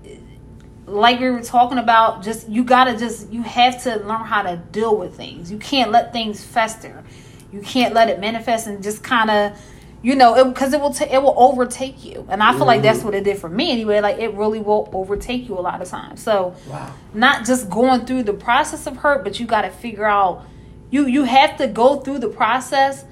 like 0.87 1.21
we 1.21 1.31
were 1.31 1.43
talking 1.43 1.79
about. 1.79 2.23
Just 2.23 2.49
you 2.49 2.65
gotta 2.65 2.97
just 2.97 3.31
you 3.31 3.43
have 3.43 3.83
to 3.85 3.97
learn 3.97 4.25
how 4.25 4.43
to 4.43 4.57
deal 4.57 4.97
with 4.97 5.17
things. 5.17 5.51
You 5.53 5.59
can't 5.59 5.91
let 5.91 6.13
things 6.13 6.43
fester. 6.43 7.05
You 7.53 7.61
can't 7.61 7.95
let 7.95 8.11
it 8.11 8.21
manifest 8.21 8.67
and 8.67 8.83
just 8.83 9.03
kind 9.03 9.31
of. 9.31 9.59
You 10.01 10.15
know, 10.15 10.45
because 10.45 10.73
it, 10.73 10.81
will 10.81 10.95
ta- 10.95 11.09
it 11.11 11.21
will 11.21 11.35
overtake 11.37 12.05
you, 12.05 12.25
and 12.31 12.41
I 12.41 12.53
feel 12.57 12.67
like 12.67 12.83
that's 12.83 13.01
mm. 13.01 13.05
what 13.07 13.15
it 13.15 13.25
did 13.25 13.37
for 13.39 13.49
me 13.49 13.73
anyway. 13.73 13.99
Like 14.01 14.19
it 14.19 14.33
really 14.35 14.61
will 14.61 14.89
overtake 14.93 15.49
you 15.49 15.59
a 15.59 15.61
lot 15.61 15.83
of 15.83 15.89
times. 15.89 16.23
So, 16.23 16.55
Wow. 16.71 16.93
not 17.15 17.45
just 17.45 17.69
going 17.69 18.07
through 18.07 18.23
the 18.23 18.33
process 18.33 18.87
of 18.87 18.99
hurt, 18.99 19.25
but 19.25 19.41
you 19.41 19.47
got 19.47 19.63
to 19.63 19.71
figure 19.71 20.05
out 20.07 20.45
you 20.91 21.07
you 21.07 21.25
have 21.25 21.57
to 21.57 21.67
go 21.67 21.97
through 21.99 22.21
the 22.21 22.29
process, 22.29 23.05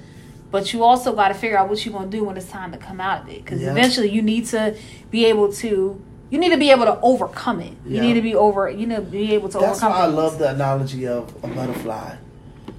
but 0.49 0.71
you 0.71 0.81
also 0.83 1.13
got 1.13 1.27
to 1.27 1.33
figure 1.33 1.57
out 1.57 1.67
what 1.67 1.85
you're 1.85 1.93
gonna 1.93 2.07
do 2.07 2.23
when 2.23 2.37
it's 2.37 2.49
time 2.49 2.71
to 2.71 2.77
come 2.77 3.01
out 3.01 3.23
of 3.23 3.29
it. 3.29 3.43
Because 3.43 3.61
Yeah. 3.61 3.71
eventually, 3.71 4.09
you 4.09 4.21
need 4.21 4.45
to 4.47 4.73
be 5.11 5.25
able 5.25 5.51
to 5.53 6.01
you 6.29 6.37
need 6.39 6.49
to 6.51 6.57
be 6.57 6.71
able 6.71 6.85
to 6.85 6.99
overcome 7.01 7.59
it. 7.61 7.73
You 7.85 8.01
need 8.01 8.13
to 8.13 8.21
be 8.21 8.33
over 8.35 8.69
you 8.69 8.87
know 8.87 9.01
be 9.01 9.33
able 9.33 9.49
to 9.49 9.57
That's 9.59 9.81
why 9.81 9.89
overcome. 9.89 10.03
I 10.03 10.21
love 10.21 10.39
the 10.39 10.49
analogy 10.51 11.05
of 11.05 11.33
a 11.43 11.47
butterfly. 11.47 12.15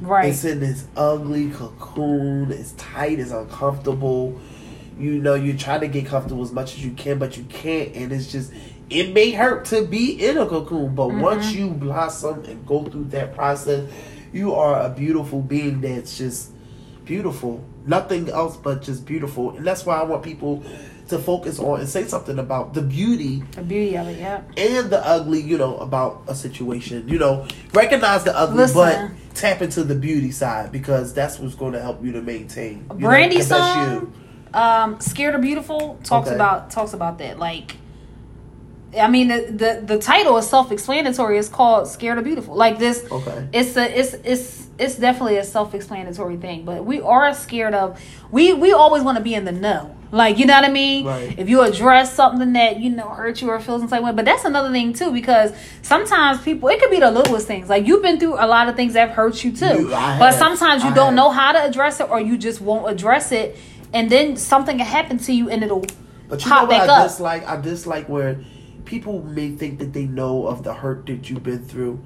Right. 0.01 0.29
It's 0.31 0.45
in 0.45 0.61
this 0.61 0.87
ugly 0.97 1.51
cocoon. 1.51 2.51
It's 2.53 2.73
tight. 2.73 3.19
It's 3.19 3.31
uncomfortable. 3.31 4.41
You 4.99 5.19
know, 5.19 5.35
you 5.35 5.57
try 5.57 5.79
to 5.79 5.87
get 5.89 6.07
comfortable 6.07 6.43
as 6.43 6.53
much 6.53 6.75
as 6.75 6.85
you 6.85 6.93
can, 6.93 7.19
but 7.19 7.37
you 7.37 7.45
can't. 7.45 7.95
And 7.95 8.13
it's 8.13 8.31
just, 8.33 8.53
it 8.91 9.13
may 9.15 9.31
hurt 9.31 9.65
to 9.67 9.87
be 9.87 10.13
in 10.25 10.37
a 10.39 10.47
cocoon. 10.47 10.95
But 10.95 11.09
Mm-hmm. 11.09 11.21
once 11.21 11.53
you 11.53 11.71
blossom 11.71 12.45
and 12.45 12.67
go 12.67 12.85
through 12.85 13.05
that 13.07 13.35
process, 13.35 13.89
you 14.33 14.55
are 14.55 14.81
a 14.81 14.91
beautiful 14.91 15.41
being 15.41 15.81
that's 15.81 16.19
just 16.19 16.51
beautiful. 17.05 17.65
Nothing 17.87 18.29
else 18.29 18.57
but 18.57 18.83
just 18.83 19.07
beautiful. 19.07 19.57
And 19.57 19.67
that's 19.67 19.87
why 19.87 19.99
I 19.99 20.03
want 20.03 20.23
people 20.23 20.63
to 21.09 21.18
focus 21.18 21.59
on 21.59 21.81
and 21.81 21.88
say 21.88 22.07
something 22.07 22.38
about 22.38 22.75
the 22.75 22.83
beauty 22.83 23.42
the 23.53 23.62
beauty 23.62 23.97
of 23.97 24.07
it, 24.09 24.18
yeah. 24.18 24.42
and 24.57 24.90
the 24.90 25.05
ugly, 25.07 25.40
you 25.40 25.59
know, 25.59 25.77
about 25.79 26.23
a 26.29 26.35
situation. 26.35 27.09
You 27.09 27.18
know, 27.18 27.47
recognize 27.73 28.25
the 28.25 28.37
ugly, 28.37 28.59
Listen. 28.59 28.77
but 28.77 29.35
tap 29.35 29.62
into 29.62 29.85
the 29.85 29.94
beauty 29.94 30.31
side 30.31 30.73
because 30.73 31.14
that's 31.14 31.38
what's 31.38 31.55
going 31.55 31.73
to 31.73 31.81
help 31.81 32.05
you 32.05 32.12
to 32.12 32.23
maintain. 32.23 32.87
You 32.90 33.01
know, 33.01 33.09
Brandy 33.09 33.37
that's 33.37 33.49
song, 33.49 34.12
um, 34.55 35.01
"Scared 35.01 35.35
of 35.35 35.40
Beautiful" 35.40 35.99
talks 36.05 36.29
Okay. 36.29 36.35
about 36.35 36.71
talks 36.71 36.92
about 36.92 37.18
that. 37.18 37.38
Like, 37.38 37.77
I 38.99 39.09
mean, 39.09 39.29
the 39.29 39.47
the, 39.51 39.83
the 39.94 39.99
title 39.99 40.37
is 40.38 40.49
self 40.49 40.73
explanatory. 40.73 41.38
It's 41.38 41.49
called 41.49 41.88
"Scared 41.88 42.18
of 42.18 42.25
Beautiful." 42.25 42.55
Like 42.55 42.79
this, 42.79 43.05
Okay. 43.11 43.49
it's 43.53 43.77
a 43.77 43.99
it's 43.99 44.14
it's 44.25 44.66
it's 44.79 44.94
definitely 44.97 45.37
a 45.38 45.44
self 45.44 45.75
explanatory 45.75 46.37
thing. 46.37 46.64
But 46.64 46.85
we 46.85 47.01
are 47.01 47.33
scared 47.35 47.75
of 47.75 48.01
we 48.31 48.53
we 48.55 48.73
always 48.73 49.03
want 49.03 49.18
to 49.18 49.25
be 49.25 49.35
in 49.35 49.44
the 49.44 49.53
know. 49.53 49.94
Like 50.11 50.38
you 50.38 50.47
know 50.47 50.55
what 50.55 50.64
I 50.64 50.71
mean? 50.71 51.05
Right. 51.05 51.38
If 51.38 51.49
you 51.51 51.61
address 51.61 52.14
something 52.14 52.55
that 52.55 52.81
you 52.81 52.88
know 52.90 53.09
hurt 53.09 53.42
you 53.42 53.51
or 53.51 53.61
feels 53.61 53.83
some 53.83 53.90
type 53.90 54.01
of 54.01 54.07
way, 54.07 54.12
but 54.12 54.25
that's 54.25 54.44
another 54.44 54.71
thing 54.71 54.94
too 54.94 55.12
because 55.12 55.53
sometimes 55.83 56.40
people 56.42 56.68
it 56.71 56.81
could 56.81 56.90
be 56.90 56.99
the 57.01 57.11
littlest 57.11 57.47
things. 57.47 57.68
Like 57.68 57.87
you've 57.87 58.03
been 58.03 58.18
through 58.18 58.35
a 58.35 58.47
lot 58.47 58.68
of 58.68 58.77
things 58.77 58.94
that 58.94 59.09
have 59.09 59.16
hurt 59.16 59.44
you 59.44 59.53
too, 59.53 59.88
but 59.90 60.33
sometimes 60.33 60.83
you 60.83 60.90
I 60.90 60.94
don't 60.94 61.07
have. 61.09 61.14
know 61.14 61.31
how 61.31 61.53
to 61.53 61.62
address 61.64 62.01
it 62.01 62.09
or 62.09 62.21
you 62.21 62.38
just 62.38 62.61
won't 62.62 62.90
address 62.90 63.33
it, 63.33 63.57
and 63.92 64.09
then 64.09 64.37
something 64.37 64.79
can 64.79 64.87
happen 64.87 65.18
to 65.18 65.33
you 65.33 65.51
and 65.51 65.62
it'll 65.62 65.85
But 66.29 66.42
you 66.44 66.51
know 66.51 66.62
what 66.62 66.71
back 66.71 66.88
I 66.88 67.03
up. 67.03 67.09
dislike? 67.11 67.47
I 67.47 67.61
dislike 67.61 68.09
where 68.09 68.40
people 68.87 69.23
may 69.23 69.51
think 69.51 69.79
that 69.81 69.92
they 69.92 70.07
know 70.07 70.47
of 70.47 70.62
the 70.62 70.73
hurt 70.73 71.05
that 71.07 71.29
you've 71.29 71.42
been 71.42 71.62
through 71.64 72.03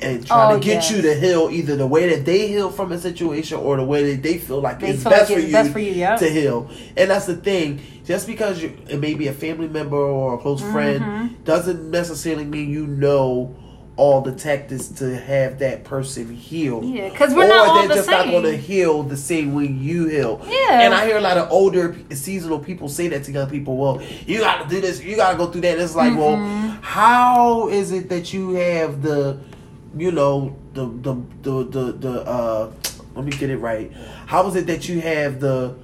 and 0.00 0.26
trying 0.26 0.54
Oh, 0.54 0.58
to 0.58 0.64
get 0.64 0.74
yes. 0.82 0.90
you 0.90 1.02
to 1.02 1.14
heal 1.14 1.48
either 1.50 1.74
the 1.76 1.86
way 1.86 2.08
that 2.14 2.24
they 2.26 2.48
heal 2.48 2.70
from 2.70 2.92
a 2.92 2.98
situation 2.98 3.58
or 3.58 3.76
the 3.76 3.84
way 3.84 4.12
that 4.14 4.22
they 4.22 4.38
feel 4.38 4.60
like 4.60 4.80
They 4.80 4.90
it's 4.90 5.02
feel 5.02 5.10
best, 5.10 5.30
like 5.30 5.38
for 5.38 5.38
it's 5.40 5.46
you 5.48 5.52
best 5.52 5.72
for 5.72 5.78
you, 5.78 5.92
yeah. 5.92 6.16
to 6.16 6.28
heal. 6.28 6.70
And 6.96 7.10
that's 7.10 7.26
the 7.26 7.36
thing. 7.36 7.80
Just 8.04 8.26
because 8.26 8.62
you 8.62 8.76
it 8.88 9.00
may 9.00 9.14
be 9.14 9.26
a 9.28 9.32
family 9.32 9.68
member 9.68 9.96
or 9.96 10.34
a 10.34 10.38
close 10.38 10.60
Mm-hmm. 10.62 10.72
friend 10.72 11.44
doesn't 11.44 11.90
necessarily 11.90 12.44
mean 12.44 12.70
you 12.70 12.86
know 12.86 13.54
all 13.98 14.20
the 14.20 14.32
tactics 14.32 14.88
to 14.88 15.16
have 15.18 15.58
that 15.60 15.82
person 15.82 16.30
heal. 16.34 16.84
Yeah, 16.84 17.08
because 17.08 17.32
we're 17.34 17.46
or 17.46 17.48
not 17.48 17.68
all 17.68 17.78
they're 17.78 17.88
the 17.88 17.94
just 17.94 18.10
not 18.10 18.26
going 18.26 18.42
to 18.42 18.54
heal 18.54 19.02
the 19.02 19.16
same 19.16 19.54
way 19.54 19.64
you 19.68 20.06
heal. 20.06 20.38
Yeah. 20.46 20.82
And 20.82 20.92
I 20.92 21.06
hear 21.06 21.16
a 21.16 21.20
lot 21.22 21.38
of 21.38 21.50
older 21.50 21.96
seasonal 22.10 22.58
people 22.58 22.90
say 22.90 23.08
that 23.08 23.24
to 23.24 23.32
young 23.32 23.48
people. 23.48 23.78
Well, 23.78 24.02
you 24.26 24.40
got 24.40 24.64
to 24.64 24.68
do 24.68 24.82
this. 24.82 25.02
You 25.02 25.16
got 25.16 25.32
to 25.32 25.38
go 25.38 25.46
through 25.46 25.62
that. 25.62 25.72
And 25.72 25.80
it's 25.80 25.94
like, 25.94 26.14
well, 26.14 26.36
Mm-hmm. 26.36 26.76
how 26.82 27.70
is 27.70 27.90
it 27.90 28.10
that 28.10 28.34
you 28.34 28.50
have 28.50 29.00
the, 29.00 29.38
you 29.96 30.12
know, 30.12 30.56
the 30.74 30.86
the 30.86 31.14
the 31.42 31.64
the, 31.64 31.92
the 31.92 32.20
uh, 32.22 32.72
let 33.14 33.24
me 33.24 33.32
get 33.32 33.50
it 33.50 33.58
right. 33.58 33.92
How 34.26 34.46
is 34.46 34.56
it 34.56 34.66
that 34.66 34.88
you 34.88 35.00
have 35.00 35.40
the 35.40 35.74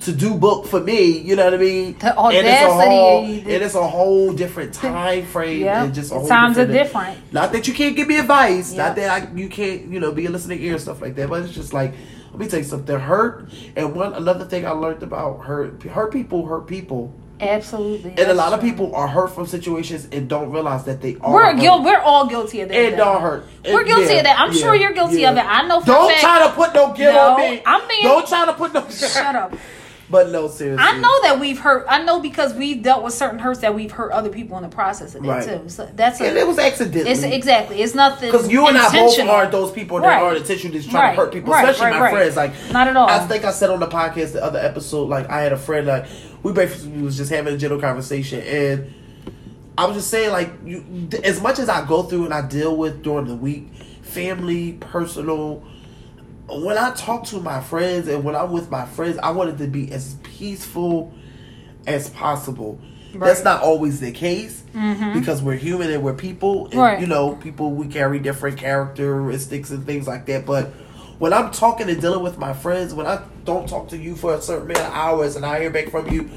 to 0.00 0.12
do 0.12 0.34
book 0.34 0.66
for 0.66 0.80
me? 0.80 1.18
You 1.18 1.36
know 1.36 1.44
what 1.44 1.54
I 1.54 1.58
mean? 1.58 1.98
The 1.98 2.18
and 2.18 2.46
it's 2.46 2.62
a 2.62 2.72
whole, 2.72 3.24
and 3.24 3.46
it's 3.46 3.74
a 3.74 3.86
whole 3.86 4.32
different 4.32 4.74
time 4.74 5.26
frame. 5.26 5.62
Yeah. 5.64 5.84
and 5.84 5.94
just 5.94 6.10
a 6.10 6.14
whole 6.14 6.28
Times 6.28 6.58
are 6.58 6.66
different. 6.66 7.32
Not 7.32 7.52
that 7.52 7.68
you 7.68 7.74
can't 7.74 7.94
give 7.94 8.08
me 8.08 8.18
advice. 8.18 8.72
Yeah. 8.72 8.86
Not 8.86 8.96
that 8.96 9.28
I, 9.28 9.34
you 9.34 9.48
can't, 9.48 9.86
you 9.86 10.00
know, 10.00 10.12
be 10.12 10.26
a 10.26 10.30
listening 10.30 10.60
ear 10.62 10.72
and 10.72 10.80
stuff 10.80 11.00
like 11.00 11.14
that. 11.16 11.28
But 11.28 11.42
it's 11.42 11.54
just 11.54 11.72
like, 11.72 11.94
let 12.30 12.38
me 12.38 12.48
tell 12.48 12.58
you 12.58 12.64
something. 12.64 12.98
Hurt 12.98 13.50
and 13.76 13.94
one 13.94 14.14
another 14.14 14.44
thing 14.44 14.66
I 14.66 14.70
learned 14.70 15.02
about 15.02 15.44
hurt. 15.44 15.82
Hurt 15.82 16.12
people 16.12 16.46
hurt 16.46 16.66
people, 16.66 17.14
Absolutely, 17.42 18.10
and 18.10 18.30
a 18.30 18.34
lot 18.34 18.52
of 18.52 18.60
people 18.60 18.94
are 18.94 19.08
hurt 19.08 19.28
from 19.28 19.46
situations 19.46 20.08
and 20.12 20.28
don't 20.28 20.50
realize 20.50 20.84
that 20.84 21.00
they 21.02 21.16
are. 21.20 21.32
We're 21.32 21.54
guilty. 21.54 21.84
We're 21.84 21.98
all 22.00 22.26
guilty 22.26 22.60
of 22.60 22.68
that. 22.68 22.76
It 22.78 22.96
don't 22.96 23.20
hurt. 23.20 23.46
We're 23.64 23.84
guilty 23.84 24.12
yeah, 24.14 24.18
of 24.18 24.24
that. 24.24 24.38
I'm 24.38 24.52
yeah, 24.52 24.58
sure 24.60 24.74
you're 24.74 24.92
guilty 24.92 25.20
yeah. 25.22 25.30
of 25.32 25.36
it. 25.36 25.44
I 25.44 25.66
know. 25.66 25.80
For 25.80 25.86
Don't 25.86 26.08
fact- 26.10 26.20
try 26.20 26.46
to 26.46 26.52
put 26.54 26.72
no 26.74 26.92
guilt 26.92 27.14
No, 27.14 27.30
on 27.34 27.40
me. 27.40 27.62
I'm 27.66 27.86
being- 27.88 28.02
Don't 28.04 28.26
try 28.26 28.46
to 28.46 28.52
put 28.54 28.72
no. 28.72 28.88
Shut 28.88 29.34
up. 29.36 29.54
But 30.10 30.28
no, 30.28 30.46
seriously. 30.48 30.84
I 30.86 30.98
know 30.98 31.22
that 31.22 31.40
we've 31.40 31.58
hurt. 31.58 31.86
I 31.88 32.02
know 32.02 32.20
because 32.20 32.52
we've 32.52 32.82
dealt 32.82 33.02
with 33.02 33.14
certain 33.14 33.38
hurts 33.38 33.60
that 33.60 33.74
we've 33.74 33.90
hurt 33.90 34.12
other 34.12 34.28
people 34.28 34.58
in 34.58 34.62
the 34.62 34.68
process 34.68 35.14
of 35.14 35.24
it 35.24 35.28
Right. 35.28 35.42
too. 35.42 35.70
So 35.70 35.88
that's 35.94 36.20
a, 36.20 36.26
And 36.26 36.36
it 36.36 36.46
was 36.46 36.58
accidentally. 36.58 37.10
It's 37.10 37.22
exactly. 37.22 37.80
It's 37.80 37.94
nothing. 37.94 38.30
Because 38.30 38.46
you 38.50 38.66
and 38.66 38.76
I 38.76 38.92
both 38.92 39.18
aren't 39.20 39.52
those 39.52 39.70
people 39.72 40.00
that 40.00 40.06
Right. 40.06 40.22
are 40.22 40.36
intentionally 40.36 40.76
just 40.80 40.90
trying 40.90 41.02
Right. 41.04 41.14
to 41.14 41.20
hurt 41.22 41.32
people, 41.32 41.54
especially 41.54 41.98
my 41.98 42.10
friends. 42.10 42.36
Like 42.36 42.52
Not 42.72 42.88
at 42.88 42.96
all. 42.96 43.08
I 43.08 43.20
think 43.20 43.44
I 43.46 43.52
said 43.52 43.70
on 43.70 43.80
the 43.80 43.86
podcast 43.86 44.34
the 44.34 44.44
other 44.44 44.58
episode, 44.58 45.08
like 45.08 45.30
I 45.30 45.40
had 45.40 45.52
a 45.52 45.56
friend, 45.56 45.86
like 45.86 46.04
we 46.42 46.52
basically 46.52 47.02
was 47.02 47.16
just 47.16 47.30
having 47.30 47.54
a 47.54 47.58
general 47.58 47.80
conversation, 47.80 48.40
and 48.40 48.92
I 49.76 49.86
was 49.86 49.96
just 49.96 50.10
saying, 50.10 50.30
like 50.30 50.50
you, 50.64 51.08
as 51.24 51.40
much 51.40 51.58
as 51.58 51.68
I 51.68 51.86
go 51.86 52.02
through 52.02 52.26
and 52.26 52.34
I 52.34 52.46
deal 52.46 52.76
with 52.76 53.02
during 53.02 53.26
the 53.26 53.36
week, 53.36 53.72
family, 54.02 54.72
personal. 54.74 55.64
When 56.48 56.76
I 56.76 56.92
talk 56.92 57.24
to 57.26 57.40
my 57.40 57.60
friends 57.62 58.08
and 58.08 58.24
when 58.24 58.36
I'm 58.36 58.52
with 58.52 58.70
my 58.70 58.84
friends, 58.84 59.16
I 59.22 59.30
want 59.30 59.50
it 59.50 59.58
to 59.58 59.68
be 59.68 59.90
as 59.90 60.16
peaceful 60.22 61.14
as 61.86 62.10
possible. 62.10 62.78
That's 63.14 63.44
not 63.44 63.62
always 63.62 64.00
the 64.00 64.12
case 64.12 64.62
mm-hmm. 64.74 65.18
because 65.18 65.42
we're 65.42 65.56
human 65.56 65.90
and 65.90 66.02
we're 66.02 66.14
people. 66.14 66.66
And, 66.66 66.74
Right. 66.74 67.00
You 67.00 67.06
know, 67.06 67.36
people 67.36 67.72
we 67.72 67.86
carry 67.86 68.18
different 68.18 68.58
characteristics 68.58 69.70
and 69.70 69.84
things 69.84 70.06
like 70.06 70.26
that. 70.26 70.46
But 70.46 70.68
when 71.18 71.32
I'm 71.32 71.50
talking 71.50 71.88
and 71.88 72.00
dealing 72.00 72.22
with 72.22 72.38
my 72.38 72.52
friends, 72.52 72.94
when 72.94 73.06
I 73.06 73.22
don't 73.44 73.68
talk 73.68 73.88
to 73.88 73.96
you 73.96 74.14
for 74.16 74.34
a 74.34 74.40
certain 74.40 74.70
amount 74.70 74.86
of 74.86 74.92
hours 74.92 75.36
and 75.36 75.44
I 75.44 75.60
hear 75.60 75.70
back 75.70 75.88
from 75.88 76.08
you, 76.08 76.30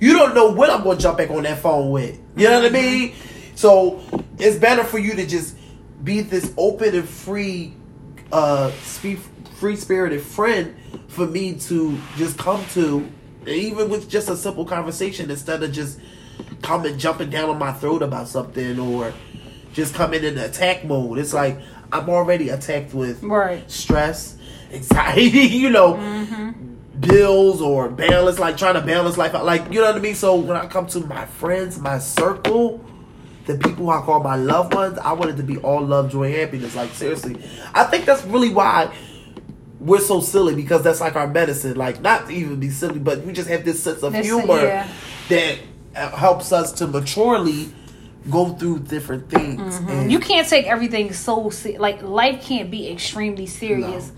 you 0.00 0.14
don't 0.14 0.34
know 0.34 0.52
when 0.52 0.70
I'm 0.70 0.82
going 0.82 0.96
to 0.98 1.02
jump 1.02 1.18
back 1.18 1.30
on 1.30 1.44
that 1.44 1.58
phone 1.58 1.90
with. 1.90 2.20
You 2.36 2.48
know 2.48 2.60
what 2.60 2.66
I 2.66 2.74
mean? 2.74 3.14
So 3.54 4.00
it's 4.38 4.56
better 4.56 4.84
for 4.84 4.98
you 4.98 5.14
to 5.14 5.26
just 5.26 5.56
be 6.02 6.20
this 6.20 6.52
open 6.56 6.94
and 6.94 7.08
free, 7.08 7.74
uh, 8.32 8.70
free 8.70 9.76
spirited 9.76 10.22
friend 10.22 10.76
for 11.08 11.26
me 11.26 11.54
to 11.54 11.98
just 12.16 12.38
come 12.38 12.64
to 12.72 13.08
even 13.46 13.88
with 13.88 14.08
just 14.08 14.28
a 14.28 14.36
simple 14.36 14.64
conversation, 14.64 15.30
instead 15.30 15.62
of 15.62 15.72
just 15.72 15.98
coming 16.62 16.98
jumping 16.98 17.30
down 17.30 17.50
on 17.50 17.58
my 17.58 17.72
throat 17.72 18.02
about 18.02 18.28
something 18.28 18.78
or 18.78 19.12
just 19.72 19.94
coming 19.94 20.22
in 20.22 20.38
attack 20.38 20.84
mode, 20.84 21.18
it's 21.18 21.32
like 21.32 21.58
I'm 21.92 22.08
already 22.08 22.50
attacked 22.50 22.94
with 22.94 23.22
Right. 23.22 23.68
stress, 23.70 24.36
anxiety, 24.72 25.28
you 25.56 25.70
know, 25.70 25.96
bills 26.98 27.60
or 27.60 27.88
balance, 27.88 28.38
like 28.38 28.56
trying 28.56 28.74
to 28.74 28.80
balance 28.80 29.16
life 29.16 29.34
out. 29.34 29.44
Like, 29.44 29.72
you 29.72 29.80
know 29.80 29.86
what 29.86 29.96
I 29.96 30.00
mean? 30.00 30.14
So 30.14 30.36
when 30.36 30.56
I 30.56 30.66
come 30.66 30.86
to 30.88 31.00
my 31.00 31.26
friends, 31.26 31.78
my 31.78 31.98
circle, 31.98 32.84
the 33.46 33.58
people 33.58 33.90
I 33.90 34.00
call 34.02 34.22
my 34.22 34.36
loved 34.36 34.74
ones, 34.74 34.98
I 34.98 35.12
want 35.12 35.30
it 35.32 35.36
to 35.36 35.42
be 35.42 35.58
all 35.58 35.80
love, 35.84 36.10
joy, 36.12 36.32
happiness. 36.32 36.76
Like, 36.76 36.90
seriously. 36.90 37.42
I 37.74 37.84
think 37.84 38.04
that's 38.04 38.24
really 38.24 38.50
why 38.50 38.94
we're 39.80 40.00
so 40.00 40.20
silly 40.20 40.54
because 40.54 40.82
that's 40.82 41.00
like 41.00 41.16
our 41.16 41.26
medicine. 41.26 41.76
Like, 41.76 42.00
not 42.00 42.26
to 42.28 42.32
even 42.32 42.60
be 42.60 42.70
silly, 42.70 43.00
but 43.00 43.22
we 43.24 43.32
just 43.32 43.48
have 43.48 43.64
this 43.64 43.82
sense 43.82 44.02
of 44.02 44.12
This- 44.12 44.26
humor 44.26 44.62
yeah. 44.62 44.88
that 45.28 45.58
uh, 45.96 46.10
helps 46.16 46.52
us 46.52 46.72
to 46.72 46.86
maturely 46.86 47.72
go 48.30 48.50
through 48.50 48.78
different 48.78 49.28
things. 49.28 49.78
And 49.78 50.12
You 50.12 50.20
can't 50.20 50.46
take 50.46 50.66
everything 50.66 51.12
so 51.12 51.50
se- 51.50 51.78
like 51.78 52.00
life 52.02 52.40
can't 52.44 52.70
be 52.70 52.88
extremely 52.88 53.46
serious 53.46 54.12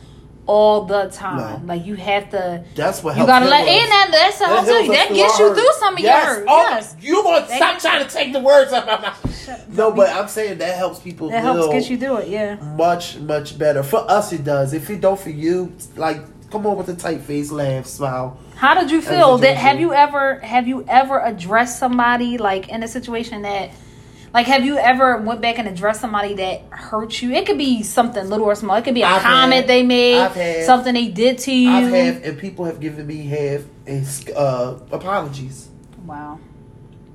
all 0.47 0.85
the 0.85 1.09
time. 1.11 1.67
No. 1.67 1.75
Like 1.75 1.87
you 1.87 1.95
have 1.97 2.31
to. 2.31 2.65
That's 2.75 3.03
what 3.03 3.17
you 3.17 3.27
gotta 3.27 3.47
let 3.47 3.67
and 3.67 3.91
that 3.91 4.09
that's 4.11 4.39
That 4.39 4.85
you 4.85 4.93
that 4.93 5.09
gets 5.09 5.39
you 5.39 5.55
through 5.55 5.73
some 5.79 5.95
of 5.95 6.01
yes. 6.01 6.39
your. 6.39 6.47
Oh, 6.49 6.63
yes. 6.63 6.97
You 7.01 7.23
gonna 7.23 7.47
That 7.47 7.57
stop 7.57 7.81
trying 7.81 8.07
to 8.07 8.13
take 8.13 8.33
the 8.33 8.41
words 8.41 8.73
out 8.73 8.89
of 8.89 9.01
my 9.01 9.09
mouth. 9.09 9.69
No, 9.69 9.93
but 9.93 10.11
I'm 10.11 10.29
saying 10.29 10.59
that 10.59 10.77
helps 10.77 11.01
people 11.01 11.29
That 11.31 11.43
helps 11.43 11.73
get 11.73 11.91
you 11.91 11.99
through 11.99 12.19
it. 12.19 12.29
Yeah. 12.29 12.57
much, 12.77 13.19
much 13.19 13.59
better. 13.59 13.83
For 13.83 14.09
us, 14.11 14.33
it 14.33 14.45
does. 14.45 14.73
If 14.73 14.89
it 14.91 15.01
don't 15.01 15.19
for 15.19 15.31
you, 15.31 15.73
like, 15.97 16.21
come 16.51 16.67
on 16.67 16.77
with 16.77 16.89
a 16.89 16.95
tight 16.95 17.21
face, 17.21 17.51
laugh, 17.51 17.87
smile. 17.87 18.39
How 18.57 18.75
did 18.75 18.91
you 18.91 19.03
feel? 19.03 19.39
That 19.39 19.57
have 19.57 19.81
you 19.81 19.93
ever 19.93 20.39
have 20.41 20.69
you 20.69 20.85
ever 20.89 21.21
addressed 21.21 21.79
somebody 21.79 22.39
like 22.39 22.69
in 22.69 22.83
a 22.83 22.89
situation 22.89 23.43
that 23.43 23.71
like 24.35 24.47
have 24.47 24.65
you 24.65 24.77
ever 24.77 25.19
went 25.19 25.41
back 25.41 25.59
and 25.59 25.69
addressed 25.69 26.01
somebody 26.01 26.35
that 26.35 26.63
hurt 26.71 27.23
you? 27.23 27.31
It 27.31 27.47
could 27.47 27.57
be 27.57 27.85
something 27.85 28.29
little 28.29 28.47
or 28.47 28.55
small. 28.57 28.77
It 28.77 28.83
could 28.85 28.95
be 28.95 29.03
a 29.03 29.07
I've 29.07 29.23
comment 29.23 29.55
had- 29.55 29.67
they 29.69 29.83
made, 29.85 30.19
had- 30.29 30.65
something 30.65 30.93
they 30.93 31.09
did 31.09 31.39
to 31.39 31.55
you. 31.55 31.71
I've 31.71 31.93
have, 31.93 32.25
and 32.25 32.39
people 32.39 32.65
have 32.65 32.81
given 32.81 33.07
me 33.07 33.27
half 33.27 33.63
uh, 34.37 34.79
apologies. 34.91 35.69
wow. 36.05 36.41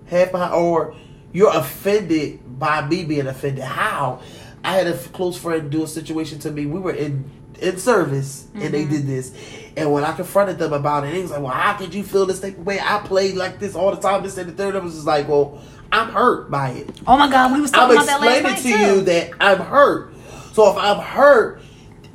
half 0.08 0.32
behind, 0.32 0.54
or 0.54 0.96
you're 1.34 1.56
offended 1.56 2.58
by 2.58 2.88
me 2.88 3.04
being 3.04 3.28
offended. 3.28 3.64
How? 3.64 4.22
I 4.64 4.74
had 4.76 4.88
a 4.88 4.98
close 4.98 5.38
friend 5.38 5.70
do 5.70 5.84
a 5.84 5.88
situation 5.88 6.40
to 6.40 6.52
me. 6.52 6.66
We 6.66 6.80
were 6.80 6.94
in 6.94 7.30
in 7.62 7.78
service, 7.78 8.48
and 8.56 8.74
they 8.74 8.86
did 8.86 9.06
this. 9.06 9.34
And 9.76 9.92
when 9.92 10.04
I 10.06 10.14
confronted 10.14 10.58
them 10.58 10.72
about 10.72 11.06
it, 11.06 11.12
they 11.12 11.22
was 11.22 11.32
like, 11.32 11.42
"Well, 11.42 11.52
how 11.52 11.74
could 11.74 11.94
you 11.94 12.04
feel 12.04 12.26
this 12.26 12.40
type 12.40 12.58
of 12.58 12.66
way? 12.66 12.80
I 12.82 13.00
played 13.00 13.36
like 13.36 13.60
this 13.60 13.76
all 13.76 13.94
the 13.94 14.02
time." 14.02 14.24
This 14.24 14.38
and 14.38 14.50
the 14.50 14.54
third. 14.54 14.76
I 14.76 14.80
was 14.80 14.94
just 14.96 15.06
like, 15.06 15.28
"Well, 15.28 15.62
I'm 15.92 16.10
hurt 16.10 16.50
by 16.52 16.70
it. 16.72 16.90
Oh 17.08 17.18
my 17.18 17.30
God, 17.30 17.54
we 17.54 17.62
was 17.62 17.72
I'm 17.74 17.80
talking 17.80 17.96
about 17.98 18.06
that 18.08 18.22
last 18.22 18.40
explaining 18.40 18.44
night 18.44 18.58
to 18.58 18.86
too. 18.86 18.96
you 18.96 19.02
that 19.02 19.32
I'm 19.40 19.60
hurt. 19.60 20.14
So 20.54 20.70
if 20.72 20.78
I'm 20.78 21.00
hurt." 21.00 21.62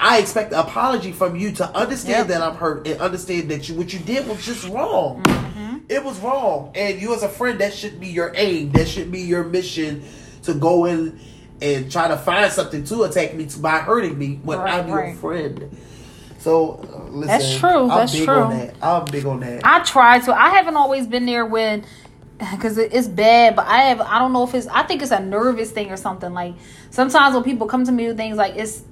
I 0.00 0.18
expect 0.18 0.52
an 0.52 0.58
apology 0.58 1.12
from 1.12 1.36
you 1.36 1.52
to 1.52 1.76
understand 1.76 2.28
Yep. 2.28 2.40
that 2.40 2.42
I'm 2.42 2.56
hurt 2.56 2.86
and 2.86 3.00
understand 3.00 3.48
that 3.50 3.68
you 3.68 3.76
what 3.76 3.92
you 3.92 4.00
did 4.00 4.26
was 4.26 4.44
just 4.44 4.68
wrong. 4.68 5.22
Mm-hmm. 5.22 5.76
It 5.88 6.04
was 6.04 6.18
wrong, 6.18 6.72
and 6.74 7.00
you 7.00 7.14
as 7.14 7.22
a 7.22 7.28
friend, 7.28 7.60
that 7.60 7.72
should 7.72 8.00
be 8.00 8.08
your 8.08 8.32
aim. 8.34 8.72
That 8.72 8.88
should 8.88 9.12
be 9.12 9.20
your 9.20 9.44
mission 9.44 10.02
to 10.42 10.52
go 10.52 10.84
in 10.86 11.18
and 11.62 11.90
try 11.92 12.08
to 12.08 12.16
find 12.16 12.52
something 12.52 12.82
to 12.84 13.04
attack 13.04 13.34
me 13.34 13.46
to, 13.46 13.58
by 13.60 13.78
hurting 13.78 14.18
me 14.18 14.40
when 14.42 14.58
Right, 14.58 14.74
I'm 14.80 14.88
your 14.88 15.14
friend. 15.14 15.74
So 16.38 16.72
uh, 16.92 17.04
listen, 17.10 17.26
That's 17.28 17.56
true, 17.58 17.88
I'm 17.88 17.88
that's 17.88 18.12
big 18.12 18.24
true. 18.24 18.34
on 18.34 18.50
that. 18.58 18.74
I'm 18.82 19.04
big 19.06 19.24
on 19.24 19.40
that. 19.40 19.64
I 19.64 19.82
try 19.84 20.18
to. 20.18 20.34
I 20.34 20.50
haven't 20.50 20.76
always 20.76 21.06
been 21.06 21.24
there 21.24 21.46
when, 21.46 21.84
because 22.52 22.78
it's 22.78 23.08
bad. 23.08 23.56
But 23.56 23.66
I 23.66 23.82
have. 23.82 24.00
I 24.00 24.18
don't 24.18 24.32
know 24.32 24.44
if 24.44 24.54
it's. 24.54 24.66
I 24.66 24.82
think 24.82 25.02
it's 25.02 25.10
a 25.10 25.20
nervous 25.20 25.70
thing 25.70 25.90
or 25.90 25.96
something. 25.96 26.32
Like 26.32 26.54
sometimes 26.90 27.34
when 27.34 27.44
people 27.44 27.66
come 27.66 27.84
to 27.84 27.92
me 27.92 28.08
with 28.08 28.16
things 28.16 28.36
like 28.36 28.56
it's 28.56 28.82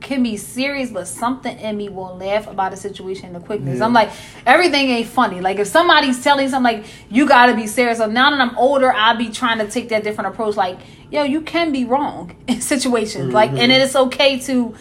can 0.00 0.22
be 0.22 0.36
serious, 0.36 0.90
but 0.90 1.06
something 1.06 1.56
in 1.58 1.76
me 1.76 1.88
will 1.88 2.16
laugh 2.16 2.46
about 2.48 2.72
a 2.72 2.76
situation 2.76 3.26
in 3.26 3.32
the 3.34 3.40
quickness. 3.40 3.78
Yeah. 3.78 3.84
I'm 3.84 3.92
like, 3.92 4.10
everything 4.44 4.88
ain't 4.88 5.06
funny. 5.06 5.40
Like 5.40 5.58
if 5.58 5.68
somebody's 5.68 6.22
telling 6.22 6.48
something 6.48 6.78
like 6.78 6.86
you 7.08 7.26
gotta 7.26 7.54
be 7.54 7.66
serious. 7.66 7.98
So 7.98 8.06
now 8.06 8.30
that 8.30 8.40
I'm 8.40 8.56
older, 8.58 8.92
I'll 8.92 9.16
be 9.16 9.30
trying 9.30 9.58
to 9.58 9.70
take 9.70 9.88
that 9.90 10.02
different 10.02 10.34
approach. 10.34 10.56
Like, 10.56 10.78
yo, 11.10 11.22
you 11.22 11.40
can 11.40 11.72
be 11.72 11.84
wrong 11.84 12.36
in 12.48 12.60
situations. 12.60 13.32
Like, 13.32 13.50
and 13.50 13.58
mm-hmm. 13.58 13.82
it's 13.82 13.96
okay 13.96 14.40
to 14.40 14.74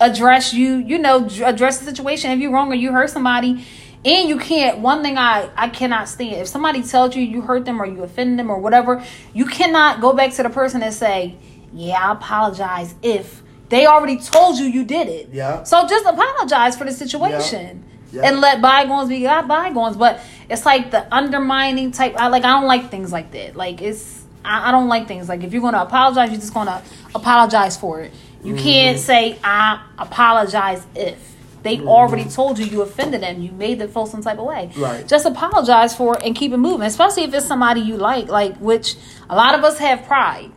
address 0.00 0.54
you. 0.54 0.76
You 0.76 0.98
know, 0.98 1.26
address 1.44 1.78
the 1.78 1.84
situation. 1.84 2.30
If 2.30 2.38
you're 2.38 2.52
wrong 2.52 2.70
or 2.70 2.76
you 2.76 2.92
hurt 2.92 3.10
somebody. 3.10 3.64
And 4.04 4.28
you 4.28 4.38
can't. 4.38 4.78
One 4.78 5.02
thing 5.02 5.18
I 5.18 5.50
I 5.56 5.68
cannot 5.68 6.08
stand 6.08 6.36
if 6.36 6.48
somebody 6.48 6.82
tells 6.82 7.14
you 7.14 7.22
you 7.22 7.42
hurt 7.42 7.66
them 7.66 7.80
or 7.80 7.86
you 7.86 8.02
offend 8.02 8.38
them 8.38 8.48
or 8.50 8.58
whatever, 8.58 9.04
you 9.34 9.44
cannot 9.44 10.00
go 10.00 10.14
back 10.14 10.32
to 10.34 10.42
the 10.42 10.48
person 10.48 10.82
and 10.82 10.94
say, 10.94 11.36
"Yeah, 11.74 12.08
I 12.08 12.12
apologize 12.12 12.94
if 13.02 13.42
they 13.68 13.86
already 13.86 14.18
told 14.18 14.58
you 14.58 14.64
you 14.64 14.84
did 14.84 15.08
it." 15.08 15.28
Yeah. 15.32 15.64
So 15.64 15.86
just 15.86 16.06
apologize 16.06 16.78
for 16.78 16.84
the 16.84 16.92
situation 16.92 17.84
Yeah. 18.10 18.22
and 18.24 18.40
let 18.40 18.62
bygones 18.62 19.10
be 19.10 19.20
got 19.20 19.46
bygones. 19.46 19.98
But 19.98 20.20
it's 20.48 20.64
like 20.64 20.90
the 20.90 21.12
undermining 21.14 21.92
type. 21.92 22.14
I 22.16 22.28
like. 22.28 22.44
I 22.44 22.58
don't 22.58 22.66
like 22.66 22.90
things 22.90 23.12
like 23.12 23.32
that. 23.32 23.54
Like 23.54 23.82
it's. 23.82 24.24
I, 24.42 24.70
I 24.70 24.72
don't 24.72 24.88
like 24.88 25.08
things 25.08 25.28
like 25.28 25.44
if 25.44 25.52
you're 25.52 25.60
gonna 25.60 25.82
apologize, 25.82 26.30
you're 26.30 26.40
just 26.40 26.54
gonna 26.54 26.82
apologize 27.14 27.76
for 27.76 28.00
it. 28.00 28.12
You 28.42 28.54
can't 28.54 28.96
mm-hmm. 28.96 29.04
say 29.04 29.38
I 29.44 29.84
apologize 29.98 30.86
if 30.94 31.29
they 31.62 31.80
already 31.80 32.24
told 32.24 32.58
you 32.58 32.64
you 32.64 32.82
offended 32.82 33.22
them. 33.22 33.42
You 33.42 33.52
made 33.52 33.78
them 33.78 33.88
feel 33.90 34.06
some 34.06 34.22
type 34.22 34.38
of 34.38 34.46
way. 34.46 34.70
Right. 34.76 35.06
Just 35.06 35.26
apologize 35.26 35.94
for 35.94 36.16
it 36.16 36.22
and 36.24 36.34
keep 36.34 36.52
it 36.52 36.56
moving. 36.56 36.86
Especially 36.86 37.24
if 37.24 37.34
it's 37.34 37.46
somebody 37.46 37.80
you 37.80 37.96
like, 37.96 38.28
like 38.28 38.56
which 38.56 38.96
a 39.28 39.36
lot 39.36 39.54
of 39.54 39.64
us 39.64 39.78
have 39.78 40.04
pride. 40.04 40.50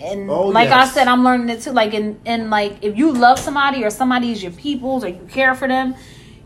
And 0.00 0.30
Oh, 0.30 0.48
like 0.48 0.70
I 0.70 0.86
said, 0.86 1.08
I'm 1.08 1.24
learning 1.24 1.48
it 1.50 1.62
too. 1.62 1.72
Like 1.72 1.92
in, 1.92 2.20
in 2.24 2.48
like 2.48 2.78
if 2.82 2.96
you 2.96 3.12
love 3.12 3.38
somebody 3.38 3.84
or 3.84 3.90
somebody 3.90 4.32
is 4.32 4.42
your 4.42 4.52
people's 4.52 5.04
or 5.04 5.08
you 5.08 5.26
care 5.30 5.54
for 5.54 5.68
them, 5.68 5.94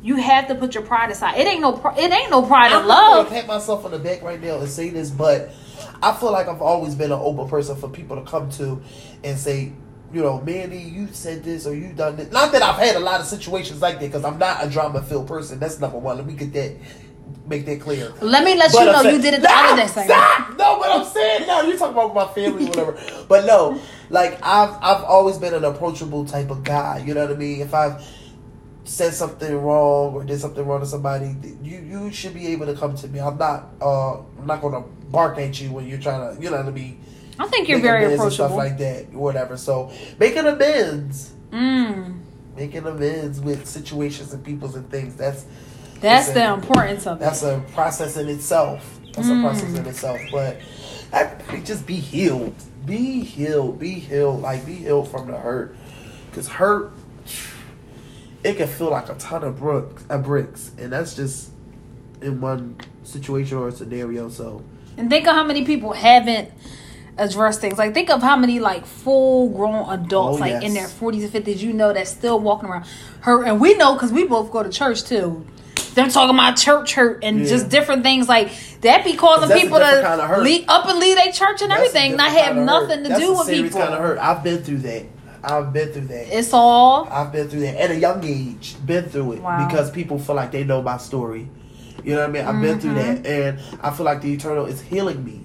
you 0.02 0.16
have 0.16 0.48
to 0.48 0.54
put 0.54 0.74
your 0.74 0.82
pride 0.82 1.10
aside. 1.10 1.38
It 1.38 1.46
ain't 1.46 1.60
no 1.60 1.74
it 1.96 2.12
ain't 2.12 2.30
no 2.30 2.42
pride 2.42 2.72
I'm 2.72 2.82
in 2.82 2.88
love. 2.88 3.26
gonna 3.26 3.40
pat 3.40 3.46
myself 3.46 3.84
on 3.84 3.92
the 3.92 3.98
back 3.98 4.22
right 4.22 4.40
now 4.42 4.58
and 4.58 4.68
say 4.68 4.90
this, 4.90 5.10
but 5.10 5.50
I 6.02 6.12
feel 6.14 6.32
like 6.32 6.48
I've 6.48 6.60
always 6.60 6.94
been 6.94 7.12
an 7.12 7.18
open 7.20 7.48
person 7.48 7.76
for 7.76 7.88
people 7.88 8.16
to 8.16 8.28
come 8.30 8.50
to 8.52 8.82
and 9.22 9.38
say, 9.38 9.72
you 10.14 10.22
know, 10.22 10.40
Mandy, 10.40 10.78
you 10.78 11.08
said 11.10 11.42
this 11.42 11.66
or 11.66 11.74
you 11.74 11.92
done 11.92 12.14
this. 12.16 12.30
Not 12.30 12.52
that 12.52 12.62
I've 12.62 12.78
had 12.78 12.94
a 12.94 13.00
lot 13.00 13.20
of 13.20 13.26
situations 13.26 13.82
like 13.82 13.98
that 13.98 14.06
because 14.06 14.24
I'm 14.24 14.38
not 14.38 14.64
a 14.64 14.70
drama 14.70 15.02
filled 15.02 15.26
person. 15.26 15.58
That's 15.58 15.80
number 15.80 15.98
one. 15.98 16.16
Let 16.16 16.26
me 16.26 16.34
get 16.34 16.52
that, 16.52 16.76
make 17.48 17.66
that 17.66 17.80
clear. 17.80 18.12
Let 18.22 18.44
me 18.44 18.54
let 18.54 18.70
But 18.70 18.78
you 18.78 18.92
know 18.92 19.02
saying- 19.02 19.16
you 19.16 19.22
did 19.22 19.34
it 19.34 19.42
the 19.42 19.50
other 19.50 19.76
day. 19.82 19.88
Stop! 20.04 20.56
No, 20.56 20.78
but 20.78 20.88
I'm 20.90 21.04
saying 21.04 21.48
no. 21.48 21.62
You 21.62 21.76
talking 21.76 21.94
about 21.94 22.14
my 22.14 22.32
family, 22.32 22.66
whatever. 22.66 22.96
But 23.28 23.44
no, 23.46 23.80
like 24.08 24.34
I've 24.42 24.74
I've 24.80 25.02
always 25.02 25.36
been 25.38 25.52
an 25.54 25.64
approachable 25.64 26.24
type 26.26 26.50
of 26.50 26.62
guy. 26.62 27.02
You 27.04 27.14
know 27.14 27.26
what 27.26 27.34
I 27.34 27.38
mean? 27.38 27.60
If 27.60 27.74
I've 27.74 28.04
said 28.84 29.14
something 29.14 29.52
wrong 29.56 30.14
or 30.14 30.22
did 30.24 30.38
something 30.38 30.64
wrong 30.64 30.78
to 30.80 30.86
somebody, 30.86 31.34
you 31.62 31.78
you 31.78 32.12
should 32.12 32.34
be 32.34 32.46
able 32.48 32.66
to 32.66 32.74
come 32.74 32.94
to 32.96 33.08
me. 33.08 33.18
I'm 33.18 33.36
not 33.36 33.70
uh 33.82 34.18
I'm 34.38 34.46
not 34.46 34.62
gonna 34.62 34.82
bark 35.10 35.38
at 35.38 35.60
you 35.60 35.72
when 35.72 35.88
you're 35.88 35.98
trying 35.98 36.36
to 36.36 36.40
you 36.42 36.50
know 36.50 36.58
what 36.58 36.66
I 36.66 36.70
mean. 36.70 37.00
I 37.38 37.46
think 37.48 37.68
you're 37.68 37.80
very 37.80 38.04
amends 38.04 38.22
and 38.22 38.32
stuff 38.32 38.52
like 38.52 38.78
that, 38.78 39.12
whatever. 39.12 39.56
So 39.56 39.92
making 40.18 40.46
amends, 40.46 41.32
mm, 41.50 42.20
making 42.56 42.86
amends 42.86 43.40
with 43.40 43.66
situations 43.66 44.32
and 44.32 44.44
peoples 44.44 44.76
and 44.76 44.88
things. 44.90 45.16
That's 45.16 45.44
that's 46.00 46.30
the 46.30 46.52
importance 46.52 47.06
of 47.06 47.16
it. 47.18 47.20
that's 47.20 47.42
a 47.42 47.62
process 47.72 48.16
in 48.16 48.28
itself. 48.28 49.00
That's 49.14 49.28
a 49.28 49.40
process 49.40 49.74
in 49.74 49.86
itself. 49.86 50.20
But 50.32 50.60
everybody 51.12 51.62
just 51.62 51.86
be 51.86 51.96
healed. 51.96 52.54
Be 52.84 53.20
healed. 53.20 53.78
Be 53.78 53.94
healed. 53.94 54.42
Like 54.42 54.66
be 54.66 54.74
healed 54.74 55.08
from 55.08 55.28
the 55.28 55.36
hurt. 55.38 55.76
Cause 56.32 56.48
hurt, 56.48 56.92
it 58.42 58.56
can 58.56 58.66
feel 58.66 58.90
like 58.90 59.08
a 59.08 59.14
ton 59.14 59.44
of 59.44 59.58
bricks, 59.58 60.04
uh, 60.10 60.18
bricks, 60.18 60.72
and 60.78 60.92
that's 60.92 61.14
just 61.14 61.50
in 62.20 62.40
one 62.40 62.76
situation 63.04 63.58
or 63.58 63.70
scenario. 63.70 64.28
So 64.28 64.64
And 64.96 65.08
think 65.08 65.26
of 65.28 65.34
how 65.34 65.44
many 65.44 65.64
people 65.64 65.92
haven't 65.92 66.50
addressed 67.18 67.60
things. 67.60 67.78
Like 67.78 67.94
think 67.94 68.10
of 68.10 68.22
how 68.22 68.36
many 68.36 68.58
like 68.60 68.86
full 68.86 69.48
grown 69.50 69.88
adults, 69.88 70.38
Oh, 70.38 70.40
like 70.40 70.52
yes. 70.52 70.62
in 70.64 70.74
their 70.74 70.88
forties 70.88 71.22
and 71.24 71.32
fifties, 71.32 71.62
you 71.62 71.72
know, 71.72 71.92
that's 71.92 72.10
still 72.10 72.40
walking 72.40 72.68
around 72.68 72.86
hurt. 73.20 73.44
And 73.44 73.60
we 73.60 73.74
know 73.74 73.94
because 73.94 74.12
we 74.12 74.26
both 74.26 74.50
go 74.50 74.62
to 74.62 74.68
church 74.70 75.04
too. 75.04 75.46
They're 75.94 76.08
talking 76.08 76.34
about 76.34 76.56
church 76.56 76.94
hurt 76.94 77.22
and 77.22 77.40
Yeah. 77.40 77.46
just 77.46 77.68
different 77.68 78.02
things 78.02 78.28
like 78.28 78.50
that 78.80 79.04
be 79.04 79.14
causing 79.14 79.56
people 79.56 79.78
to 79.78 80.00
kind 80.02 80.20
of 80.20 80.42
leave, 80.42 80.64
up 80.68 80.86
and 80.88 80.98
leave 80.98 81.14
their 81.16 81.32
church 81.32 81.62
and 81.62 81.70
that's 81.70 81.80
everything, 81.80 82.16
not 82.16 82.32
different 82.32 82.46
have 82.46 82.56
kind 82.56 82.58
of 82.58 82.74
hurt. 82.74 82.88
nothing 82.88 83.02
to 83.04 83.08
That's 83.10 83.20
do 83.20 83.32
with 83.38 83.48
people. 83.48 83.80
Kind 83.80 83.94
of 83.94 84.00
hurt. 84.00 84.18
I've 84.18 84.42
been 84.42 84.62
through 84.62 84.78
that. 84.78 85.02
I've 85.44 85.72
been 85.72 85.92
through 85.92 86.06
that. 86.08 86.36
It's 86.36 86.52
all 86.52 87.06
I've 87.10 87.30
been 87.30 87.48
through 87.48 87.60
that 87.60 87.76
at 87.80 87.90
a 87.90 87.96
young 87.96 88.24
age. 88.24 88.76
Been 88.84 89.04
through 89.04 89.32
it 89.34 89.42
Wow. 89.42 89.68
because 89.68 89.90
people 89.90 90.18
feel 90.18 90.34
like 90.34 90.50
they 90.50 90.64
know 90.64 90.82
my 90.82 90.96
story. 90.96 91.48
You 92.02 92.14
know 92.14 92.20
what 92.20 92.30
I 92.30 92.32
mean? 92.32 92.44
I've 92.44 92.60
been 92.60 92.80
through 92.80 92.94
Mm-hmm. 92.94 93.22
that, 93.22 93.26
and 93.30 93.58
I 93.82 93.90
feel 93.90 94.04
like 94.06 94.20
the 94.20 94.32
eternal 94.32 94.66
is 94.66 94.80
healing 94.80 95.24
me. 95.24 95.43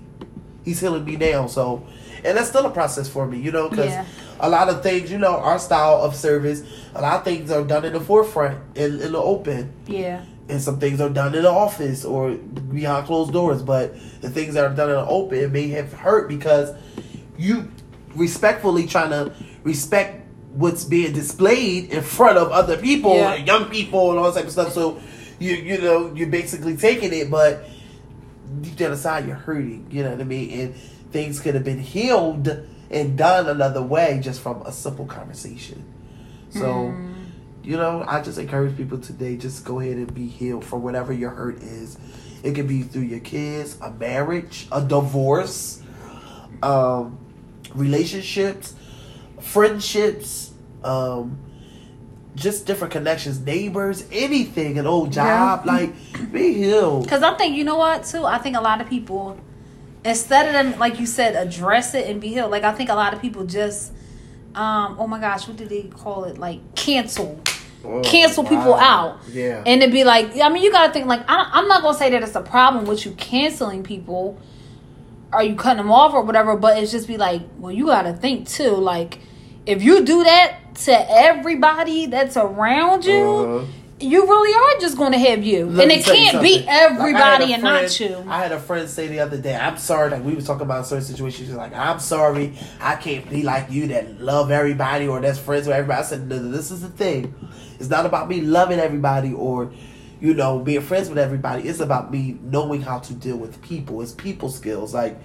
He's 0.69 0.79
healing 0.79 1.03
me 1.03 1.15
now. 1.15 1.47
So, 1.47 1.83
and 2.23 2.37
that's 2.37 2.49
still 2.49 2.65
a 2.65 2.69
process 2.69 3.09
for 3.09 3.25
me. 3.25 3.39
You 3.39 3.51
know, 3.51 3.69
because 3.69 3.87
Yeah. 3.89 4.05
a 4.39 4.47
lot 4.49 4.69
of 4.69 4.83
things, 4.83 5.11
you 5.11 5.17
know, 5.17 5.35
our 5.37 5.57
style 5.59 5.95
of 6.03 6.15
service, 6.15 6.61
a 6.95 7.01
lot 7.01 7.15
of 7.17 7.23
things 7.25 7.49
are 7.51 7.63
done 7.63 7.85
in 7.85 7.93
the 7.93 7.99
forefront, 7.99 8.59
in, 8.75 9.01
in 9.01 9.11
the 9.13 9.17
open. 9.33 9.71
yeah. 9.87 10.21
and 10.51 10.59
some 10.59 10.79
things 10.79 10.99
are 10.99 11.09
done 11.09 11.35
in 11.35 11.43
the 11.43 11.49
office 11.49 12.03
or 12.03 12.31
behind 12.31 13.05
closed 13.05 13.31
doors. 13.31 13.61
But 13.61 13.93
the 14.21 14.29
things 14.31 14.53
that 14.55 14.63
are 14.65 14.73
done 14.75 14.89
in 14.89 14.95
the 14.95 15.05
open 15.07 15.51
may 15.51 15.67
have 15.69 15.93
hurt 15.93 16.27
because 16.27 16.73
you 17.37 17.71
respectfully 18.15 18.87
trying 18.87 19.11
to 19.11 19.31
respect 19.63 20.25
what's 20.53 20.83
being 20.83 21.13
displayed 21.13 21.91
in 21.91 22.01
front 22.01 22.37
of 22.39 22.51
other 22.51 22.77
people, 22.77 23.15
Yeah. 23.15 23.35
young 23.35 23.65
people, 23.65 24.09
and 24.09 24.19
all 24.19 24.25
that 24.31 24.35
type 24.39 24.45
of 24.45 24.51
stuff. 24.51 24.73
So 24.73 24.97
you 25.39 25.53
you 25.53 25.77
know 25.77 26.11
you're 26.15 26.27
basically 26.41 26.75
taking 26.75 27.13
it, 27.13 27.29
but 27.29 27.63
inside 28.65 29.25
you're 29.25 29.35
hurting. 29.35 29.87
You 29.91 30.03
know 30.03 30.11
what 30.11 30.21
I 30.21 30.25
mean? 30.25 30.59
And 30.59 30.75
things 31.11 31.39
could 31.39 31.55
have 31.55 31.63
been 31.63 31.79
healed 31.79 32.47
and 32.91 33.17
done 33.17 33.47
another 33.47 33.81
way 33.81 34.19
just 34.21 34.41
from 34.41 34.61
a 34.63 34.71
simple 34.71 35.05
conversation. 35.05 35.83
So. 36.51 36.93
You 37.61 37.75
know, 37.75 38.03
I 38.07 38.21
just 38.21 38.39
encourage 38.39 38.77
people 38.77 38.97
today 38.97 39.35
just 39.37 39.65
go 39.65 39.79
ahead 39.79 39.97
and 39.97 40.11
be 40.11 40.27
healed 40.27 40.63
for 40.65 40.79
whatever 40.79 41.11
your 41.11 41.29
hurt 41.29 41.61
is. 41.61 41.97
It 42.41 42.55
could 42.55 42.67
be 42.67 42.83
through 42.83 43.03
your 43.03 43.19
kids, 43.19 43.77
a 43.81 43.91
marriage, 43.91 44.67
a 44.71 44.81
divorce, 44.81 45.83
um, 46.63 47.19
relationships, 47.75 48.75
friendships, 49.41 50.51
um, 50.83 51.37
just 52.35 52.65
different 52.65 52.93
connections, 52.93 53.39
neighbors, 53.39 54.05
anything, 54.11 54.77
an 54.77 54.87
old 54.87 55.11
job. 55.11 55.65
Like, 55.65 55.93
be 56.31 56.53
healed. 56.53 57.03
Because 57.03 57.23
I 57.23 57.35
think 57.35 57.55
you 57.57 57.63
know 57.63 57.77
what 57.77 58.03
too. 58.05 58.25
I 58.25 58.37
think 58.37 58.55
a 58.55 58.61
lot 58.61 58.81
of 58.81 58.89
people, 58.89 59.37
instead 60.05 60.47
of 60.47 60.53
them, 60.53 60.79
like 60.79 60.99
you 60.99 61.05
said, 61.05 61.35
address 61.35 61.93
it 61.93 62.09
and 62.09 62.21
be 62.21 62.29
healed. 62.29 62.51
Like 62.51 62.63
I 62.63 62.71
think 62.73 62.89
a 62.89 62.95
lot 62.95 63.13
of 63.13 63.21
people 63.21 63.45
just, 63.45 63.91
um, 64.55 64.97
oh 64.99 65.07
my 65.07 65.19
gosh, 65.19 65.47
what 65.47 65.57
did 65.57 65.69
they 65.69 65.83
call 65.83 66.25
it? 66.25 66.37
Like 66.37 66.75
cancel, 66.75 67.41
Oh, 67.83 68.01
cancel 68.01 68.43
people 68.43 68.71
wow. 68.71 68.79
out. 69.17 69.19
Yeah. 69.29 69.63
And 69.65 69.81
it'd 69.81 69.93
be 69.93 70.03
like, 70.03 70.37
I 70.41 70.49
mean, 70.49 70.63
you 70.63 70.71
gotta 70.71 70.91
think 70.91 71.07
like 71.07 71.21
I, 71.29 71.49
I'm 71.53 71.67
not 71.67 71.81
gonna 71.81 71.97
say 71.97 72.09
that 72.09 72.21
it's 72.21 72.35
a 72.35 72.41
problem 72.41 72.85
with 72.85 73.05
you 73.05 73.11
canceling 73.11 73.83
people, 73.83 74.37
or 75.31 75.43
you 75.43 75.55
cutting 75.55 75.77
them 75.77 75.91
off 75.91 76.13
or 76.13 76.23
whatever. 76.23 76.57
But 76.57 76.77
it's 76.81 76.91
just 76.91 77.07
be 77.07 77.17
like, 77.17 77.41
well, 77.57 77.71
you 77.71 77.85
gotta 77.85 78.13
think 78.13 78.49
too. 78.49 78.71
Like, 78.71 79.19
if 79.65 79.81
you 79.81 80.03
do 80.03 80.25
that 80.25 80.68
to 80.85 81.11
everybody 81.11 82.05
that's 82.07 82.37
around 82.37 83.05
you. 83.05 83.21
Uh-huh. 83.21 83.65
You 84.01 84.21
really 84.25 84.77
are 84.77 84.79
just 84.79 84.95
going 84.97 85.11
to 85.11 85.17
have 85.17 85.43
you, 85.43 85.65
Let 85.65 85.83
and 85.83 85.91
it 85.91 86.05
can't 86.05 86.41
be 86.41 86.59
something. 86.59 86.65
Like, 86.65 86.69
I 86.69 86.71
had 86.71 86.91
everybody 86.93 87.51
a 87.51 87.55
and 87.55 87.63
not 87.63 87.79
friend- 87.91 87.99
you. 87.99 88.31
I 88.31 88.37
had 88.37 88.51
a 88.53 88.59
friend 88.59 88.87
say 88.89 89.07
the 89.07 89.19
other 89.19 89.37
day, 89.37 89.53
"I'm 89.53 89.77
sorry." 89.77 90.09
Like 90.09 90.23
we 90.23 90.33
was 90.35 90.45
talking 90.47 90.61
about 90.61 90.85
a 90.85 90.85
certain 90.85 91.03
situation. 91.03 91.45
She's 91.45 91.53
like, 91.53 91.75
"I'm 91.75 91.99
sorry, 91.99 92.53
I 92.79 92.95
can't 92.95 93.29
be 93.29 93.43
like 93.43 93.69
you 93.69 93.87
that 93.87 94.21
love 94.21 94.51
everybody 94.51 95.05
or 95.05 95.19
that's 95.19 95.37
friends 95.37 95.67
with 95.67 95.75
everybody." 95.75 95.99
I 95.99 96.03
said, 96.05 96.29
no, 96.29 96.39
"This 96.49 96.71
is 96.71 96.81
the 96.81 96.87
thing. 96.87 97.35
It's 97.77 97.89
not 97.89 98.05
about 98.05 98.29
me 98.29 98.39
loving 98.39 98.79
everybody 98.79 99.33
or." 99.33 99.71
You 100.21 100.33
know, 100.33 100.59
being 100.59 100.81
friends 100.81 101.07
with 101.07 101.17
everybody. 101.17 101.63
It's 101.63 101.79
about 101.79 102.11
me 102.11 102.37
knowing 102.41 102.81
how 102.81 102.99
to 102.99 103.13
deal 103.13 103.37
with 103.37 103.61
people. 103.61 104.01
It's 104.01 104.11
people 104.11 104.49
skills. 104.49 104.93
Like, 104.93 105.17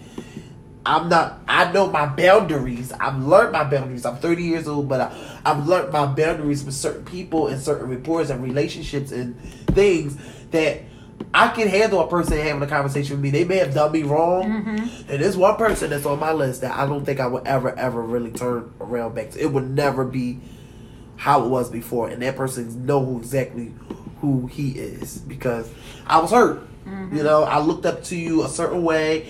I'm 0.87 1.09
not. 1.09 1.41
I 1.49 1.73
know 1.73 1.91
my 1.91 2.07
boundaries. 2.07 2.93
I've 2.93 3.19
learned 3.19 3.53
my 3.53 3.65
boundaries. 3.65 4.05
I'm 4.05 4.17
30 4.17 4.43
years 4.43 4.69
old, 4.69 4.89
but 4.89 5.01
I, 5.01 5.41
I've 5.45 5.67
learned 5.67 5.93
my 5.93 6.07
boundaries 6.07 6.65
with 6.65 6.75
certain 6.75 7.05
people 7.05 7.49
and 7.49 7.61
certain 7.61 7.89
reports 7.89 8.31
and 8.31 8.43
relationships 8.43 9.11
and 9.11 9.41
things 9.69 10.17
that 10.51 10.83
I 11.33 11.49
can 11.49 11.69
handle 11.69 12.01
a 12.01 12.09
person 12.09 12.39
having 12.39 12.63
a 12.63 12.67
conversation 12.67 13.17
with 13.17 13.23
me. 13.23 13.31
They 13.31 13.45
may 13.45 13.57
have 13.57 13.75
done 13.75 13.93
me 13.93 14.03
wrong, 14.03 14.45
mm-hmm. 14.45 15.11
and 15.11 15.23
there's 15.23 15.37
one 15.37 15.57
person 15.57 15.91
that's 15.91 16.07
on 16.07 16.21
my 16.21 16.33
list 16.33 16.61
that 16.61 16.77
I 16.77 16.87
don't 16.87 17.05
think 17.05 17.19
I 17.19 17.27
would 17.27 17.47
ever, 17.47 17.77
ever 17.77 18.03
really 18.03 18.31
turn 18.31 18.73
around 18.81 19.15
back 19.15 19.31
to. 19.31 19.41
It 19.41 19.53
would 19.53 19.71
never 19.71 20.05
be 20.05 20.41
how 21.17 21.45
it 21.45 21.49
was 21.49 21.71
before, 21.71 22.09
and 22.09 22.23
that 22.23 22.37
person 22.37 22.85
know 22.85 23.05
who 23.05 23.19
exactly 23.19 23.73
who 24.21 24.47
he 24.47 24.73
is 24.73 25.19
because 25.19 25.71
I 26.07 26.19
was 26.19 26.31
hurt. 26.31 26.67
You 26.85 26.91
mm-hmm. 26.91 27.17
know, 27.19 27.45
I 27.45 27.59
looked 27.61 27.87
up 27.87 28.05
to 28.05 28.17
you 28.17 28.45
a 28.45 28.49
certain 28.49 28.83
way, 28.83 29.29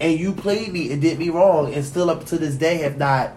and 0.00 0.18
you 0.18 0.32
played 0.32 0.72
me 0.72 0.92
and 0.92 1.00
did 1.00 1.18
me 1.18 1.30
wrong, 1.30 1.72
and 1.72 1.84
still 1.84 2.10
up 2.10 2.24
to 2.26 2.38
this 2.38 2.56
day 2.56 2.78
have 2.78 2.98
not, 2.98 3.32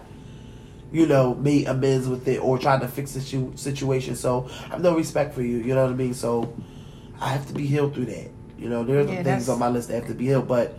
you 0.92 1.06
know, 1.06 1.34
made 1.34 1.66
amends 1.68 2.08
with 2.08 2.26
it 2.28 2.38
or 2.38 2.58
tried 2.58 2.80
to 2.80 2.88
fix 2.88 3.12
the 3.12 3.20
situ- 3.20 3.52
situation. 3.56 4.16
So 4.16 4.48
I 4.66 4.72
have 4.72 4.82
no 4.82 4.96
respect 4.96 5.34
for 5.34 5.42
you. 5.42 5.58
You 5.58 5.74
know 5.74 5.84
what 5.84 5.92
I 5.92 5.96
mean? 5.96 6.14
So 6.14 6.54
I 7.20 7.28
have 7.30 7.46
to 7.46 7.54
be 7.54 7.66
healed 7.66 7.94
through 7.94 8.06
that. 8.06 8.30
You 8.58 8.68
know, 8.68 8.84
there's 8.84 9.08
Yeah, 9.08 9.16
some 9.16 9.24
that's- 9.24 9.42
things 9.42 9.48
on 9.48 9.58
my 9.58 9.68
list 9.68 9.88
that 9.88 9.94
have 9.94 10.08
to 10.08 10.14
be 10.14 10.26
healed, 10.26 10.48
but. 10.48 10.78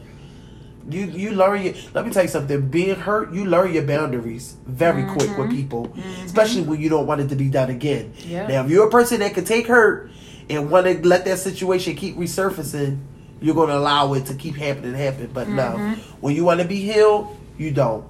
You 0.89 1.05
you 1.05 1.31
learn 1.33 1.61
your 1.61 1.75
let 1.93 2.07
me 2.07 2.11
tell 2.11 2.23
you 2.23 2.27
something. 2.27 2.69
Being 2.69 2.95
hurt, 2.95 3.31
you 3.31 3.45
learn 3.45 3.71
your 3.71 3.83
boundaries 3.83 4.55
very 4.65 5.03
quick 5.03 5.29
with 5.37 5.49
mm-hmm. 5.49 5.55
people, 5.55 5.87
mm-hmm. 5.89 6.25
especially 6.25 6.63
when 6.63 6.81
you 6.81 6.89
don't 6.89 7.05
want 7.05 7.21
it 7.21 7.29
to 7.29 7.35
be 7.35 7.49
done 7.49 7.69
again. 7.69 8.13
Yeah. 8.25 8.47
Now, 8.47 8.65
if 8.65 8.71
you're 8.71 8.87
a 8.87 8.89
person 8.89 9.19
that 9.19 9.35
can 9.35 9.45
take 9.45 9.67
hurt 9.67 10.09
and 10.49 10.71
want 10.71 10.87
to 10.87 11.07
let 11.07 11.23
that 11.25 11.37
situation 11.37 11.95
keep 11.95 12.15
resurfacing, 12.17 12.97
you're 13.41 13.55
going 13.55 13.69
to 13.69 13.77
allow 13.77 14.13
it 14.13 14.27
to 14.27 14.35
keep 14.35 14.55
happening, 14.55 14.93
happen. 14.93 15.29
But 15.33 15.49
no, 15.49 15.63
mm-hmm. 15.63 16.01
when 16.21 16.35
you 16.35 16.45
want 16.45 16.61
to 16.61 16.67
be 16.67 16.77
healed, 16.79 17.35
you 17.57 17.71
don't. 17.71 18.05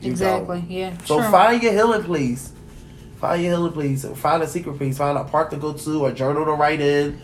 You 0.00 0.10
exactly. 0.10 0.60
don't. 0.60 0.70
Yeah. 0.70 0.96
So 1.04 1.20
true. 1.20 1.30
find 1.30 1.62
your 1.62 1.72
healing, 1.72 2.02
please. 2.02 2.52
Find 3.20 3.42
your 3.42 3.52
healing, 3.52 3.72
please. 3.72 4.04
Find 4.04 4.42
a 4.42 4.46
secret, 4.46 4.76
please. 4.76 4.98
Find 4.98 5.16
a 5.16 5.24
park 5.24 5.50
to 5.50 5.56
go 5.56 5.72
to, 5.72 6.06
a 6.06 6.12
journal 6.12 6.44
to 6.44 6.52
write 6.52 6.80
in, 6.80 7.18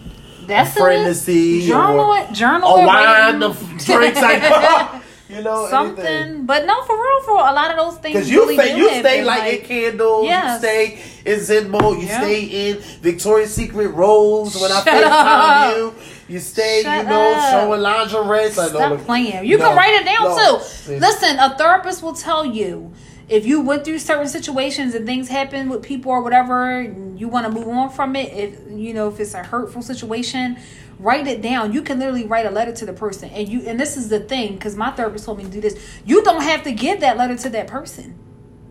That's 0.46 0.74
a 0.74 0.80
friend 0.80 1.02
it. 1.02 1.08
to 1.10 1.14
see, 1.14 1.66
Journal 1.68 2.14
it. 2.14 2.32
Journal 2.32 2.68
a 2.76 2.82
it. 2.82 2.86
wine 2.86 3.40
to 3.40 3.84
drink, 3.84 4.16
like, 4.16 5.02
you 5.28 5.42
know, 5.42 5.68
something. 5.68 6.04
anything. 6.04 6.46
But 6.46 6.64
no, 6.64 6.82
for 6.84 6.96
real, 6.96 7.22
for 7.22 7.36
a 7.36 7.52
lot 7.52 7.70
of 7.70 7.76
those 7.76 7.98
things. 7.98 8.14
Because 8.14 8.30
you 8.30 8.42
really 8.42 8.56
stay, 8.56 8.78
you 8.78 8.88
stay 8.88 9.24
lighting 9.24 9.66
candles. 9.66 10.24
Yes. 10.24 10.62
You 10.62 10.68
stay 10.68 11.32
in 11.32 11.40
Zen 11.40 11.70
mode. 11.70 11.98
You 11.98 12.06
Yeah. 12.06 12.20
stay 12.20 12.42
in 12.44 12.76
Victoria's 13.02 13.54
Secret 13.54 13.88
robes 13.88 14.58
when 14.58 14.72
I 14.72 14.82
Shut 14.82 15.04
up. 15.04 15.74
FaceTime 15.74 15.76
you. 15.76 15.94
You 16.30 16.38
stay, 16.38 16.82
Shut 16.82 17.04
you 17.04 17.10
know, 17.10 17.32
up. 17.34 17.50
showing 17.50 17.80
lingerie. 17.80 18.46
Like, 18.48 18.56
no, 18.56 18.68
Stop 18.68 18.90
look- 18.92 19.04
playing. 19.04 19.44
You 19.44 19.58
no, 19.58 19.68
can 19.68 19.76
write 19.76 19.94
it 20.00 20.04
down 20.04 20.28
no. 20.36 20.58
too. 20.58 20.64
See, 20.64 20.98
Listen, 20.98 21.38
a 21.38 21.56
therapist 21.58 22.02
will 22.02 22.14
tell 22.14 22.44
you 22.46 22.92
if 23.28 23.44
you 23.46 23.60
went 23.60 23.84
through 23.84 23.98
certain 23.98 24.28
situations 24.28 24.94
and 24.94 25.06
things 25.06 25.28
happen 25.28 25.68
with 25.68 25.82
people 25.82 26.12
or 26.12 26.22
whatever, 26.22 26.82
you 27.16 27.28
want 27.28 27.46
to 27.46 27.52
move 27.52 27.68
on 27.68 27.90
from 27.90 28.14
it. 28.16 28.32
If 28.32 28.60
you 28.70 28.94
know 28.94 29.08
if 29.08 29.18
it's 29.20 29.34
a 29.34 29.42
hurtful 29.42 29.82
situation, 29.82 30.56
write 30.98 31.26
it 31.26 31.42
down. 31.42 31.72
You 31.72 31.82
can 31.82 31.98
literally 31.98 32.26
write 32.26 32.46
a 32.46 32.50
letter 32.50 32.72
to 32.72 32.86
the 32.86 32.92
person, 32.92 33.28
and 33.30 33.48
you. 33.48 33.62
And 33.68 33.78
this 33.78 33.96
is 33.96 34.08
the 34.08 34.20
thing, 34.20 34.54
because 34.54 34.76
my 34.76 34.90
therapist 34.92 35.24
told 35.26 35.38
me 35.38 35.44
to 35.44 35.50
do 35.50 35.60
this. 35.60 35.76
You 36.04 36.22
don't 36.22 36.42
have 36.42 36.62
to 36.62 36.72
give 36.72 37.00
that 37.00 37.16
letter 37.16 37.36
to 37.36 37.50
that 37.50 37.66
person. 37.66 38.16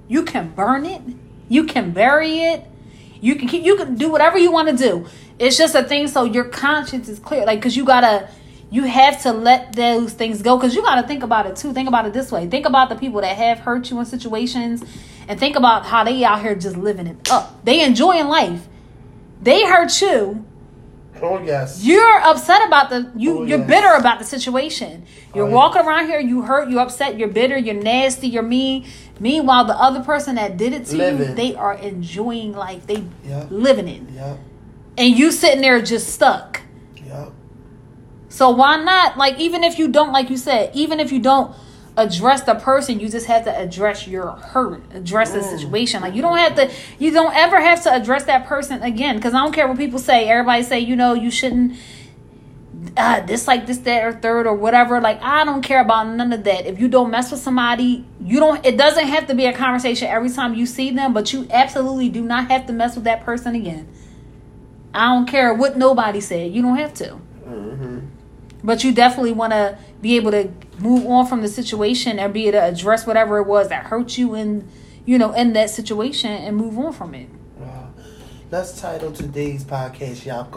You 0.07 0.23
can 0.23 0.49
burn 0.51 0.85
it. 0.85 1.01
You 1.49 1.65
can 1.65 1.91
bury 1.91 2.39
it. 2.39 2.65
You 3.21 3.35
can 3.35 3.47
keep, 3.49 3.63
you 3.65 3.75
can 3.75 3.95
do 3.95 4.09
whatever 4.09 4.37
you 4.37 4.51
want 4.51 4.69
to 4.69 4.75
do. 4.77 5.05
It's 5.39 5.57
just 5.57 5.73
a 5.73 5.83
thing 5.83 6.07
so 6.07 6.25
your 6.25 6.43
conscience 6.43 7.07
is 7.09 7.17
clear. 7.19 7.45
Like 7.45 7.61
cuz 7.61 7.75
you 7.77 7.85
got 7.85 8.01
to 8.01 8.27
you 8.71 8.83
have 8.83 9.21
to 9.23 9.31
let 9.31 9.73
those 9.75 10.13
things 10.13 10.41
go 10.43 10.59
cuz 10.59 10.75
you 10.75 10.81
got 10.83 11.01
to 11.01 11.07
think 11.07 11.23
about 11.23 11.45
it 11.47 11.55
too. 11.55 11.73
Think 11.73 11.87
about 11.87 12.05
it 12.05 12.13
this 12.13 12.31
way. 12.31 12.45
Think 12.47 12.65
about 12.65 12.89
the 12.89 12.95
people 12.95 13.21
that 13.21 13.35
have 13.37 13.59
hurt 13.59 13.89
you 13.89 13.99
in 13.99 14.05
situations 14.05 14.83
and 15.27 15.39
think 15.39 15.55
about 15.55 15.85
how 15.85 16.03
they 16.03 16.23
out 16.23 16.41
here 16.41 16.55
just 16.55 16.75
living 16.77 17.07
it 17.07 17.31
up. 17.31 17.63
They 17.63 17.81
enjoying 17.83 18.27
life. 18.27 18.67
They 19.41 19.65
hurt 19.65 20.01
you. 20.01 20.45
Oh 21.21 21.39
yes. 21.41 21.83
You're 21.83 22.19
upset 22.21 22.65
about 22.67 22.89
the 22.89 23.09
you 23.15 23.39
Oh, 23.39 23.43
you're 23.43 23.59
yes. 23.59 23.67
bitter 23.67 23.93
about 23.93 24.19
the 24.19 24.25
situation. 24.25 25.03
You're 25.35 25.47
Oh, 25.47 25.51
walking 25.51 25.81
around 25.81 26.07
here, 26.07 26.19
you 26.19 26.43
hurt, 26.43 26.69
you're 26.69 26.79
upset, 26.81 27.17
you're 27.17 27.27
bitter, 27.27 27.57
you're 27.57 27.75
nasty, 27.75 28.27
you're 28.27 28.43
mean. 28.43 28.85
Meanwhile, 29.19 29.65
the 29.65 29.75
other 29.75 29.99
person 30.01 30.35
that 30.35 30.55
did 30.57 30.73
it 30.73 30.85
to 30.87 30.95
you, 30.97 31.33
they 31.35 31.55
are 31.55 31.73
enjoying 31.73 32.53
life. 32.53 32.87
They 32.87 33.03
Yeah. 33.27 33.43
living 33.49 33.87
it. 33.87 34.01
Yep. 34.15 34.37
And 34.99 35.17
you 35.17 35.31
sitting 35.31 35.61
there 35.61 35.81
just 35.81 36.13
stuck. 36.13 36.61
Yep. 36.97 37.31
So 38.27 38.49
why 38.49 38.75
not? 38.83 39.17
Like 39.17 39.39
even 39.39 39.63
if 39.63 39.79
you 39.79 39.87
don't, 39.87 40.11
like 40.11 40.29
you 40.29 40.35
said, 40.35 40.75
even 40.75 40.99
if 40.99 41.13
you 41.13 41.21
don't 41.21 41.55
address 41.95 42.43
the 42.43 42.55
person, 42.55 42.99
you 42.99 43.07
just 43.07 43.27
have 43.27 43.45
to 43.45 43.57
address 43.57 44.07
your 44.07 44.31
hurt, 44.31 44.83
address 44.93 45.31
the 45.31 45.41
situation. 45.41 46.01
Like 46.01 46.15
you 46.15 46.21
don't 46.21 46.37
have 46.37 46.55
to, 46.55 46.69
you 46.99 47.11
don't 47.11 47.33
ever 47.33 47.61
have 47.61 47.81
to 47.83 47.93
address 47.93 48.25
that 48.25 48.45
person 48.45 48.83
again. 48.83 49.15
Because 49.15 49.33
I 49.33 49.39
don't 49.39 49.53
care 49.53 49.69
what 49.69 49.77
people 49.77 49.99
say. 49.99 50.27
Everybody 50.27 50.63
say, 50.63 50.79
you 50.81 50.97
know, 50.97 51.13
you 51.13 51.31
shouldn't. 51.31 51.77
Uh, 52.95 53.21
this 53.21 53.47
like 53.47 53.67
this 53.67 53.79
that 53.79 54.05
or 54.05 54.13
third 54.13 54.47
or 54.47 54.53
whatever 54.53 55.01
like 55.01 55.21
i 55.21 55.43
don't 55.43 55.61
care 55.61 55.81
about 55.81 56.07
none 56.07 56.31
of 56.31 56.45
that 56.45 56.65
if 56.65 56.79
you 56.79 56.87
don't 56.87 57.11
mess 57.11 57.29
with 57.29 57.39
somebody 57.41 58.05
you 58.21 58.39
don't 58.39 58.65
it 58.65 58.77
doesn't 58.77 59.05
have 59.05 59.27
to 59.27 59.35
be 59.35 59.45
a 59.45 59.51
conversation 59.51 60.07
every 60.07 60.29
time 60.29 60.53
you 60.53 60.65
see 60.65 60.89
them 60.89 61.13
but 61.13 61.33
you 61.33 61.45
absolutely 61.51 62.07
do 62.07 62.21
not 62.21 62.49
have 62.49 62.65
to 62.65 62.71
mess 62.71 62.95
with 62.95 63.03
that 63.03 63.25
person 63.25 63.53
again 63.53 63.85
i 64.93 65.13
don't 65.13 65.25
care 65.27 65.53
what 65.53 65.77
nobody 65.77 66.21
said. 66.21 66.51
You 66.51 66.61
don't 66.61 66.77
have 66.77 66.93
to. 66.95 67.19
Mm-hmm. 67.47 67.99
But 68.63 68.83
you 68.83 68.91
definitely 68.91 69.33
want 69.33 69.53
to 69.53 69.77
be 70.01 70.15
able 70.15 70.31
to 70.31 70.49
move 70.79 71.05
on 71.05 71.25
from 71.25 71.41
the 71.41 71.47
situation 71.47 72.19
and 72.19 72.33
be 72.33 72.43
able 72.47 72.59
to 72.59 72.63
address 72.63 73.05
whatever 73.05 73.37
it 73.37 73.47
was 73.47 73.69
that 73.69 73.85
hurt 73.85 74.17
you 74.17 74.35
in 74.35 74.67
you 75.05 75.17
know 75.17 75.33
in 75.33 75.53
that 75.53 75.69
situation 75.69 76.31
and 76.31 76.55
move 76.57 76.77
on 76.77 76.93
from 76.93 77.13
it. 77.15 77.29
Wow. 77.57 77.89
Let's 78.51 78.79
title 78.79 79.11
today's 79.11 79.63
podcast 79.63 80.25
Yom. 80.25 80.47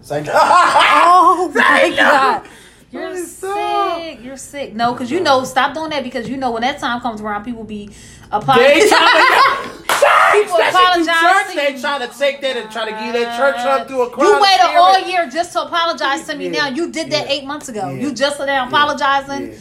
It's 0.00 0.10
like, 0.10 0.26
oh 0.32 1.50
my 1.54 1.62
Thank 1.62 1.96
god. 1.96 2.48
You're 2.92 3.24
sick. 3.24 4.18
you're 4.20 4.36
sick. 4.36 4.74
No 4.74 4.92
because 4.92 5.10
you 5.10 5.20
know 5.20 5.44
stop 5.44 5.74
doing 5.74 5.90
that 5.90 6.02
because 6.02 6.28
you 6.28 6.36
know 6.36 6.50
when 6.50 6.62
that 6.62 6.80
time 6.80 7.00
comes 7.00 7.20
around 7.20 7.44
people 7.44 7.62
be 7.64 7.90
applying 8.32 8.80
They 8.80 8.90
tryna- 10.00 10.32
people 10.42 10.56
apologize 10.56 11.06
church, 11.46 11.54
they 11.56 11.74
you. 11.74 11.80
try 11.80 11.98
to 11.98 12.18
take 12.18 12.40
that 12.40 12.56
and 12.56 12.70
try 12.70 12.84
to 12.84 12.90
give 12.90 13.12
that 13.14 13.36
church 13.38 13.56
up 13.58 13.88
through 13.88 14.02
a 14.02 14.10
crowd. 14.10 14.24
You 14.26 14.40
waited 14.40 14.76
all 14.76 14.98
year 15.08 15.28
just 15.30 15.52
to 15.52 15.62
apologize 15.62 16.26
to 16.26 16.36
me. 16.36 16.46
Yeah. 16.48 16.50
Now 16.62 16.68
you 16.68 16.90
did 16.90 17.10
that 17.10 17.26
Yeah. 17.26 17.32
eight 17.32 17.44
months 17.44 17.68
ago. 17.68 17.88
Yeah. 17.90 18.00
You 18.00 18.12
just 18.12 18.38
now 18.40 18.66
apologizing. 18.68 19.52
Yeah. 19.52 19.58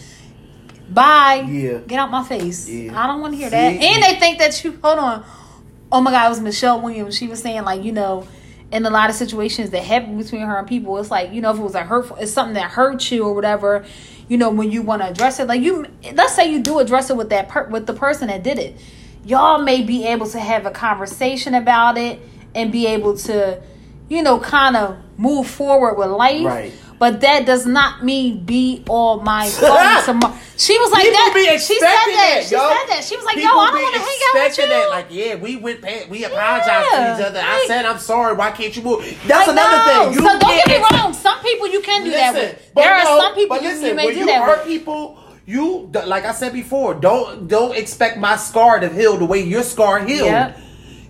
Bye. 0.89 1.45
Yeah. 1.47 1.77
Get 1.87 1.99
out 1.99 2.09
my 2.11 2.23
face. 2.23 2.67
I 2.69 3.07
don't 3.07 3.21
want 3.21 3.33
to 3.33 3.37
hear 3.37 3.49
that. 3.49 3.57
And 3.73 4.03
they 4.03 4.19
think 4.19 4.39
that 4.39 4.63
you 4.63 4.77
hold 4.81 4.99
on. 4.99 5.23
Oh 5.91 6.01
my 6.01 6.11
God, 6.11 6.25
it 6.27 6.29
was 6.29 6.39
Michelle 6.41 6.81
Williams. 6.81 7.15
She 7.17 7.27
was 7.27 7.41
saying 7.41 7.63
like 7.63 7.83
you 7.83 7.91
know, 7.91 8.27
in 8.71 8.85
a 8.85 8.89
lot 8.89 9.09
of 9.09 9.15
situations 9.15 9.71
that 9.71 9.83
happen 9.83 10.17
between 10.17 10.41
her 10.41 10.57
and 10.57 10.67
people, 10.67 10.97
it's 10.97 11.11
like 11.11 11.31
you 11.31 11.41
know 11.41 11.51
if 11.51 11.59
it 11.59 11.63
was 11.63 11.75
a 11.75 11.83
hurtful, 11.83 12.17
it's 12.17 12.31
something 12.31 12.53
that 12.55 12.71
hurt 12.71 13.09
you 13.11 13.23
or 13.25 13.33
whatever. 13.33 13.85
You 14.27 14.37
know 14.37 14.49
when 14.51 14.71
you 14.71 14.81
want 14.83 15.01
to 15.01 15.07
address 15.09 15.39
it, 15.39 15.47
like 15.47 15.61
you, 15.61 15.85
let's 16.13 16.35
say 16.35 16.51
you 16.51 16.59
do 16.61 16.77
address 16.79 17.09
it 17.09 17.17
with 17.17 17.29
that 17.29 17.49
per, 17.49 17.67
with 17.67 17.87
the 17.87 17.93
person 17.93 18.27
that 18.27 18.43
did 18.43 18.59
it. 18.59 18.79
Y'all 19.25 19.61
may 19.61 19.81
be 19.81 20.05
able 20.05 20.27
to 20.29 20.39
have 20.39 20.65
a 20.65 20.71
conversation 20.71 21.53
about 21.53 21.97
it 21.97 22.19
and 22.55 22.71
be 22.71 22.87
able 22.87 23.17
to, 23.17 23.61
you 24.07 24.23
know, 24.23 24.39
kind 24.39 24.75
of 24.75 24.97
move 25.17 25.47
forward 25.47 25.95
with 25.97 26.09
life. 26.09 26.45
Right. 26.45 26.73
But 26.97 27.21
that 27.21 27.45
does 27.45 27.65
not 27.65 28.03
mean 28.03 28.43
be 28.43 28.83
all 28.89 29.21
my 29.21 29.47
fun 29.47 30.03
tomorrow. 30.05 30.35
She 30.57 30.77
was 30.77 30.91
like 30.91 31.03
People 31.03 31.15
that. 31.15 31.61
she 31.65 31.79
said 31.79 31.85
that. 31.87 32.11
that, 32.35 32.43
She 32.43 32.49
said 32.49 32.59
that. 32.59 33.03
She 33.05 33.15
was 33.15 33.23
like, 33.23 33.35
People 33.35 33.51
"Yo, 33.55 33.57
I 33.59 33.71
don't 33.71 33.81
want 33.83 33.95
to 33.95 34.01
hang 34.01 34.19
out 34.27 34.49
with 34.49 34.57
you." 34.57 34.67
That. 34.67 34.89
Like, 34.89 35.07
yeah, 35.09 35.35
we 35.35 35.55
went, 35.55 35.81
past, 35.81 36.09
we 36.09 36.25
apologized 36.25 36.87
Yeah. 36.91 37.13
to 37.15 37.21
each 37.21 37.25
other. 37.27 37.39
I 37.41 37.63
said, 37.67 37.85
I'm 37.85 37.99
sorry. 37.99 38.35
Why 38.35 38.51
can't 38.51 38.75
you 38.75 38.83
move? 38.83 38.99
That's 39.25 39.47
Like, 39.47 39.55
another 39.55 39.77
no. 39.77 40.03
thing. 40.11 40.13
You 40.15 40.29
so 40.29 40.39
don't 40.39 40.65
get 40.65 40.67
me 40.67 40.97
wrong. 40.99 41.13
Some 41.13 41.39
people 41.39 41.67
you 41.69 41.79
can 41.81 42.03
do 42.03 42.11
that 42.11 42.33
with. 42.33 42.73
There 42.75 42.93
are 42.93 43.05
some 43.05 43.33
people 43.35 43.57
you, 43.57 43.69
listen, 43.69 43.85
you 43.87 43.95
may 43.95 44.05
when 44.07 44.13
do 44.15 44.19
you 44.19 44.25
that 44.25 44.43
hurt 44.43 44.57
with. 44.59 44.67
people, 44.67 45.18
you 45.49 45.89
like 46.05 46.25
I 46.25 46.31
said 46.33 46.53
before, 46.53 46.93
don't 46.93 47.47
don't 47.47 47.75
expect 47.75 48.17
my 48.17 48.35
scar 48.37 48.79
to 48.79 48.87
heal 48.89 49.17
the 49.17 49.25
way 49.25 49.41
your 49.41 49.63
scar 49.63 49.99
healed. 50.05 50.27
Yep. 50.27 50.57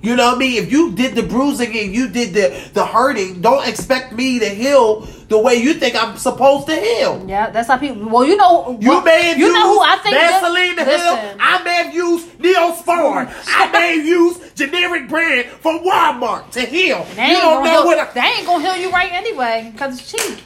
You 0.01 0.15
know 0.15 0.27
what 0.27 0.35
I 0.35 0.39
mean? 0.39 0.63
If 0.63 0.71
you 0.71 0.93
did 0.93 1.13
the 1.15 1.23
bruising 1.23 1.77
and 1.77 1.93
you 1.93 2.07
did 2.07 2.33
the 2.33 2.71
the 2.73 2.85
hurting, 2.85 3.41
don't 3.41 3.67
expect 3.67 4.13
me 4.13 4.39
to 4.39 4.47
heal 4.47 5.01
the 5.27 5.37
way 5.37 5.55
you 5.55 5.73
think 5.73 5.93
I'm 6.01 6.15
supposed 6.15 6.67
to 6.67 6.75
heal. 6.75 7.25
Yeah, 7.27 7.49
that's 7.49 7.67
how 7.67 7.75
people. 7.77 8.07
Well, 8.09 8.23
you 8.23 8.37
know, 8.37 8.77
You 8.79 8.91
what- 8.91 9.03
may 9.03 9.23
have 9.23 9.37
you 9.37 9.47
used 9.47 9.57
know 9.57 9.73
who 9.73 9.79
I 9.81 9.97
think. 9.97 10.15
Vaseline 10.15 10.75
to 10.77 10.85
heal. 10.85 11.35
I 11.41 11.61
may 11.65 11.75
have 11.83 11.93
used 11.93 12.25
Neosporin. 12.39 13.27
I 13.47 13.71
may 13.73 13.97
have 13.97 14.05
used 14.05 14.55
generic 14.55 15.09
brand 15.09 15.47
from 15.59 15.79
Walmart 15.79 16.51
to 16.51 16.61
heal. 16.61 17.05
They 17.17 17.31
You 17.31 17.35
don't 17.35 17.63
know 17.65 17.83
what 17.83 17.99
I, 17.99 18.05
they 18.13 18.21
ain't 18.37 18.47
gonna 18.47 18.63
heal 18.63 18.77
you 18.81 18.89
right 18.91 19.11
anyway 19.11 19.69
because 19.73 19.99
it's 19.99 20.09
cheap. 20.11 20.39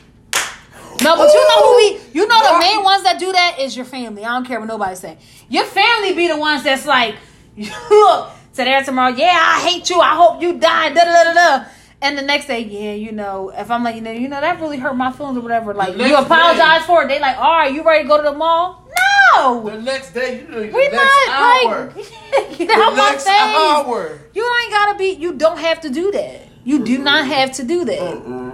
No, 1.02 1.16
but 1.18 1.34
you 1.34 1.48
know 1.50 1.68
who 1.68 1.76
we, 1.78 2.00
you 2.14 2.28
know 2.28 2.54
the 2.54 2.60
main 2.60 2.84
ones 2.84 3.04
that 3.04 3.18
do 3.20 3.32
that 3.32 3.58
is 3.60 3.76
your 3.76 3.86
family. 3.86 4.24
I 4.24 4.30
don't 4.30 4.46
care 4.46 4.60
what 4.60 4.68
nobody 4.68 4.96
say. 4.96 5.18
Your 5.50 5.66
family 5.66 6.14
be 6.14 6.28
the 6.28 6.38
ones 6.38 6.64
that's 6.64 6.86
like, 6.86 7.16
look, 7.58 8.30
today 8.54 8.76
or 8.76 8.84
tomorrow, 8.84 9.14
yeah, 9.16 9.34
I 9.36 9.68
hate 9.68 9.90
you. 9.90 10.00
I 10.00 10.16
hope 10.16 10.42
you 10.42 10.60
die. 10.60 10.90
Da 10.94 11.04
da 11.04 11.24
da 11.24 11.34
da. 11.34 11.66
And 12.02 12.18
the 12.18 12.22
next 12.22 12.48
day, 12.48 12.60
yeah, 12.60 12.94
you 12.94 13.14
know, 13.14 13.50
if 13.56 13.72
I'm 13.72 13.82
like, 13.84 13.96
you 13.96 14.02
know, 14.02 14.12
you 14.12 14.28
know, 14.28 14.42
that 14.42 14.60
really 14.60 14.78
hurt 14.78 14.94
my 14.96 15.12
feelings 15.14 15.38
or 15.38 15.42
whatever. 15.42 15.74
Like, 15.74 15.96
you 15.98 16.16
apologize 16.18 16.82
day- 16.82 16.86
for 16.86 17.04
it. 17.04 17.08
They 17.08 17.20
like, 17.20 17.38
all 17.38 17.54
right, 17.54 17.74
you 17.74 17.82
ready 17.84 18.04
to 18.04 18.08
go 18.10 18.18
to 18.18 18.24
the 18.24 18.34
mall? 18.38 18.86
No, 19.38 19.70
the 19.70 19.82
next 19.82 20.12
day, 20.12 20.42
you 20.42 20.48
know, 20.50 20.60
the 20.60 20.72
we 20.72 20.90
next 20.90 20.96
not 21.28 21.66
hour. 21.66 21.86
like, 21.96 22.58
get 22.58 22.68
the 22.68 22.74
out 22.74 22.92
my 22.96 23.10
next 23.12 23.24
face. 23.24 23.34
hour. 23.42 24.20
You 24.34 24.56
ain't 24.64 24.72
gotta 24.72 24.98
be. 24.98 25.12
You 25.14 25.34
don't 25.34 25.58
have 25.60 25.80
to 25.82 25.90
do 25.90 26.12
that. 26.12 26.42
You 26.66 26.84
do 26.84 26.98
not 26.98 27.26
have 27.26 27.54
to 27.54 27.64
do 27.64 27.86
that. 27.86 28.00
Mm-mm. 28.00 28.53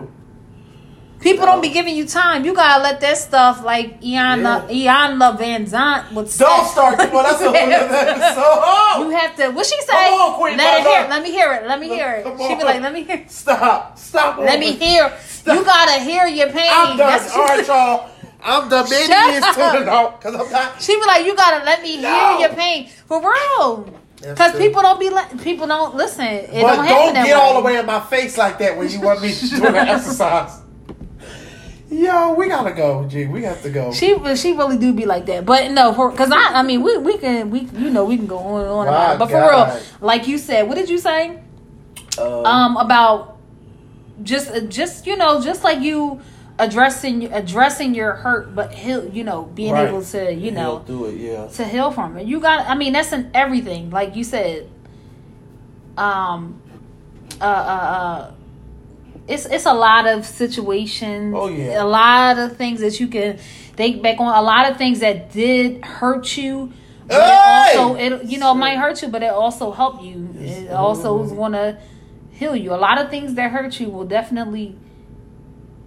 People 1.19 1.45
don't 1.45 1.61
be 1.61 1.67
giving 1.69 1.95
you 1.95 2.05
time. 2.05 2.45
You 2.45 2.53
gotta 2.53 2.81
let 2.81 3.01
that 3.01 3.17
stuff 3.17 3.61
like 3.63 3.99
Iyanla 4.01 4.69
Iana 4.69 5.37
Van 5.37 5.65
Zant 5.65 6.13
would 6.13 6.29
say. 6.29 6.45
Don't 6.45 6.65
start. 6.65 6.97
On, 6.99 7.11
that's 7.11 7.41
a 7.41 7.43
whole 7.43 7.55
other 7.55 7.95
episode. 7.95 9.03
You 9.03 9.09
have 9.17 9.35
to. 9.35 9.49
What 9.49 9.65
she 9.65 9.81
say? 9.81 9.87
Come 10.09 10.13
on, 10.21 10.39
Queen 10.39 10.57
let 10.57 10.79
it 10.79 10.87
hear. 10.87 11.09
Let 11.09 11.21
me 11.23 11.31
hear 11.31 11.53
it. 11.55 11.67
Let 11.67 11.79
me 11.81 11.87
hear 11.89 12.11
it. 12.25 12.37
She 12.47 12.55
be 12.55 12.63
like, 12.63 12.81
let 12.81 12.93
me 12.93 13.03
hear. 13.03 13.25
Stop. 13.27 13.97
Stop. 13.97 14.37
Let 14.39 14.59
me 14.59 14.71
hear. 14.73 15.11
Stop. 15.27 15.57
You 15.57 15.65
gotta 15.65 15.99
hear 16.03 16.25
your 16.27 16.49
pain. 16.51 16.69
I'm 16.71 16.97
done. 16.97 17.09
That's 17.09 17.33
All 17.35 17.45
right, 17.45 17.67
y'all. 17.67 18.09
I'm 18.41 18.69
done. 18.69 18.89
Maybe 18.89 19.07
Shut 19.07 19.33
it's 19.35 19.47
too 19.47 19.79
because 20.15 20.35
I'm 20.35 20.51
not. 20.51 20.81
She 20.81 20.95
be 20.97 21.05
like, 21.05 21.25
you 21.25 21.35
gotta 21.35 21.65
let 21.65 21.81
me 21.83 22.01
No. 22.01 22.37
hear 22.37 22.47
your 22.47 22.55
pain 22.57 22.87
for 23.07 23.19
real. 23.21 23.93
Because 24.21 24.55
people 24.57 24.81
don't 24.81 24.99
be 24.99 25.09
like 25.09 25.41
people 25.43 25.67
don't 25.67 25.95
listen. 25.95 26.25
It 26.25 26.61
But 26.61 26.75
don't 26.77 26.85
don't, 26.87 27.13
get 27.13 27.25
way. 27.25 27.31
all 27.33 27.55
the 27.55 27.61
way 27.61 27.77
in 27.77 27.85
my 27.85 27.99
face 27.99 28.37
like 28.37 28.57
that 28.59 28.77
when 28.77 28.89
you 28.89 29.01
want 29.01 29.21
me 29.21 29.33
to 29.33 29.49
do 29.49 29.59
the 29.59 29.77
exercise. 29.77 30.61
Yo, 31.89 32.33
we 32.35 32.47
gotta 32.47 32.71
go, 32.71 33.05
G. 33.07 33.25
We 33.25 33.43
have 33.43 33.61
to 33.63 33.69
go. 33.71 33.91
She 33.91 34.15
she 34.35 34.53
really 34.53 34.77
do 34.77 34.93
be 34.93 35.05
like 35.05 35.25
that, 35.25 35.45
but 35.45 35.71
no, 35.71 35.91
for 35.93 36.11
because 36.11 36.31
I 36.31 36.59
I 36.59 36.61
mean 36.63 36.83
we 36.83 36.97
we 36.97 37.17
can 37.17 37.49
we 37.49 37.61
you 37.61 37.89
know 37.89 38.05
we 38.05 38.15
can 38.15 38.27
go 38.27 38.37
on 38.37 38.61
and 38.61 38.69
on 38.69 38.87
about 38.87 39.15
it, 39.15 39.19
but 39.19 39.29
for 39.29 39.41
real, 39.41 39.79
like 39.99 40.27
you 40.27 40.37
said, 40.37 40.67
what 40.67 40.75
did 40.75 40.89
you 40.89 40.99
say? 40.99 41.39
Uh, 42.17 42.43
Um, 42.43 42.77
about 42.77 43.37
just 44.21 44.67
just 44.69 45.07
you 45.07 45.17
know 45.17 45.41
just 45.41 45.63
like 45.63 45.81
you 45.81 46.21
addressing 46.59 47.33
addressing 47.33 47.95
your 47.95 48.13
hurt, 48.13 48.53
but 48.53 48.71
heal 48.71 49.07
you 49.09 49.23
know 49.23 49.45
being 49.55 49.73
Right. 49.73 49.87
able 49.87 50.03
to 50.03 50.31
you 50.31 50.51
know 50.51 50.83
do 50.85 51.05
it. 51.05 51.15
Yeah. 51.15 51.47
to 51.47 51.65
heal 51.65 51.89
from 51.89 52.17
it. 52.17 52.27
You 52.27 52.39
got 52.39 52.67
I 52.67 52.75
mean 52.75 52.93
that's 52.93 53.11
in 53.13 53.31
everything, 53.33 53.89
like 53.89 54.15
you 54.15 54.23
said. 54.23 54.69
Um, 55.97 56.61
uh, 57.41 57.43
uh, 57.45 57.47
uh 57.47 58.31
it's 59.29 59.45
it's 59.45 59.65
a 59.65 59.73
lot 59.73 60.07
of 60.07 60.25
situations. 60.25 61.33
Oh, 61.37 61.47
yeah. 61.47 61.81
a 61.81 61.85
lot 61.85 62.37
of 62.37 62.57
things 62.57 62.81
that 62.81 62.99
you 62.99 63.07
can 63.07 63.37
think 63.77 64.01
back 64.01 64.19
on. 64.19 64.35
A 64.35 64.41
lot 64.41 64.69
of 64.71 64.77
things 64.77 64.99
that 64.99 65.31
did 65.31 65.83
hurt 65.85 66.35
you. 66.37 66.73
Hey! 67.09 67.71
it 67.73 67.77
also, 67.79 67.95
it 67.95 68.25
you 68.25 68.37
know, 68.37 68.51
it 68.51 68.55
might 68.55 68.77
hurt 68.77 69.01
you, 69.01 69.07
but 69.07 69.23
it 69.23 69.31
also 69.31 69.71
help 69.71 70.03
you. 70.03 70.29
Yes. 70.37 70.63
It 70.63 70.71
also 70.71 71.23
is 71.23 71.31
to 71.31 71.77
heal 72.31 72.55
you. 72.55 72.73
A 72.73 72.77
lot 72.77 72.99
of 72.99 73.09
things 73.09 73.33
that 73.35 73.51
hurt 73.51 73.79
you 73.79 73.89
will 73.89 74.05
definitely 74.05 74.75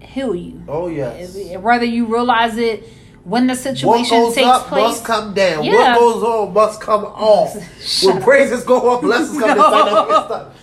heal 0.01 0.35
you. 0.35 0.63
Oh 0.69 0.89
yes. 0.89 1.37
Whether 1.59 1.85
you 1.85 2.07
realize 2.07 2.57
it 2.57 2.89
when 3.25 3.47
the 3.47 3.53
What 3.55 3.59
situation 3.59 4.19
goes 4.19 4.35
takes 4.35 4.47
up 4.49 4.67
place. 4.67 4.83
must 4.83 5.05
come 5.05 5.33
down. 5.35 5.65
Yeah. 5.65 5.97
What 5.97 5.99
goes 5.99 6.23
on 6.23 6.53
must 6.53 6.81
come 6.81 7.05
off. 7.05 7.55
When 8.05 8.17
up. 8.19 8.23
praises 8.25 8.65
go 8.65 8.95
up, 8.95 9.01
blessings 9.03 9.39
come 9.41 9.57
No. 9.59 9.71
down. 9.71 10.07
Stop. 10.27 10.55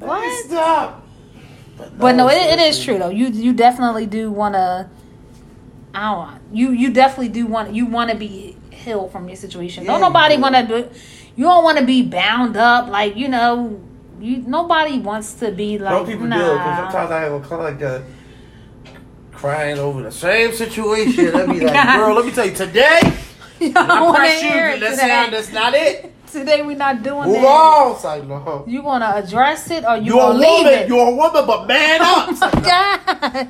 What? 0.00 0.44
Stop. 0.46 0.99
But 1.98 2.16
no, 2.16 2.28
it, 2.28 2.36
it 2.36 2.58
is 2.60 2.82
true 2.82 2.98
though. 2.98 3.08
You 3.08 3.28
you 3.28 3.52
definitely 3.52 4.06
do 4.06 4.30
want 4.30 4.54
to. 4.54 4.88
I 5.94 6.14
don't. 6.14 6.56
You 6.56 6.70
you 6.72 6.92
definitely 6.92 7.28
do 7.28 7.46
want 7.46 7.74
you 7.74 7.86
want 7.86 8.10
to 8.10 8.16
be 8.16 8.56
healed 8.70 9.12
from 9.12 9.28
your 9.28 9.36
situation. 9.36 9.84
Yeah, 9.84 9.92
don't 9.92 10.00
nobody 10.00 10.36
want 10.36 10.54
to 10.56 10.66
do. 10.66 10.90
You 11.36 11.44
don't 11.44 11.64
want 11.64 11.78
to 11.78 11.84
be 11.84 12.02
bound 12.02 12.56
up 12.56 12.88
like 12.88 13.16
you 13.16 13.28
know. 13.28 13.80
You 14.20 14.38
nobody 14.46 14.98
wants 14.98 15.34
to 15.34 15.50
be 15.50 15.78
like 15.78 15.94
Some 15.94 16.06
people 16.06 16.26
nah. 16.26 16.36
do 16.36 16.52
because 16.52 16.76
sometimes 16.76 17.10
I 17.10 17.20
have 17.20 17.50
a 17.50 17.56
like 17.56 17.80
a 17.80 18.04
crying 19.32 19.78
over 19.78 20.02
the 20.02 20.12
same 20.12 20.52
situation. 20.52 21.32
Let 21.32 21.48
me 21.48 21.60
like, 21.60 21.96
girl, 21.96 22.14
let 22.14 22.26
me 22.26 22.32
tell 22.32 22.44
you 22.44 22.54
today. 22.54 23.00
I 23.02 23.68
don't 23.68 24.04
want 24.04 24.16
to 24.16 24.20
press 24.20 24.42
you. 24.42 24.80
Let's 24.80 25.00
say 25.00 25.30
that's 25.30 25.52
not 25.52 25.74
it. 25.74 26.09
Today 26.32 26.62
we're 26.62 26.76
not 26.76 27.02
doing 27.02 27.28
Move 27.28 27.42
that. 27.42 27.46
on. 27.46 28.68
You 28.70 28.82
want 28.82 29.02
to 29.02 29.16
address 29.16 29.70
it 29.70 29.84
or 29.84 29.96
you 29.96 30.14
You're 30.14 30.16
a 30.16 30.18
gonna 30.32 30.38
leave 30.38 30.64
woman. 30.64 30.72
it? 30.80 30.88
You're 30.88 31.08
a 31.08 31.14
woman, 31.14 31.46
but 31.46 31.66
man 31.66 32.00
up. 32.02 32.28
oh 32.30 32.50
my 32.54 32.60
god, 32.60 33.48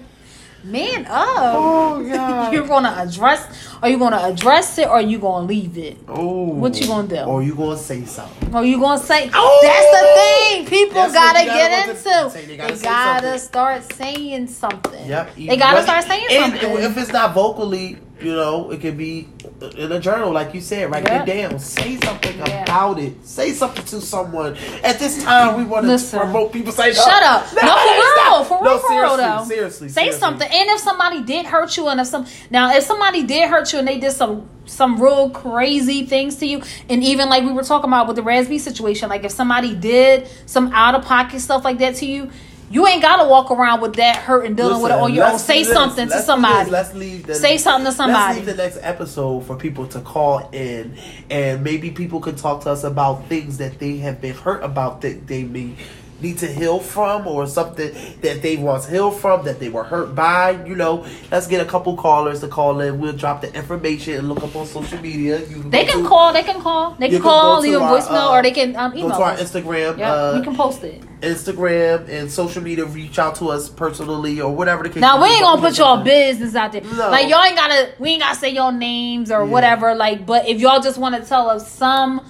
man 0.64 1.06
up. 1.06 1.54
Oh 1.56 2.08
god. 2.08 2.52
You're 2.52 2.66
gonna 2.66 2.94
address. 2.96 3.68
Are 3.82 3.88
you 3.88 3.98
gonna 3.98 4.18
address 4.18 4.78
it 4.78 4.88
or 4.88 5.00
you 5.00 5.18
gonna 5.18 5.46
leave 5.46 5.76
it? 5.78 5.98
Oh. 6.08 6.44
What 6.54 6.78
you 6.80 6.86
gonna 6.86 7.08
do? 7.08 7.16
Or 7.22 7.42
you 7.42 7.54
gonna 7.54 7.76
say 7.78 8.04
something? 8.04 8.54
Or 8.54 8.64
you 8.64 8.78
gonna 8.80 9.00
say 9.00 9.30
Oh! 9.32 9.58
that's 9.62 9.90
the 10.00 10.56
thing 10.60 10.66
people 10.66 10.94
gotta 11.02 11.12
gotta 11.12 11.44
get 11.46 11.88
into. 11.88 12.30
They 12.34 12.44
They 12.46 12.56
gotta 12.56 12.76
gotta, 12.82 13.38
start 13.38 13.82
saying 13.92 14.48
something. 14.48 15.06
Yep. 15.08 15.34
They 15.36 15.56
gotta 15.56 15.82
start 15.82 16.04
saying 16.04 16.26
and 16.30 16.52
something. 16.60 16.82
If 16.82 16.96
it's 16.96 17.12
not 17.12 17.32
vocally, 17.34 17.98
you 18.20 18.34
know, 18.34 18.70
it 18.70 18.80
could 18.82 18.98
be 18.98 19.28
in 19.76 19.92
a 19.92 20.00
journal, 20.00 20.32
like 20.32 20.54
you 20.54 20.60
said. 20.60 20.90
Write 20.90 21.04
Yeah. 21.04 21.22
it 21.22 21.26
down. 21.26 21.58
Say 21.58 21.98
something 22.02 22.38
Yeah. 22.38 22.62
about 22.62 22.98
it. 22.98 23.14
Say 23.26 23.52
something 23.52 23.84
to 23.84 24.00
someone. 24.00 24.56
At 24.82 24.98
this 24.98 25.22
time, 25.22 25.56
we 25.56 25.64
want 25.64 25.86
to 25.86 26.16
promote 26.16 26.52
people. 26.52 26.72
Say, 26.72 26.88
no, 26.88 26.92
Shut 26.92 27.22
up. 27.22 27.46
No, 27.54 27.60
for 27.60 27.94
real. 27.94 28.44
For 28.44 28.62
real, 28.62 28.72
No, 28.72 28.78
for 28.78 28.90
real 28.90 29.16
seriously, 29.16 29.16
though. 29.24 29.44
Seriously, 29.44 29.88
Say 29.88 29.94
seriously. 30.02 30.20
something. 30.20 30.48
And 30.50 30.70
if 30.70 30.80
somebody 30.80 31.22
did 31.22 31.46
hurt 31.46 31.76
you 31.76 31.88
and 31.88 32.00
if 32.00 32.06
some 32.06 32.26
now 32.50 32.74
if 32.74 32.84
somebody 32.84 33.22
did 33.22 33.48
hurt 33.50 33.72
you 33.72 33.78
and 33.78 33.88
they 33.88 33.98
did 33.98 34.12
some 34.12 34.48
some 34.66 35.00
real 35.02 35.30
crazy 35.30 36.06
things 36.06 36.36
to 36.36 36.46
you, 36.46 36.62
and 36.88 37.02
even 37.02 37.28
like 37.28 37.44
we 37.44 37.52
were 37.52 37.64
talking 37.64 37.90
about 37.90 38.06
with 38.06 38.14
the 38.16 38.22
Raz 38.22 38.48
B 38.48 38.56
situation, 38.58 39.08
like 39.08 39.24
if 39.24 39.32
somebody 39.32 39.74
did 39.74 40.28
some 40.46 40.72
out 40.72 40.94
of 40.94 41.04
pocket 41.04 41.40
stuff 41.40 41.64
like 41.64 41.78
that 41.78 41.96
to 41.96 42.06
you, 42.06 42.30
you 42.70 42.86
ain't 42.86 43.02
gotta 43.02 43.28
walk 43.28 43.50
around 43.50 43.80
with 43.80 43.96
that 43.96 44.16
hurt 44.16 44.46
and 44.46 44.56
dealing 44.56 44.80
with 44.80 44.92
it 44.92 44.94
Listen, 44.94 45.04
on 45.04 45.12
your 45.12 45.26
own. 45.26 45.38
Say 45.40 45.64
something 45.64 46.06
to 46.06 46.14
Let's 46.14 46.24
somebody. 46.24 46.70
Let's 46.70 46.94
leave 46.94 47.26
the 47.26 47.34
Say 47.34 47.58
something 47.58 47.90
to 47.90 47.92
somebody. 47.92 48.36
Let's 48.36 48.46
leave 48.46 48.56
the 48.56 48.62
next 48.62 48.78
episode 48.80 49.40
for 49.40 49.56
people 49.56 49.88
to 49.88 50.00
call 50.00 50.48
in, 50.52 50.96
and 51.28 51.64
maybe 51.64 51.90
people 51.90 52.20
could 52.20 52.38
talk 52.38 52.62
to 52.62 52.70
us 52.70 52.84
about 52.84 53.26
things 53.26 53.58
that 53.58 53.80
they 53.80 53.96
have 53.98 54.20
been 54.20 54.34
hurt 54.34 54.62
about 54.62 55.00
that 55.00 55.26
they 55.26 55.42
may 55.42 55.74
need 56.22 56.38
to 56.38 56.46
heal 56.46 56.78
from 56.78 57.26
or 57.26 57.46
something 57.46 57.92
that 58.22 58.42
they 58.42 58.56
once 58.56 58.86
healed 58.88 59.16
from 59.18 59.44
that 59.44 59.58
they 59.60 59.68
were 59.68 59.84
hurt 59.84 60.14
by, 60.14 60.50
you 60.66 60.74
know, 60.76 61.06
let's 61.30 61.46
get 61.46 61.60
a 61.60 61.64
couple 61.64 61.96
callers 61.96 62.40
to 62.40 62.48
call 62.48 62.80
in. 62.80 63.00
We'll 63.00 63.12
drop 63.12 63.40
the 63.40 63.52
information 63.54 64.14
and 64.18 64.28
look 64.28 64.42
up 64.42 64.54
on 64.54 64.66
social 64.66 65.00
media. 65.00 65.40
You 65.46 65.62
They 65.64 65.84
can 65.84 66.02
to- 66.02 66.08
call. 66.08 66.32
They 66.32 66.42
can 66.42 66.60
call. 66.60 66.92
They 66.98 67.06
can 67.08 67.16
can 67.16 67.22
call, 67.22 67.60
leave 67.60 67.74
a 67.74 67.80
our, 67.80 67.98
voicemail, 67.98 68.28
uh, 68.28 68.32
or 68.32 68.42
they 68.42 68.50
can 68.52 68.76
um, 68.76 68.92
Go 68.92 69.08
to 69.08 69.14
our. 69.14 69.36
Instagram. 69.36 69.98
Yeah, 69.98 70.12
uh, 70.12 70.36
we 70.38 70.44
can 70.44 70.54
post 70.56 70.82
it. 70.84 71.02
Instagram 71.20 72.08
and 72.08 72.30
social 72.30 72.62
media 72.62 72.84
reach 72.84 73.18
out 73.18 73.34
to 73.36 73.48
us 73.50 73.68
personally 73.68 74.40
or 74.40 74.54
whatever 74.54 74.82
the 74.82 74.88
case. 74.88 75.00
Now 75.00 75.20
we 75.22 75.28
ain't 75.28 75.42
gonna 75.42 75.60
put 75.60 75.76
y'all 75.78 76.02
business 76.02 76.54
out 76.54 76.72
there. 76.72 76.80
No. 76.82 77.10
Like 77.10 77.28
y'all 77.28 77.42
ain't 77.44 77.56
gotta. 77.56 77.92
We 77.98 78.10
ain't 78.10 78.20
gotta 78.22 78.38
say 78.38 78.50
your 78.50 78.72
names 78.72 79.30
or 79.30 79.44
Yeah. 79.44 79.50
whatever. 79.50 79.94
Like, 79.94 80.24
but 80.26 80.48
if 80.48 80.60
y'all 80.60 80.80
just 80.80 80.98
want 80.98 81.14
to 81.16 81.28
tell 81.28 81.48
us 81.50 81.70
some 81.70 82.20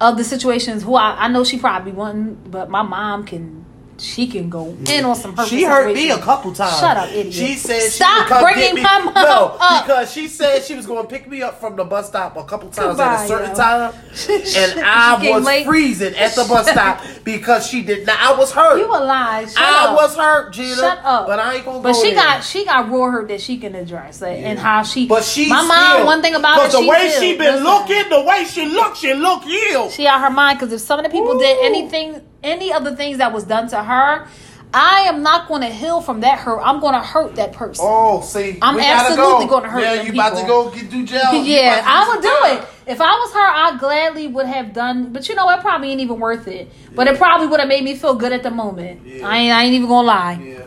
of 0.00 0.16
the 0.16 0.24
situations, 0.24 0.82
who 0.82 0.94
I, 0.94 1.24
I 1.24 1.28
know 1.28 1.44
she 1.44 1.58
probably 1.58 1.92
wouldn't, 1.92 2.50
but 2.50 2.70
my 2.70 2.82
mom 2.82 3.24
can. 3.24 3.64
She 3.98 4.26
can 4.26 4.50
go 4.50 4.76
in 4.88 5.04
on 5.04 5.16
some 5.16 5.34
She 5.46 5.64
hurt 5.64 5.94
me 5.94 6.10
a 6.10 6.18
couple 6.18 6.52
times. 6.52 6.78
Shut 6.78 6.96
up, 6.96 7.08
idiot. 7.10 7.32
She 7.32 7.54
said 7.54 7.80
she 7.82 7.90
Stop 7.90 8.28
come 8.28 8.42
bringing 8.42 8.74
me. 8.74 8.82
my 8.82 8.98
mom 9.00 9.14
no, 9.14 9.56
up. 9.58 9.84
because 9.86 10.12
she 10.12 10.28
said 10.28 10.62
she 10.64 10.74
was 10.74 10.86
going 10.86 11.02
to 11.02 11.08
pick 11.08 11.28
me 11.28 11.42
up 11.42 11.60
from 11.60 11.76
the 11.76 11.84
bus 11.84 12.08
stop 12.08 12.36
a 12.36 12.44
couple 12.44 12.68
times 12.70 12.96
Goodbye, 12.96 13.14
at 13.14 13.24
a 13.24 13.28
certain 13.28 13.50
yo. 13.50 13.54
time, 13.56 13.94
and 14.28 14.80
I 14.84 15.30
was 15.30 15.44
late. 15.44 15.66
freezing 15.66 16.14
at 16.14 16.34
the 16.34 16.44
bus 16.44 16.68
stop 16.68 17.02
because 17.24 17.66
she 17.66 17.82
did 17.82 18.06
not. 18.06 18.18
I 18.20 18.36
was 18.38 18.52
hurt. 18.52 18.78
You 18.78 18.86
a 18.86 19.00
lie. 19.02 19.44
Shut 19.46 19.58
I 19.58 19.86
up. 19.86 19.96
was 19.96 20.16
hurt, 20.16 20.52
Gina. 20.52 20.74
Shut 20.76 20.98
up. 21.02 21.26
But 21.26 21.38
I 21.38 21.54
ain't 21.56 21.64
gonna. 21.64 21.80
But 21.80 21.92
go 21.92 22.02
she 22.02 22.12
there. 22.12 22.22
got 22.22 22.44
she 22.44 22.64
got 22.64 22.90
raw 22.90 23.10
hurt 23.10 23.28
that 23.28 23.40
she 23.40 23.56
can 23.58 23.74
address 23.74 24.20
like, 24.20 24.38
and 24.38 24.58
how 24.58 24.82
she. 24.82 25.06
But 25.06 25.24
she. 25.24 25.48
my 25.48 25.62
mom. 25.66 26.04
One 26.06 26.22
thing 26.22 26.34
about 26.34 26.60
her, 26.60 26.68
the 26.68 26.80
she 26.82 26.88
way 26.88 27.10
she 27.18 27.36
been 27.38 27.64
listen. 27.64 27.64
looking, 27.64 28.10
the 28.10 28.22
way 28.24 28.44
she 28.44 28.66
look, 28.66 28.96
she 28.96 29.14
look 29.14 29.44
ill. 29.46 29.90
She 29.90 30.06
out 30.06 30.20
her 30.20 30.30
mind 30.30 30.58
because 30.58 30.72
if 30.72 30.80
some 30.80 30.98
of 30.98 31.04
the 31.04 31.10
people 31.10 31.38
did 31.38 31.64
anything, 31.64 32.20
any 32.42 32.72
of 32.72 32.84
the 32.84 32.94
things 32.96 33.18
that 33.18 33.32
was 33.32 33.44
done 33.44 33.68
to 33.70 33.82
her, 33.82 34.26
I 34.74 35.02
am 35.02 35.22
not 35.22 35.48
going 35.48 35.62
to 35.62 35.68
heal 35.68 36.00
from 36.00 36.20
that 36.20 36.38
hurt. 36.40 36.60
I'm 36.60 36.80
going 36.80 36.92
to 36.94 37.00
hurt 37.00 37.36
that 37.36 37.52
person. 37.52 37.84
Oh, 37.88 38.20
see, 38.20 38.58
I'm 38.60 38.78
absolutely 38.78 39.46
gonna 39.46 39.68
hurt 39.70 39.80
Yeah, 39.80 40.02
you 40.02 40.12
about 40.12 40.30
to 40.30 40.36
people. 40.42 40.46
go 40.64 40.70
get 40.70 40.90
do 40.90 41.06
jail. 41.06 41.32
Yeah, 41.44 41.82
I 41.86 42.08
would 42.08 42.20
do 42.22 42.36
it. 42.62 42.68
If 42.92 43.00
I 43.00 43.04
was 43.12 43.32
her, 43.32 43.40
I 43.40 43.76
gladly 43.78 44.26
would 44.28 44.46
have 44.46 44.72
done. 44.72 45.12
But 45.12 45.28
you 45.28 45.34
know, 45.34 45.48
it 45.50 45.60
probably 45.60 45.90
ain't 45.92 46.00
even 46.00 46.18
worth 46.20 46.46
it. 46.48 46.70
But 46.94 47.06
it 47.08 47.16
probably 47.16 47.46
would 47.46 47.60
have 47.60 47.68
made 47.68 47.84
me 47.84 47.94
feel 47.96 48.14
good 48.16 48.32
at 48.32 48.42
the 48.42 48.50
moment. 48.50 49.06
Yeah. 49.06 49.26
I 49.26 49.38
ain't. 49.38 49.52
I 49.54 49.64
ain't 49.64 49.74
even 49.74 49.88
gonna 49.88 50.06
lie. 50.06 50.32
Yeah, 50.42 50.62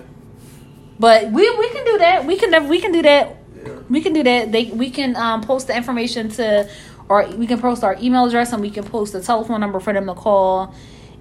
But 1.00 1.32
we 1.32 1.50
we 1.58 1.70
can 1.70 1.86
do 1.86 1.98
that. 2.00 2.26
We 2.26 2.36
can 2.38 2.68
we 2.68 2.80
can 2.82 2.92
do 2.92 3.02
that. 3.04 3.38
yeah. 3.64 3.74
We 3.90 4.02
can 4.02 4.14
do 4.14 4.24
that. 4.24 4.52
They 4.52 4.66
we 4.66 4.90
can 4.90 5.16
um, 5.18 5.42
post 5.42 5.68
the 5.68 5.76
information 5.76 6.30
to, 6.30 6.70
or 7.10 7.28
we 7.36 7.46
can 7.48 7.60
post 7.60 7.84
our 7.84 7.96
email 8.02 8.26
address 8.26 8.54
and 8.54 8.62
we 8.62 8.70
can 8.72 8.84
post 8.86 9.14
the 9.14 9.22
telephone 9.22 9.60
number 9.62 9.80
for 9.80 9.94
them 9.94 10.08
to 10.08 10.14
call. 10.14 10.74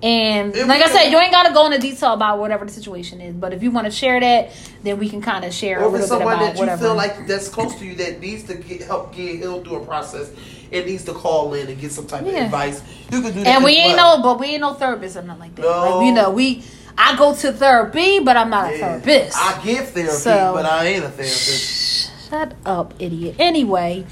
And 0.02 0.54
If 0.54 0.68
like 0.68 0.80
I 0.80 0.86
said, 0.88 1.10
you 1.10 1.18
ain't 1.18 1.32
gotta 1.32 1.52
go 1.52 1.66
into 1.66 1.78
detail 1.78 2.12
about 2.12 2.38
whatever 2.38 2.64
the 2.64 2.70
situation 2.72 3.20
is. 3.20 3.34
But 3.34 3.52
if 3.52 3.62
you 3.64 3.70
want 3.72 3.86
to 3.86 3.90
share 3.90 4.20
that, 4.20 4.50
then 4.84 4.98
we 4.98 5.08
can 5.08 5.20
kind 5.20 5.44
of 5.44 5.52
share 5.52 5.80
a 5.80 5.84
Or 5.84 5.88
if 5.88 5.94
it's 5.94 6.02
bit 6.04 6.08
someone 6.08 6.34
about 6.34 6.44
that 6.46 6.54
you 6.54 6.60
whatever. 6.60 6.82
feel 6.82 6.94
like 6.94 7.26
that's 7.26 7.48
close 7.48 7.74
to 7.80 7.84
you 7.84 7.94
that 7.96 8.20
needs 8.20 8.44
to 8.44 8.54
get 8.54 8.82
help 8.82 9.14
get 9.14 9.36
healed 9.36 9.64
through 9.64 9.82
a 9.82 9.84
process, 9.84 10.30
it 10.70 10.86
needs 10.86 11.04
to 11.06 11.12
call 11.14 11.52
in 11.54 11.66
and 11.66 11.80
get 11.80 11.90
some 11.90 12.06
type 12.06 12.22
of 12.22 12.28
advice. 12.28 12.80
You 13.10 13.22
can 13.22 13.32
do 13.32 13.42
that. 13.42 13.46
and 13.56 13.64
we 13.64 13.72
ain't 13.72 13.96
well. 13.96 14.18
no, 14.18 14.22
but 14.22 14.38
we 14.38 14.46
ain't 14.48 14.60
no 14.60 14.74
therapist 14.74 15.16
or 15.16 15.22
nothing 15.22 15.40
like 15.40 15.54
that. 15.56 15.62
No. 15.62 15.96
Like, 15.98 16.06
you 16.06 16.12
know, 16.12 16.30
we 16.30 16.62
I 16.96 17.16
go 17.16 17.34
to 17.34 17.52
therapy, 17.52 18.20
but 18.20 18.36
I'm 18.36 18.50
not 18.50 18.72
a 18.72 18.76
Yeah. 18.78 19.00
therapist. 19.00 19.36
I 19.36 19.60
give 19.64 19.88
therapy, 19.90 20.12
So- 20.12 20.52
but 20.54 20.64
I 20.64 20.86
ain't 20.86 21.04
a 21.04 21.08
therapist. 21.08 22.10
Shut 22.28 22.52
up, 22.66 22.92
idiot. 22.98 23.36
Anyway, 23.38 24.04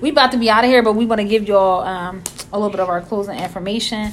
we 0.00 0.10
about 0.10 0.32
to 0.32 0.38
be 0.38 0.50
out 0.50 0.64
of 0.64 0.70
here, 0.70 0.82
but 0.82 0.94
we 0.94 1.06
want 1.06 1.20
to 1.20 1.26
give 1.26 1.46
y'all 1.46 1.80
um, 1.82 2.22
a 2.52 2.58
little 2.58 2.70
bit 2.70 2.80
of 2.80 2.88
our 2.88 3.00
closing 3.00 3.38
information. 3.38 4.12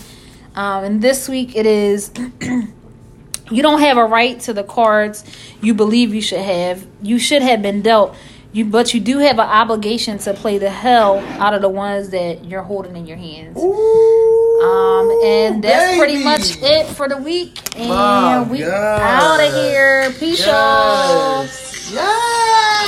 Um, 0.59 0.83
and 0.83 1.01
this 1.01 1.29
week 1.29 1.55
it 1.55 1.65
is 1.65 2.11
you 2.41 3.61
don't 3.63 3.79
have 3.79 3.95
a 3.95 4.03
right 4.03 4.37
to 4.41 4.51
the 4.53 4.63
cards 4.63 5.23
you 5.61 5.73
believe 5.73 6.13
you 6.13 6.21
should 6.21 6.41
have. 6.41 6.85
You 7.01 7.17
should 7.17 7.41
have 7.41 7.61
been 7.61 7.81
dealt. 7.81 8.13
You, 8.51 8.65
but 8.65 8.93
you 8.93 8.99
do 8.99 9.19
have 9.19 9.39
an 9.39 9.47
obligation 9.47 10.17
to 10.17 10.33
play 10.33 10.57
the 10.57 10.69
hell 10.69 11.19
out 11.39 11.53
of 11.53 11.61
the 11.61 11.69
ones 11.69 12.09
that 12.09 12.43
you're 12.43 12.63
holding 12.63 12.97
in 12.97 13.05
your 13.05 13.15
hands. 13.15 13.57
Ooh, 13.57 14.61
Um, 14.61 15.21
and 15.23 15.63
that's 15.63 15.97
pretty 15.97 16.21
much 16.21 16.57
it 16.61 16.87
for 16.87 17.07
the 17.07 17.15
week. 17.17 17.57
And 17.77 17.89
My 17.89 18.41
we 18.43 18.59
God. 18.59 19.01
out 19.01 19.39
of 19.39 19.53
here. 19.53 20.11
Peace, 20.19 20.45
y'all. 20.45 21.43
Yes. 21.43 21.91
Yes. 21.93 22.78